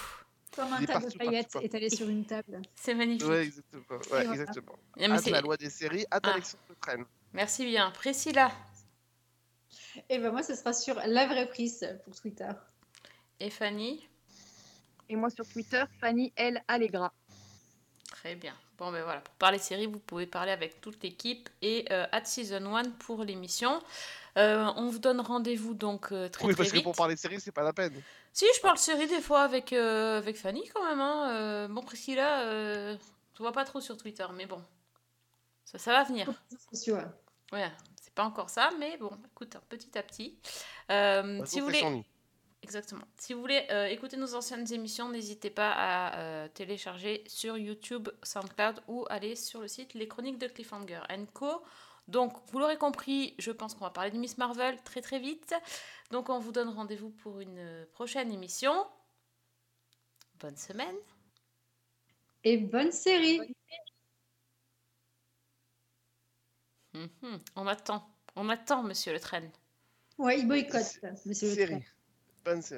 Comme 0.53 0.73
un 0.73 0.83
tas 0.83 0.99
de 0.99 1.17
paillettes 1.17 1.55
étalé 1.61 1.89
sur 1.89 2.09
une 2.09 2.25
table. 2.25 2.61
C'est 2.75 2.93
magnifique. 2.93 3.25
Ouais, 3.29 3.45
exactement. 3.45 3.99
Ouais, 4.11 4.25
exactement. 4.25 4.75
La 5.31 5.41
loi 5.41 5.55
des 5.55 5.69
séries, 5.69 6.05
hâte 6.11 6.23
Ah. 6.25 6.31
Alexandre 6.33 6.63
Traîne. 6.81 7.05
Merci 7.31 7.65
bien. 7.65 7.89
Priscilla 7.91 8.51
Et 10.09 10.19
ben 10.19 10.31
moi, 10.31 10.43
ce 10.43 10.53
sera 10.55 10.73
sur 10.73 10.95
la 11.05 11.27
vraie 11.27 11.47
prise 11.47 11.87
pour 12.03 12.13
Twitter. 12.19 12.49
et 13.39 13.49
Fanny. 13.49 14.05
Et 15.07 15.15
moi 15.15 15.29
sur 15.29 15.47
Twitter, 15.47 15.83
Fanny 16.01 16.33
L. 16.35 16.61
Allegra. 16.67 17.13
Très 18.11 18.35
bien. 18.35 18.55
Bon, 18.81 18.91
ben 18.91 19.03
voilà, 19.03 19.21
pour 19.21 19.35
parler 19.35 19.59
série, 19.59 19.85
vous 19.85 19.99
pouvez 19.99 20.25
parler 20.25 20.51
avec 20.51 20.81
toute 20.81 21.03
l'équipe 21.03 21.47
et 21.61 21.85
euh, 21.91 22.07
at 22.11 22.25
Season 22.25 22.75
1 22.75 22.89
pour 22.97 23.23
l'émission. 23.23 23.79
Euh, 24.39 24.65
on 24.75 24.89
vous 24.89 24.97
donne 24.97 25.21
rendez-vous 25.21 25.75
donc 25.75 26.11
euh, 26.11 26.29
très 26.29 26.47
Oui, 26.47 26.55
très 26.55 26.63
parce 26.63 26.73
que 26.73 26.79
pour 26.79 26.95
parler 26.95 27.15
séries, 27.15 27.39
c'est 27.39 27.51
pas 27.51 27.61
la 27.61 27.73
peine. 27.73 27.93
Si, 28.33 28.43
je 28.55 28.59
parle 28.59 28.79
série 28.79 29.05
des 29.05 29.21
fois 29.21 29.43
avec, 29.43 29.71
euh, 29.71 30.17
avec 30.17 30.35
Fanny 30.35 30.67
quand 30.73 30.83
même. 30.83 30.99
Hein. 30.99 31.29
Euh, 31.29 31.67
bon, 31.67 31.83
Priscilla, 31.83 32.41
euh, 32.47 32.97
je 33.35 33.43
vois 33.43 33.51
pas 33.51 33.65
trop 33.65 33.81
sur 33.81 33.95
Twitter, 33.97 34.25
mais 34.33 34.47
bon, 34.47 34.59
ça, 35.63 35.77
ça 35.77 35.91
va 35.91 36.03
venir. 36.03 36.27
Ouais. 37.51 37.71
C'est 38.01 38.13
pas 38.15 38.23
encore 38.23 38.49
ça, 38.49 38.71
mais 38.79 38.97
bon, 38.97 39.11
écoute, 39.31 39.57
petit 39.69 39.95
à 39.95 40.01
petit. 40.01 40.39
Euh, 40.89 41.37
Bah, 41.37 41.45
si 41.45 41.59
vous 41.59 41.67
voulez... 41.67 42.03
Exactement. 42.63 43.05
Si 43.17 43.33
vous 43.33 43.41
voulez 43.41 43.65
euh, 43.71 43.85
écouter 43.87 44.17
nos 44.17 44.35
anciennes 44.35 44.71
émissions, 44.71 45.09
n'hésitez 45.09 45.49
pas 45.49 45.71
à 45.71 46.19
euh, 46.19 46.47
télécharger 46.47 47.23
sur 47.27 47.57
YouTube, 47.57 48.09
SoundCloud 48.23 48.81
ou 48.87 49.05
aller 49.09 49.35
sur 49.35 49.61
le 49.61 49.67
site 49.67 49.93
Les 49.95 50.07
Chroniques 50.07 50.37
de 50.37 50.47
Cliffhanger 50.47 51.01
Co. 51.33 51.63
Donc, 52.07 52.33
vous 52.51 52.59
l'aurez 52.59 52.77
compris, 52.77 53.35
je 53.39 53.51
pense 53.51 53.73
qu'on 53.73 53.85
va 53.85 53.89
parler 53.89 54.11
de 54.11 54.17
Miss 54.17 54.37
Marvel 54.37 54.77
très 54.83 55.01
très 55.01 55.19
vite. 55.19 55.55
Donc, 56.11 56.29
on 56.29 56.39
vous 56.39 56.51
donne 56.51 56.69
rendez-vous 56.69 57.09
pour 57.09 57.39
une 57.39 57.87
prochaine 57.93 58.31
émission. 58.31 58.85
Bonne 60.39 60.57
semaine. 60.57 60.95
Et 62.43 62.57
bonne 62.57 62.91
série. 62.91 63.39
Mhm. 66.93 67.39
On 67.55 67.67
attend. 67.67 68.07
On 68.35 68.49
attend, 68.49 68.83
monsieur 68.83 69.13
Le 69.13 69.19
Train. 69.19 69.49
Ouais, 70.17 70.39
il 70.39 70.47
boycotte, 70.47 70.99
monsieur 71.25 71.55
le. 71.55 71.67
Train. 71.67 71.81
Pense. 72.43 72.73